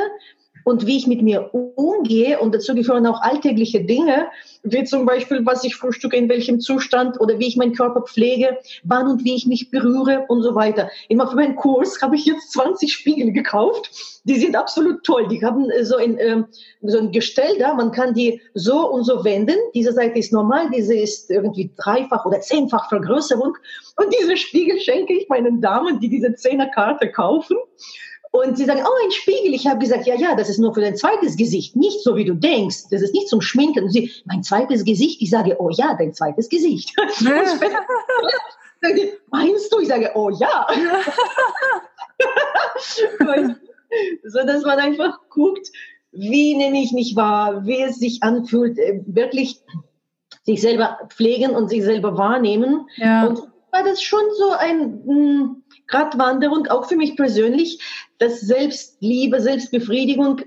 und 0.64 0.86
wie 0.86 0.96
ich 0.96 1.06
mit 1.06 1.22
mir 1.22 1.50
umgehe. 1.52 2.38
Und 2.40 2.54
dazu 2.54 2.74
gehören 2.74 3.06
auch 3.06 3.20
alltägliche 3.20 3.84
Dinge, 3.84 4.26
wie 4.62 4.84
zum 4.84 5.06
Beispiel, 5.06 5.44
was 5.44 5.64
ich 5.64 5.76
frühstücke, 5.76 6.16
in 6.16 6.28
welchem 6.28 6.60
Zustand 6.60 7.20
oder 7.20 7.38
wie 7.38 7.48
ich 7.48 7.56
meinen 7.56 7.74
Körper 7.74 8.02
pflege, 8.02 8.58
wann 8.84 9.06
und 9.06 9.24
wie 9.24 9.34
ich 9.34 9.46
mich 9.46 9.70
berühre 9.70 10.24
und 10.28 10.42
so 10.42 10.54
weiter. 10.54 10.90
Immer 11.08 11.28
für 11.28 11.36
meinen 11.36 11.56
Kurs 11.56 12.00
habe 12.02 12.16
ich 12.16 12.24
jetzt 12.24 12.52
20 12.52 12.92
Spiegel 12.92 13.32
gekauft. 13.32 13.90
Die 14.24 14.38
sind 14.38 14.54
absolut 14.54 15.02
toll. 15.04 15.28
Die 15.28 15.44
haben 15.44 15.70
äh, 15.70 15.84
so 15.84 15.96
ein, 15.96 16.18
ähm, 16.18 16.46
so 16.82 16.98
ein 16.98 17.10
Gestell 17.10 17.58
da. 17.58 17.74
Man 17.74 17.90
kann 17.90 18.14
die 18.14 18.40
so 18.54 18.88
und 18.90 19.04
so 19.04 19.24
wenden. 19.24 19.56
Diese 19.74 19.92
Seite 19.92 20.18
ist 20.18 20.32
normal, 20.32 20.70
diese 20.74 20.94
ist 20.94 21.30
irgendwie 21.30 21.70
dreifach 21.76 22.26
oder 22.26 22.40
zehnfach 22.40 22.88
Vergrößerung. 22.88 23.56
Und 23.96 24.14
diese 24.20 24.36
Spiegel 24.36 24.78
schenke 24.80 25.14
ich 25.14 25.28
meinen 25.28 25.60
Damen, 25.60 26.00
die 26.00 26.08
diese 26.08 26.34
Zehnerkarte 26.34 27.10
kaufen. 27.10 27.56
Und 28.32 28.56
sie 28.56 28.64
sagen, 28.64 28.82
oh, 28.84 29.04
ein 29.04 29.10
Spiegel. 29.10 29.54
Ich 29.54 29.66
habe 29.66 29.80
gesagt, 29.80 30.06
ja, 30.06 30.14
ja, 30.14 30.36
das 30.36 30.48
ist 30.48 30.58
nur 30.58 30.72
für 30.72 30.80
dein 30.80 30.96
zweites 30.96 31.36
Gesicht, 31.36 31.74
nicht 31.74 32.00
so 32.02 32.14
wie 32.16 32.24
du 32.24 32.34
denkst. 32.34 32.84
Das 32.90 33.02
ist 33.02 33.12
nicht 33.12 33.28
zum 33.28 33.40
Schminken. 33.40 33.82
Und 33.84 33.90
sie, 33.90 34.12
mein 34.24 34.44
zweites 34.44 34.84
Gesicht. 34.84 35.20
Ich 35.20 35.30
sage, 35.30 35.56
oh 35.58 35.70
ja, 35.70 35.96
dein 35.98 36.14
zweites 36.14 36.48
Gesicht. 36.48 36.94
Meinst 39.30 39.72
du? 39.72 39.80
Ich 39.80 39.88
sage, 39.88 40.12
oh 40.14 40.30
ja. 40.30 40.66
so 44.24 44.46
dass 44.46 44.62
man 44.62 44.78
einfach 44.78 45.18
guckt, 45.28 45.68
wie 46.12 46.56
nehme 46.56 46.80
ich 46.80 46.92
mich 46.92 47.16
wahr, 47.16 47.66
wie 47.66 47.82
es 47.82 47.96
sich 47.96 48.22
anfühlt, 48.22 48.78
äh, 48.78 49.02
wirklich 49.06 49.60
sich 50.44 50.60
selber 50.60 51.00
pflegen 51.08 51.50
und 51.50 51.68
sich 51.68 51.82
selber 51.82 52.16
wahrnehmen. 52.16 52.86
Ja. 52.96 53.26
Und 53.26 53.40
war 53.72 53.84
das 53.84 54.02
schon 54.02 54.22
so 54.38 54.50
ein 54.50 55.59
Gratwanderung, 55.90 56.66
auch 56.68 56.88
für 56.88 56.96
mich 56.96 57.16
persönlich, 57.16 57.80
dass 58.18 58.40
Selbstliebe, 58.40 59.40
Selbstbefriedigung 59.40 60.42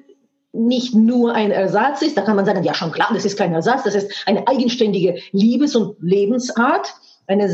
nicht 0.53 0.93
nur 0.93 1.33
ein 1.33 1.51
Ersatz 1.51 2.01
ist. 2.01 2.15
Da 2.17 2.21
kann 2.21 2.35
man 2.35 2.45
sagen, 2.45 2.63
ja 2.63 2.73
schon 2.73 2.91
klar, 2.91 3.09
das 3.13 3.25
ist 3.25 3.37
kein 3.37 3.53
Ersatz, 3.53 3.83
das 3.83 3.95
ist 3.95 4.27
eine 4.27 4.47
eigenständige 4.47 5.19
Liebes- 5.31 5.75
und 5.75 5.97
Lebensart, 6.01 6.93
eine 7.27 7.49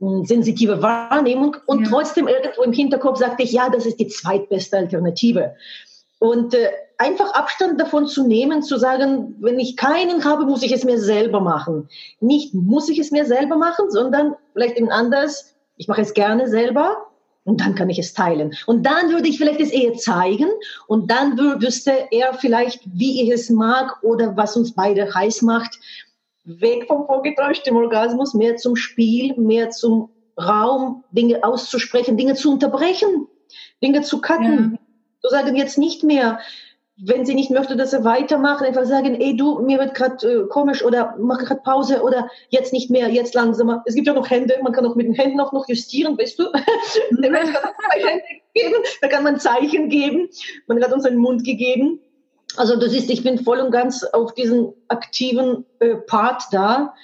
sensitive 0.00 0.82
Wahrnehmung 0.82 1.56
und 1.66 1.84
ja. 1.84 1.90
trotzdem 1.90 2.28
irgendwo 2.28 2.62
im 2.62 2.72
Hinterkopf 2.72 3.18
sagte 3.18 3.44
ich, 3.44 3.52
ja, 3.52 3.70
das 3.70 3.86
ist 3.86 3.98
die 3.98 4.08
zweitbeste 4.08 4.76
Alternative. 4.76 5.54
Und 6.18 6.54
äh, 6.54 6.68
einfach 6.98 7.32
Abstand 7.34 7.80
davon 7.80 8.06
zu 8.06 8.26
nehmen, 8.26 8.62
zu 8.62 8.78
sagen, 8.78 9.36
wenn 9.40 9.58
ich 9.58 9.76
keinen 9.76 10.24
habe, 10.24 10.44
muss 10.44 10.62
ich 10.62 10.72
es 10.72 10.84
mir 10.84 10.98
selber 10.98 11.40
machen. 11.40 11.88
Nicht 12.20 12.54
muss 12.54 12.88
ich 12.88 12.98
es 12.98 13.10
mir 13.10 13.26
selber 13.26 13.56
machen, 13.56 13.90
sondern 13.90 14.34
vielleicht 14.52 14.76
eben 14.76 14.90
anders, 14.90 15.55
ich 15.76 15.88
mache 15.88 16.02
es 16.02 16.14
gerne 16.14 16.48
selber 16.48 17.06
und 17.44 17.60
dann 17.60 17.74
kann 17.74 17.88
ich 17.88 17.98
es 17.98 18.12
teilen. 18.12 18.54
Und 18.66 18.84
dann 18.84 19.10
würde 19.10 19.28
ich 19.28 19.38
vielleicht 19.38 19.60
es 19.60 19.70
eher 19.70 19.94
zeigen 19.94 20.48
und 20.88 21.10
dann 21.10 21.38
wüsste 21.38 21.92
er 22.10 22.34
vielleicht, 22.34 22.82
wie 22.86 23.22
ich 23.22 23.30
es 23.30 23.50
mag 23.50 24.02
oder 24.02 24.36
was 24.36 24.56
uns 24.56 24.74
beide 24.74 25.14
heiß 25.14 25.42
macht. 25.42 25.78
Weg 26.44 26.86
vom 26.86 27.06
vorgetäuschten 27.06 27.76
Orgasmus, 27.76 28.34
mehr 28.34 28.56
zum 28.56 28.76
Spiel, 28.76 29.34
mehr 29.36 29.70
zum 29.70 30.10
Raum, 30.38 31.04
Dinge 31.10 31.42
auszusprechen, 31.42 32.16
Dinge 32.16 32.34
zu 32.34 32.52
unterbrechen, 32.52 33.26
Dinge 33.82 34.02
zu 34.02 34.20
cutten. 34.20 34.72
Ja. 34.72 34.78
Zu 35.22 35.28
sagen, 35.30 35.56
jetzt 35.56 35.78
nicht 35.78 36.04
mehr, 36.04 36.38
wenn 36.98 37.26
sie 37.26 37.34
nicht 37.34 37.50
möchte, 37.50 37.76
dass 37.76 37.92
er 37.92 38.04
weitermacht, 38.04 38.64
einfach 38.64 38.86
sagen, 38.86 39.20
ey 39.20 39.36
du, 39.36 39.60
mir 39.60 39.78
wird 39.78 39.94
gerade 39.94 40.26
äh, 40.26 40.46
komisch 40.48 40.82
oder 40.82 41.14
mach 41.18 41.38
gerade 41.38 41.60
Pause 41.60 42.02
oder 42.02 42.30
jetzt 42.48 42.72
nicht 42.72 42.90
mehr, 42.90 43.08
jetzt 43.10 43.34
langsamer. 43.34 43.82
Es 43.84 43.94
gibt 43.94 44.06
ja 44.06 44.14
noch 44.14 44.30
Hände, 44.30 44.54
man 44.62 44.72
kann 44.72 44.86
auch 44.86 44.94
mit 44.94 45.06
den 45.06 45.14
Händen 45.14 45.40
auch 45.40 45.52
noch 45.52 45.68
justieren, 45.68 46.18
weißt 46.18 46.38
du? 46.38 46.44
man 47.20 47.32
kann 47.32 47.44
zwei 47.52 48.08
Hände 48.08 48.24
geben, 48.54 48.74
da 49.02 49.08
kann 49.08 49.24
man 49.24 49.38
Zeichen 49.38 49.90
geben. 49.90 50.30
Man 50.66 50.82
hat 50.82 50.92
uns 50.92 51.04
einen 51.04 51.18
Mund 51.18 51.44
gegeben. 51.44 52.00
Also 52.56 52.76
du 52.76 52.88
siehst, 52.88 53.10
ich 53.10 53.22
bin 53.22 53.38
voll 53.44 53.60
und 53.60 53.70
ganz 53.70 54.02
auf 54.02 54.32
diesen 54.32 54.72
aktiven 54.88 55.66
äh, 55.80 55.96
Part 55.96 56.44
da. 56.52 56.94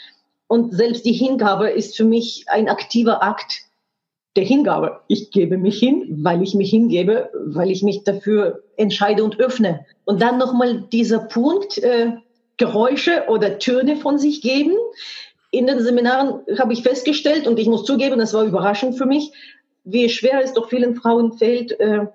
Und 0.47 0.75
selbst 0.75 1.05
die 1.05 1.13
Hingabe 1.13 1.69
ist 1.71 1.97
für 1.97 2.05
mich 2.05 2.47
ein 2.49 2.69
aktiver 2.69 3.23
Akt 3.23 3.63
der 4.37 4.45
Hingabe. 4.45 5.01
Ich 5.09 5.31
gebe 5.31 5.59
mich 5.59 5.79
hin, 5.79 6.07
weil 6.23 6.43
ich 6.43 6.55
mich 6.55 6.71
hingebe, 6.71 7.31
weil 7.47 7.71
ich 7.71 7.83
mich 7.83 8.05
dafür 8.05 8.63
entscheide 8.77 9.25
und 9.25 9.39
öffne. 9.39 9.85
Und 10.05 10.23
dann 10.23 10.39
nochmal 10.39 10.85
dieser 10.91 11.21
Punkt, 11.21 11.79
äh, 11.79 12.13
Geräusche 12.57 13.25
oder 13.29 13.59
Töne 13.59 13.97
von 13.97 14.19
sich 14.19 14.41
geben. 14.41 14.75
In 15.51 15.67
den 15.67 15.81
Seminaren 15.81 16.41
habe 16.59 16.73
ich 16.73 16.83
festgestellt, 16.83 17.47
und 17.47 17.59
ich 17.59 17.67
muss 17.67 17.85
zugeben, 17.85 18.19
das 18.19 18.35
war 18.35 18.45
überraschend 18.45 18.97
für 18.97 19.07
mich, 19.07 19.33
wie 19.85 20.09
schwer 20.09 20.41
es 20.43 20.53
doch 20.53 20.69
vielen 20.69 20.95
Frauen 20.95 21.33
fällt, 21.33 21.79
äh, 21.81 22.07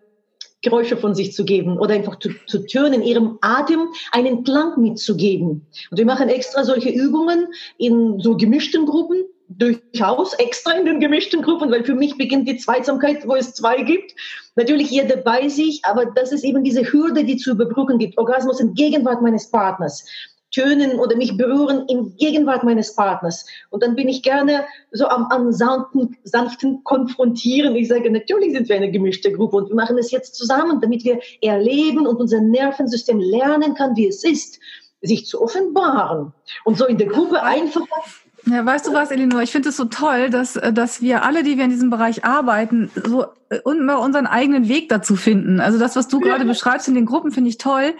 Geräusche 0.63 0.97
von 0.97 1.13
sich 1.13 1.33
zu 1.33 1.45
geben 1.45 1.77
oder 1.77 1.93
einfach 1.93 2.17
zu, 2.17 2.29
zu 2.47 2.65
Tönen, 2.65 3.03
ihrem 3.03 3.37
Atem 3.41 3.89
einen 4.11 4.43
Klang 4.43 4.79
mitzugeben. 4.81 5.67
Und 5.91 5.97
wir 5.97 6.05
machen 6.05 6.29
extra 6.29 6.63
solche 6.63 6.89
Übungen 6.89 7.47
in 7.77 8.19
so 8.19 8.37
gemischten 8.37 8.85
Gruppen, 8.85 9.25
durchaus 9.49 10.33
extra 10.33 10.73
in 10.73 10.85
den 10.85 10.99
gemischten 10.99 11.41
Gruppen, 11.41 11.71
weil 11.71 11.83
für 11.83 11.95
mich 11.95 12.17
beginnt 12.17 12.47
die 12.47 12.57
Zweisamkeit, 12.57 13.27
wo 13.27 13.35
es 13.35 13.53
zwei 13.53 13.81
gibt. 13.81 14.13
Natürlich 14.55 14.89
jeder 14.89 15.17
bei 15.17 15.47
sich, 15.47 15.83
aber 15.85 16.05
das 16.05 16.31
ist 16.31 16.43
eben 16.43 16.63
diese 16.63 16.91
Hürde, 16.91 17.23
die 17.23 17.37
zu 17.37 17.51
überbrücken 17.51 17.97
gibt. 17.97 18.17
Orgasmus 18.17 18.59
in 18.59 18.73
Gegenwart 18.73 19.21
meines 19.21 19.49
Partners. 19.49 20.05
Tönen 20.51 20.97
oder 20.99 21.15
mich 21.17 21.35
berühren 21.35 21.85
in 21.87 22.15
Gegenwart 22.15 22.63
meines 22.63 22.95
Partners. 22.95 23.45
Und 23.69 23.83
dann 23.83 23.95
bin 23.95 24.07
ich 24.07 24.23
gerne 24.23 24.65
so 24.91 25.07
am, 25.07 25.25
am 25.25 25.51
sanften, 25.51 26.15
sanften 26.23 26.83
Konfrontieren. 26.83 27.75
Ich 27.75 27.89
sage, 27.89 28.09
natürlich 28.09 28.53
sind 28.53 28.69
wir 28.69 28.77
eine 28.77 28.89
gemischte 28.89 29.31
Gruppe 29.31 29.57
und 29.57 29.69
wir 29.69 29.75
machen 29.75 29.97
es 29.97 30.09
jetzt 30.09 30.35
zusammen, 30.35 30.79
damit 30.79 31.03
wir 31.03 31.19
erleben 31.41 32.07
und 32.07 32.17
unser 32.17 32.39
Nervensystem 32.39 33.19
lernen 33.19 33.75
kann, 33.75 33.95
wie 33.97 34.07
es 34.07 34.23
ist, 34.23 34.59
sich 35.01 35.25
zu 35.25 35.41
offenbaren. 35.41 36.33
Und 36.63 36.77
so 36.77 36.85
in 36.85 36.97
der 36.97 37.07
Gruppe 37.07 37.43
einfach 37.43 37.85
ja, 38.49 38.65
weißt 38.65 38.87
du 38.87 38.93
was, 38.93 39.11
Elinor? 39.11 39.41
Ich 39.41 39.51
finde 39.51 39.69
es 39.69 39.77
so 39.77 39.85
toll, 39.85 40.29
dass, 40.29 40.53
dass 40.53 41.01
wir 41.01 41.23
alle, 41.23 41.43
die 41.43 41.57
wir 41.57 41.65
in 41.65 41.69
diesem 41.69 41.89
Bereich 41.89 42.25
arbeiten, 42.25 42.89
so 43.05 43.25
immer 43.65 43.99
unseren 43.99 44.27
eigenen 44.27 44.67
Weg 44.67 44.89
dazu 44.89 45.15
finden. 45.15 45.59
Also 45.59 45.79
das, 45.79 45.95
was 45.95 46.07
du 46.07 46.19
ja. 46.19 46.27
gerade 46.27 46.45
beschreibst 46.45 46.87
in 46.87 46.95
den 46.95 47.05
Gruppen, 47.05 47.31
finde 47.31 47.49
ich 47.49 47.57
toll. 47.57 47.93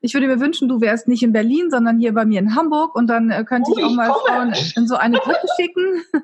Ich 0.00 0.14
würde 0.14 0.26
mir 0.26 0.40
wünschen, 0.40 0.68
du 0.68 0.80
wärst 0.80 1.08
nicht 1.08 1.22
in 1.22 1.32
Berlin, 1.32 1.70
sondern 1.70 1.98
hier 1.98 2.14
bei 2.14 2.24
mir 2.24 2.38
in 2.38 2.54
Hamburg 2.54 2.94
und 2.94 3.06
dann 3.06 3.30
äh, 3.30 3.44
könnte 3.44 3.70
oh, 3.72 3.78
ich 3.78 3.84
auch 3.84 3.90
mal 3.90 4.12
Frauen 4.12 4.54
in 4.76 4.86
so 4.86 4.96
eine 4.96 5.18
Gruppe 5.18 5.46
schicken. 5.56 6.02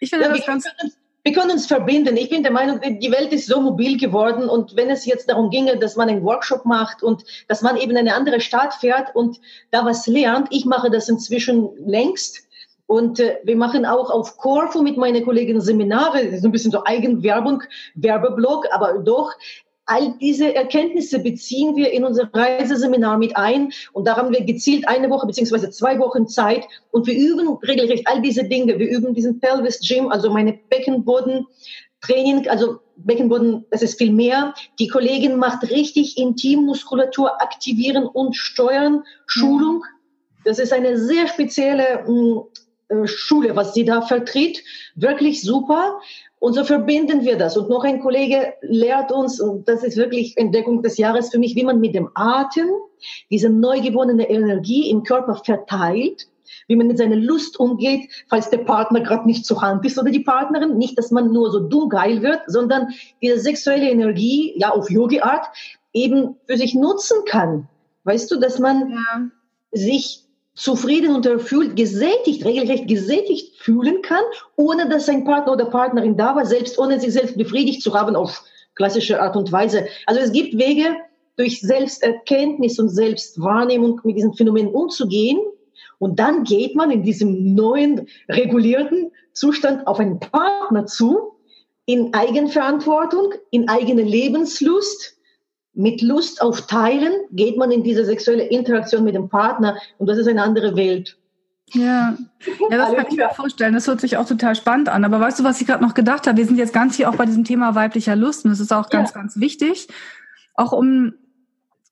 Ich 0.00 0.10
finde 0.10 0.26
ja, 0.26 0.32
das 0.32 0.46
ganz. 0.46 0.64
Können, 0.64 0.92
wir 1.24 1.32
können 1.32 1.50
uns 1.50 1.66
verbinden. 1.66 2.16
Ich 2.16 2.30
bin 2.30 2.42
der 2.42 2.52
Meinung, 2.52 2.80
die 2.80 3.10
Welt 3.10 3.32
ist 3.32 3.48
so 3.48 3.60
mobil 3.60 3.98
geworden 3.98 4.48
und 4.48 4.76
wenn 4.76 4.90
es 4.90 5.04
jetzt 5.04 5.28
darum 5.28 5.50
ginge, 5.50 5.76
dass 5.76 5.96
man 5.96 6.08
einen 6.08 6.22
Workshop 6.22 6.64
macht 6.64 7.02
und 7.02 7.24
dass 7.48 7.62
man 7.62 7.76
eben 7.76 7.90
in 7.90 7.98
eine 7.98 8.14
andere 8.14 8.40
Stadt 8.40 8.74
fährt 8.74 9.14
und 9.16 9.40
da 9.72 9.84
was 9.84 10.06
lernt, 10.06 10.48
ich 10.50 10.64
mache 10.64 10.88
das 10.88 11.08
inzwischen 11.08 11.68
längst. 11.84 12.47
Und 12.88 13.20
äh, 13.20 13.36
wir 13.44 13.56
machen 13.56 13.86
auch 13.86 14.10
auf 14.10 14.36
Corfu 14.38 14.82
mit 14.82 14.96
meinen 14.96 15.24
Kollegen 15.24 15.60
Seminare, 15.60 16.24
das 16.24 16.34
ist 16.38 16.44
ein 16.44 16.52
bisschen 16.52 16.72
so 16.72 16.84
Eigenwerbung, 16.84 17.62
Werbeblog, 17.94 18.66
aber 18.72 18.98
doch 18.98 19.32
All 19.90 20.14
diese 20.20 20.54
Erkenntnisse 20.54 21.18
beziehen 21.18 21.74
wir 21.74 21.90
in 21.92 22.04
unser 22.04 22.28
Reiseseminar 22.34 23.16
mit 23.16 23.34
ein 23.38 23.72
und 23.94 24.06
da 24.06 24.18
haben 24.18 24.34
wir 24.34 24.44
gezielt 24.44 24.86
eine 24.86 25.08
Woche 25.08 25.26
beziehungsweise 25.26 25.70
zwei 25.70 25.98
Wochen 25.98 26.28
Zeit 26.28 26.66
und 26.90 27.06
wir 27.06 27.16
üben 27.16 27.56
regelrecht 27.66 28.06
all 28.06 28.20
diese 28.20 28.44
Dinge. 28.44 28.78
Wir 28.78 28.86
üben 28.86 29.14
diesen 29.14 29.40
Pelvis 29.40 29.80
Gym, 29.80 30.08
also 30.08 30.30
meine 30.30 30.52
Beckenboden 30.68 31.46
Training, 32.02 32.46
also 32.48 32.80
Beckenboden, 32.96 33.64
das 33.70 33.80
ist 33.80 33.96
viel 33.96 34.12
mehr. 34.12 34.52
Die 34.78 34.88
Kollegin 34.88 35.38
macht 35.38 35.70
richtig 35.70 36.18
Intimmuskulatur 36.18 37.40
aktivieren 37.40 38.04
und 38.04 38.36
steuern, 38.36 39.04
Schulung. 39.26 39.84
Das 40.44 40.58
ist 40.58 40.74
eine 40.74 40.98
sehr 40.98 41.28
spezielle 41.28 42.04
äh, 42.06 42.40
Schule, 43.04 43.56
was 43.56 43.74
sie 43.74 43.84
da 43.84 44.02
vertritt. 44.02 44.62
Wirklich 44.94 45.42
super. 45.42 46.00
Und 46.40 46.54
so 46.54 46.64
verbinden 46.64 47.24
wir 47.24 47.36
das. 47.36 47.56
Und 47.56 47.68
noch 47.68 47.84
ein 47.84 48.00
Kollege 48.00 48.54
lehrt 48.62 49.10
uns, 49.10 49.40
und 49.40 49.68
das 49.68 49.82
ist 49.82 49.96
wirklich 49.96 50.36
Entdeckung 50.36 50.82
des 50.82 50.96
Jahres 50.96 51.30
für 51.30 51.38
mich, 51.38 51.56
wie 51.56 51.64
man 51.64 51.80
mit 51.80 51.94
dem 51.94 52.10
Atem 52.14 52.68
diese 53.30 53.50
neu 53.50 53.80
gewonnene 53.80 54.28
Energie 54.28 54.90
im 54.90 55.02
Körper 55.02 55.34
verteilt, 55.34 56.28
wie 56.68 56.76
man 56.76 56.86
mit 56.86 56.98
seiner 56.98 57.16
Lust 57.16 57.58
umgeht, 57.58 58.08
falls 58.28 58.50
der 58.50 58.58
Partner 58.58 59.00
gerade 59.00 59.26
nicht 59.26 59.44
zur 59.44 59.60
Hand 59.62 59.84
ist 59.84 59.98
oder 59.98 60.10
die 60.10 60.20
Partnerin. 60.20 60.78
Nicht, 60.78 60.96
dass 60.96 61.10
man 61.10 61.32
nur 61.32 61.50
so 61.50 61.60
dumm 61.60 61.88
geil 61.88 62.22
wird, 62.22 62.42
sondern 62.46 62.88
diese 63.20 63.38
sexuelle 63.40 63.90
Energie, 63.90 64.54
ja, 64.56 64.70
auf 64.70 64.90
Yogi-Art, 64.90 65.46
eben 65.92 66.36
für 66.46 66.56
sich 66.56 66.74
nutzen 66.74 67.18
kann. 67.26 67.68
Weißt 68.04 68.30
du, 68.30 68.38
dass 68.38 68.58
man 68.58 68.90
ja. 68.90 69.28
sich 69.72 70.27
zufrieden 70.58 71.14
und 71.14 71.24
erfüllt, 71.24 71.76
gesättigt, 71.76 72.44
regelrecht 72.44 72.88
gesättigt 72.88 73.56
fühlen 73.56 74.02
kann, 74.02 74.22
ohne 74.56 74.88
dass 74.88 75.06
sein 75.06 75.24
Partner 75.24 75.52
oder 75.52 75.66
Partnerin 75.66 76.16
da 76.16 76.34
war, 76.34 76.44
selbst 76.44 76.78
ohne 76.78 77.00
sich 77.00 77.12
selbst 77.12 77.38
befriedigt 77.38 77.80
zu 77.82 77.94
haben 77.94 78.16
auf 78.16 78.42
klassische 78.74 79.22
Art 79.22 79.36
und 79.36 79.50
Weise. 79.52 79.86
Also 80.06 80.20
es 80.20 80.32
gibt 80.32 80.58
Wege, 80.58 80.96
durch 81.36 81.60
Selbsterkenntnis 81.60 82.80
und 82.80 82.88
Selbstwahrnehmung 82.88 84.00
mit 84.02 84.16
diesem 84.16 84.34
Phänomen 84.34 84.68
umzugehen. 84.68 85.38
Und 85.98 86.18
dann 86.18 86.42
geht 86.42 86.74
man 86.74 86.90
in 86.90 87.04
diesem 87.04 87.54
neuen, 87.54 88.08
regulierten 88.28 89.12
Zustand 89.32 89.86
auf 89.86 90.00
einen 90.00 90.18
Partner 90.18 90.86
zu, 90.86 91.34
in 91.86 92.12
Eigenverantwortung, 92.12 93.34
in 93.50 93.68
eigene 93.68 94.02
Lebenslust, 94.02 95.17
mit 95.74 96.02
Lust 96.02 96.42
auf 96.42 96.66
Teilen 96.66 97.12
geht 97.30 97.56
man 97.56 97.70
in 97.70 97.82
diese 97.82 98.04
sexuelle 98.04 98.44
Interaktion 98.44 99.04
mit 99.04 99.14
dem 99.14 99.28
Partner 99.28 99.76
und 99.98 100.08
das 100.08 100.18
ist 100.18 100.28
eine 100.28 100.42
andere 100.42 100.76
Welt. 100.76 101.16
Ja. 101.74 102.16
ja, 102.70 102.76
das 102.76 102.94
kann 102.94 103.06
ich 103.10 103.16
mir 103.16 103.28
vorstellen. 103.30 103.74
Das 103.74 103.86
hört 103.86 104.00
sich 104.00 104.16
auch 104.16 104.26
total 104.26 104.54
spannend 104.54 104.88
an. 104.88 105.04
Aber 105.04 105.20
weißt 105.20 105.38
du, 105.38 105.44
was 105.44 105.60
ich 105.60 105.66
gerade 105.66 105.84
noch 105.84 105.94
gedacht 105.94 106.26
habe? 106.26 106.38
Wir 106.38 106.46
sind 106.46 106.56
jetzt 106.56 106.72
ganz 106.72 106.96
hier 106.96 107.10
auch 107.10 107.16
bei 107.16 107.26
diesem 107.26 107.44
Thema 107.44 107.74
weiblicher 107.74 108.16
Lust 108.16 108.44
und 108.44 108.50
das 108.50 108.60
ist 108.60 108.72
auch 108.72 108.88
ganz, 108.88 109.10
ja. 109.10 109.20
ganz 109.20 109.38
wichtig. 109.38 109.88
Auch 110.54 110.72
um 110.72 111.14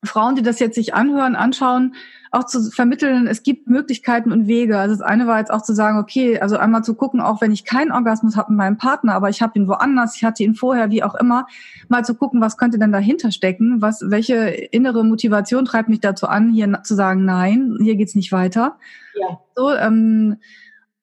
Frauen, 0.03 0.35
die 0.35 0.41
das 0.41 0.59
jetzt 0.59 0.75
sich 0.75 0.93
anhören, 0.93 1.35
anschauen, 1.35 1.95
auch 2.31 2.45
zu 2.45 2.69
vermitteln, 2.71 3.27
es 3.27 3.43
gibt 3.43 3.67
Möglichkeiten 3.67 4.31
und 4.31 4.47
Wege. 4.47 4.77
Also 4.77 4.95
das 4.95 5.01
eine 5.01 5.27
war 5.27 5.39
jetzt 5.39 5.51
auch 5.51 5.61
zu 5.61 5.73
sagen, 5.73 5.97
okay, 5.99 6.39
also 6.39 6.57
einmal 6.57 6.83
zu 6.83 6.95
gucken, 6.95 7.21
auch 7.21 7.41
wenn 7.41 7.51
ich 7.51 7.65
keinen 7.65 7.91
Orgasmus 7.91 8.35
habe 8.35 8.51
mit 8.51 8.57
meinem 8.57 8.77
Partner, 8.77 9.13
aber 9.13 9.29
ich 9.29 9.41
habe 9.41 9.57
ihn 9.57 9.67
woanders, 9.67 10.15
ich 10.15 10.23
hatte 10.23 10.43
ihn 10.43 10.55
vorher, 10.55 10.91
wie 10.91 11.03
auch 11.03 11.15
immer, 11.15 11.47
mal 11.87 12.03
zu 12.05 12.15
gucken, 12.15 12.41
was 12.41 12.57
könnte 12.57 12.79
denn 12.79 12.91
dahinter 12.91 13.31
stecken, 13.31 13.81
was, 13.81 14.01
welche 14.05 14.35
innere 14.35 15.03
Motivation 15.03 15.65
treibt 15.65 15.89
mich 15.89 15.99
dazu 15.99 16.27
an, 16.27 16.51
hier 16.51 16.81
zu 16.83 16.95
sagen, 16.95 17.25
nein, 17.25 17.77
hier 17.81 17.95
geht's 17.95 18.15
nicht 18.15 18.31
weiter. 18.31 18.77
Ja. 19.15 19.39
So, 19.55 19.73
ähm, 19.73 20.37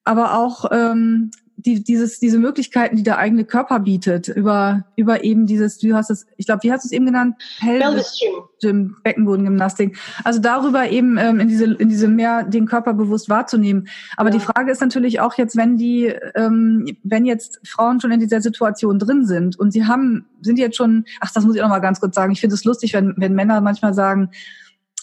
aber 0.04 0.38
auch 0.38 0.66
ähm, 0.70 1.30
die, 1.64 1.82
dieses, 1.82 2.18
diese 2.18 2.38
Möglichkeiten, 2.38 2.96
die 2.96 3.02
der 3.02 3.18
eigene 3.18 3.44
Körper 3.44 3.80
bietet, 3.80 4.28
über, 4.28 4.84
über 4.96 5.24
eben 5.24 5.46
dieses, 5.46 5.78
du 5.78 5.94
hast 5.94 6.10
es, 6.10 6.26
ich 6.36 6.46
glaube, 6.46 6.62
wie 6.62 6.72
hast 6.72 6.84
du 6.84 6.88
es 6.88 6.92
eben 6.92 7.06
genannt? 7.06 7.36
Pelvis 7.58 8.20
Gym. 8.20 8.44
Gym, 8.60 8.96
Beckenbodengymnastik. 9.02 9.98
Also 10.24 10.40
darüber 10.40 10.88
eben 10.90 11.16
ähm, 11.16 11.40
in 11.40 11.48
diese, 11.48 11.64
in 11.64 11.88
diese 11.88 12.08
mehr 12.08 12.44
den 12.44 12.66
Körper 12.66 12.92
bewusst 12.92 13.30
wahrzunehmen. 13.30 13.88
Aber 14.16 14.28
ja. 14.28 14.36
die 14.36 14.44
Frage 14.44 14.70
ist 14.70 14.80
natürlich 14.80 15.20
auch 15.20 15.34
jetzt, 15.34 15.56
wenn 15.56 15.76
die, 15.76 16.06
ähm, 16.34 16.86
wenn 17.02 17.24
jetzt 17.24 17.60
Frauen 17.66 18.00
schon 18.00 18.12
in 18.12 18.20
dieser 18.20 18.42
Situation 18.42 18.98
drin 18.98 19.24
sind 19.26 19.58
und 19.58 19.72
sie 19.72 19.86
haben, 19.86 20.26
sind 20.42 20.58
jetzt 20.58 20.76
schon, 20.76 21.06
ach, 21.20 21.32
das 21.32 21.44
muss 21.44 21.56
ich 21.56 21.62
auch 21.62 21.68
noch 21.68 21.74
mal 21.74 21.80
ganz 21.80 22.00
kurz 22.00 22.14
sagen. 22.14 22.32
Ich 22.32 22.40
finde 22.40 22.54
es 22.54 22.64
lustig, 22.64 22.92
wenn, 22.92 23.14
wenn 23.16 23.34
Männer 23.34 23.60
manchmal 23.62 23.94
sagen, 23.94 24.30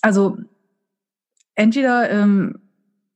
also 0.02 0.38
entweder 1.56 2.10
ähm, 2.10 2.61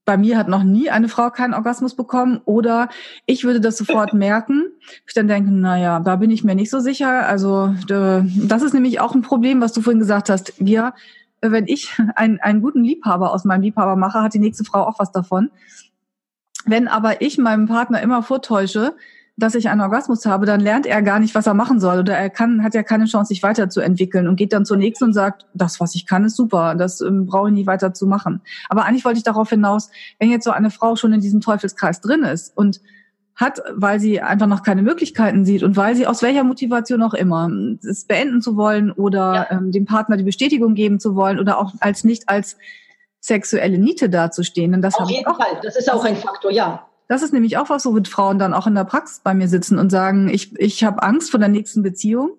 bei 0.05 0.17
mir 0.17 0.37
hat 0.37 0.47
noch 0.47 0.63
nie 0.63 0.89
eine 0.91 1.09
Frau 1.09 1.31
keinen 1.31 1.55
Orgasmus 1.55 1.95
bekommen 1.95 2.39
oder 2.45 2.89
ich 3.25 3.43
würde 3.43 3.59
das 3.59 3.77
sofort 3.77 4.13
merken. 4.13 4.67
Ich 5.07 5.13
dann 5.13 5.27
denke, 5.27 5.51
na 5.51 5.77
ja, 5.77 5.99
da 5.99 6.15
bin 6.15 6.29
ich 6.29 6.43
mir 6.43 6.55
nicht 6.55 6.69
so 6.69 6.79
sicher. 6.79 7.27
Also 7.27 7.73
das 7.87 8.61
ist 8.61 8.73
nämlich 8.73 8.99
auch 8.99 9.15
ein 9.15 9.23
Problem, 9.23 9.61
was 9.61 9.73
du 9.73 9.81
vorhin 9.81 9.99
gesagt 9.99 10.29
hast. 10.29 10.53
Wir, 10.63 10.93
wenn 11.41 11.67
ich 11.67 11.91
einen, 12.15 12.39
einen 12.39 12.61
guten 12.61 12.83
Liebhaber 12.83 13.33
aus 13.33 13.43
meinem 13.43 13.63
Liebhaber 13.63 13.95
mache, 13.95 14.21
hat 14.21 14.35
die 14.35 14.39
nächste 14.39 14.63
Frau 14.63 14.83
auch 14.83 14.99
was 14.99 15.11
davon. 15.11 15.49
Wenn 16.67 16.87
aber 16.87 17.21
ich 17.21 17.37
meinem 17.37 17.67
Partner 17.67 18.01
immer 18.01 18.23
vortäusche, 18.23 18.95
dass 19.37 19.55
ich 19.55 19.69
einen 19.69 19.81
Orgasmus 19.81 20.25
habe, 20.25 20.45
dann 20.45 20.61
lernt 20.61 20.85
er 20.85 21.01
gar 21.01 21.19
nicht, 21.19 21.35
was 21.35 21.45
er 21.45 21.53
machen 21.53 21.79
soll. 21.79 21.99
Oder 21.99 22.15
er 22.17 22.29
kann, 22.29 22.63
hat 22.63 22.73
ja 22.73 22.83
keine 22.83 23.05
Chance, 23.05 23.29
sich 23.29 23.43
weiterzuentwickeln 23.43 24.27
und 24.27 24.37
geht 24.37 24.53
dann 24.53 24.65
zur 24.65 24.77
nächsten 24.77 25.05
und 25.05 25.13
sagt, 25.13 25.45
das, 25.53 25.79
was 25.81 25.93
ich 25.95 26.05
kann, 26.05 26.23
ist 26.23 26.37
super, 26.37 26.75
das 26.75 27.01
ähm, 27.01 27.25
brauche 27.25 27.49
ich 27.49 27.53
nicht 27.53 27.67
weiter 27.67 27.93
zu 27.93 28.07
machen. 28.07 28.41
Aber 28.69 28.85
eigentlich 28.85 29.03
wollte 29.03 29.17
ich 29.17 29.23
darauf 29.23 29.49
hinaus, 29.49 29.89
wenn 30.19 30.31
jetzt 30.31 30.45
so 30.45 30.51
eine 30.51 30.69
Frau 30.69 30.95
schon 30.95 31.11
in 31.11 31.19
diesem 31.19 31.41
Teufelskreis 31.41 31.99
drin 31.99 32.23
ist 32.23 32.55
und 32.55 32.79
hat, 33.35 33.61
weil 33.73 33.99
sie 33.99 34.21
einfach 34.21 34.47
noch 34.47 34.63
keine 34.63 34.81
Möglichkeiten 34.81 35.43
sieht 35.43 35.63
und 35.63 35.75
weil 35.75 35.95
sie 35.95 36.07
aus 36.07 36.21
welcher 36.21 36.45
Motivation 36.45 37.03
auch 37.03 37.13
immer 37.13 37.49
es 37.83 38.05
beenden 38.05 38.41
zu 38.41 38.55
wollen 38.55 38.91
oder 38.91 39.33
ja. 39.33 39.47
ähm, 39.51 39.73
dem 39.73 39.83
Partner 39.83 40.15
die 40.15 40.23
Bestätigung 40.23 40.73
geben 40.73 41.01
zu 41.01 41.17
wollen 41.17 41.39
oder 41.39 41.57
auch 41.57 41.73
als 41.81 42.05
nicht 42.05 42.29
als 42.29 42.55
sexuelle 43.19 43.77
Niete 43.77 44.09
dazustehen. 44.09 44.71
Denn 44.71 44.81
das 44.81 44.95
Auf 44.95 45.09
jeden 45.09 45.25
Fall, 45.25 45.59
das 45.61 45.75
ist 45.75 45.91
auch 45.91 46.05
ein 46.05 46.15
Faktor, 46.15 46.51
ja. 46.51 46.87
Das 47.07 47.21
ist 47.21 47.33
nämlich 47.33 47.57
auch 47.57 47.69
was, 47.69 47.85
wo 47.85 47.97
Frauen 48.03 48.39
dann 48.39 48.53
auch 48.53 48.67
in 48.67 48.75
der 48.75 48.83
Praxis 48.83 49.19
bei 49.19 49.33
mir 49.33 49.47
sitzen 49.47 49.77
und 49.77 49.89
sagen, 49.89 50.29
ich, 50.29 50.57
ich 50.59 50.83
habe 50.83 51.03
Angst 51.03 51.31
vor 51.31 51.39
der 51.39 51.49
nächsten 51.49 51.83
Beziehung, 51.83 52.31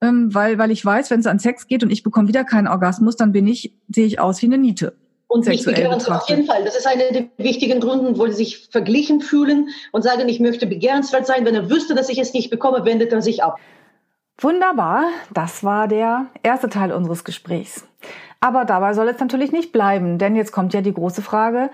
ähm, 0.00 0.34
weil, 0.34 0.58
weil 0.58 0.70
ich 0.70 0.84
weiß, 0.84 1.10
wenn 1.10 1.20
es 1.20 1.26
an 1.26 1.38
Sex 1.38 1.66
geht 1.66 1.82
und 1.82 1.90
ich 1.90 2.02
bekomme 2.02 2.28
wieder 2.28 2.44
keinen 2.44 2.68
Orgasmus, 2.68 3.16
dann 3.16 3.32
bin 3.32 3.46
ich, 3.46 3.74
sehe 3.88 4.06
ich 4.06 4.18
aus 4.20 4.40
wie 4.42 4.46
eine 4.46 4.58
Niete. 4.58 4.94
Und 5.28 5.46
mich 5.46 5.64
begehren 5.64 6.00
auf 6.00 6.28
jeden 6.28 6.46
Fall. 6.46 6.64
Das 6.64 6.76
ist 6.76 6.86
einer 6.86 7.10
der 7.10 7.26
wichtigen 7.36 7.80
Gründe, 7.80 8.16
wo 8.16 8.26
sie 8.28 8.32
sich 8.32 8.68
verglichen 8.70 9.20
fühlen 9.20 9.70
und 9.90 10.02
sagen, 10.02 10.28
ich 10.28 10.38
möchte 10.38 10.66
begehrenswert 10.66 11.26
sein. 11.26 11.44
Wenn 11.44 11.54
er 11.54 11.68
wüsste, 11.68 11.94
dass 11.94 12.08
ich 12.08 12.18
es 12.18 12.32
nicht 12.32 12.48
bekomme, 12.48 12.84
wendet 12.84 13.12
er 13.12 13.20
sich 13.22 13.42
ab. 13.42 13.58
Wunderbar, 14.38 15.04
das 15.32 15.64
war 15.64 15.88
der 15.88 16.26
erste 16.42 16.68
Teil 16.68 16.92
unseres 16.92 17.24
Gesprächs. 17.24 17.84
Aber 18.40 18.64
dabei 18.64 18.94
soll 18.94 19.08
es 19.08 19.18
natürlich 19.18 19.50
nicht 19.50 19.72
bleiben, 19.72 20.18
denn 20.18 20.36
jetzt 20.36 20.52
kommt 20.52 20.74
ja 20.74 20.82
die 20.82 20.92
große 20.92 21.22
Frage, 21.22 21.70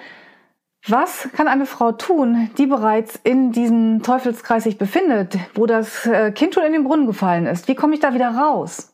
was 0.89 1.29
kann 1.37 1.47
eine 1.47 1.67
Frau 1.67 1.93
tun, 1.93 2.51
die 2.59 2.67
bereits 2.67 3.19
in 3.23 3.53
diesem 3.53 4.03
Teufelskreis 4.03 4.65
sich 4.65 4.79
befindet, 4.79 5.39
wo 5.55 5.67
das 5.67 6.07
äh, 6.07 6.33
Kind 6.33 6.55
schon 6.55 6.65
in 6.65 6.73
den 6.73 6.85
Brunnen 6.85 7.07
gefallen 7.07 7.47
ist? 7.47 7.69
Wie 7.69 7.77
komme 7.77 7.95
ich 7.95 8.01
da 8.01 8.15
wieder 8.15 8.31
raus? 8.31 8.93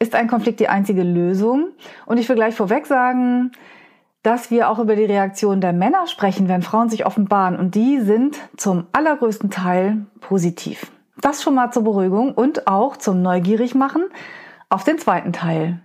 Ist 0.00 0.14
ein 0.14 0.28
Konflikt 0.28 0.58
die 0.58 0.68
einzige 0.68 1.04
Lösung? 1.04 1.68
Und 2.06 2.18
ich 2.18 2.28
will 2.28 2.34
gleich 2.34 2.56
vorweg 2.56 2.86
sagen, 2.86 3.52
dass 4.24 4.50
wir 4.50 4.68
auch 4.68 4.80
über 4.80 4.96
die 4.96 5.04
Reaktion 5.04 5.60
der 5.60 5.72
Männer 5.72 6.06
sprechen, 6.08 6.48
wenn 6.48 6.62
Frauen 6.62 6.88
sich 6.88 7.06
offenbaren. 7.06 7.56
Und 7.56 7.74
die 7.76 8.00
sind 8.00 8.38
zum 8.56 8.86
allergrößten 8.92 9.50
Teil 9.50 10.06
positiv. 10.20 10.90
Das 11.20 11.42
schon 11.42 11.54
mal 11.54 11.70
zur 11.70 11.84
Beruhigung 11.84 12.32
und 12.32 12.66
auch 12.66 12.96
zum 12.96 13.22
Neugierig 13.22 13.74
machen 13.74 14.02
auf 14.68 14.82
den 14.82 14.98
zweiten 14.98 15.32
Teil. 15.32 15.80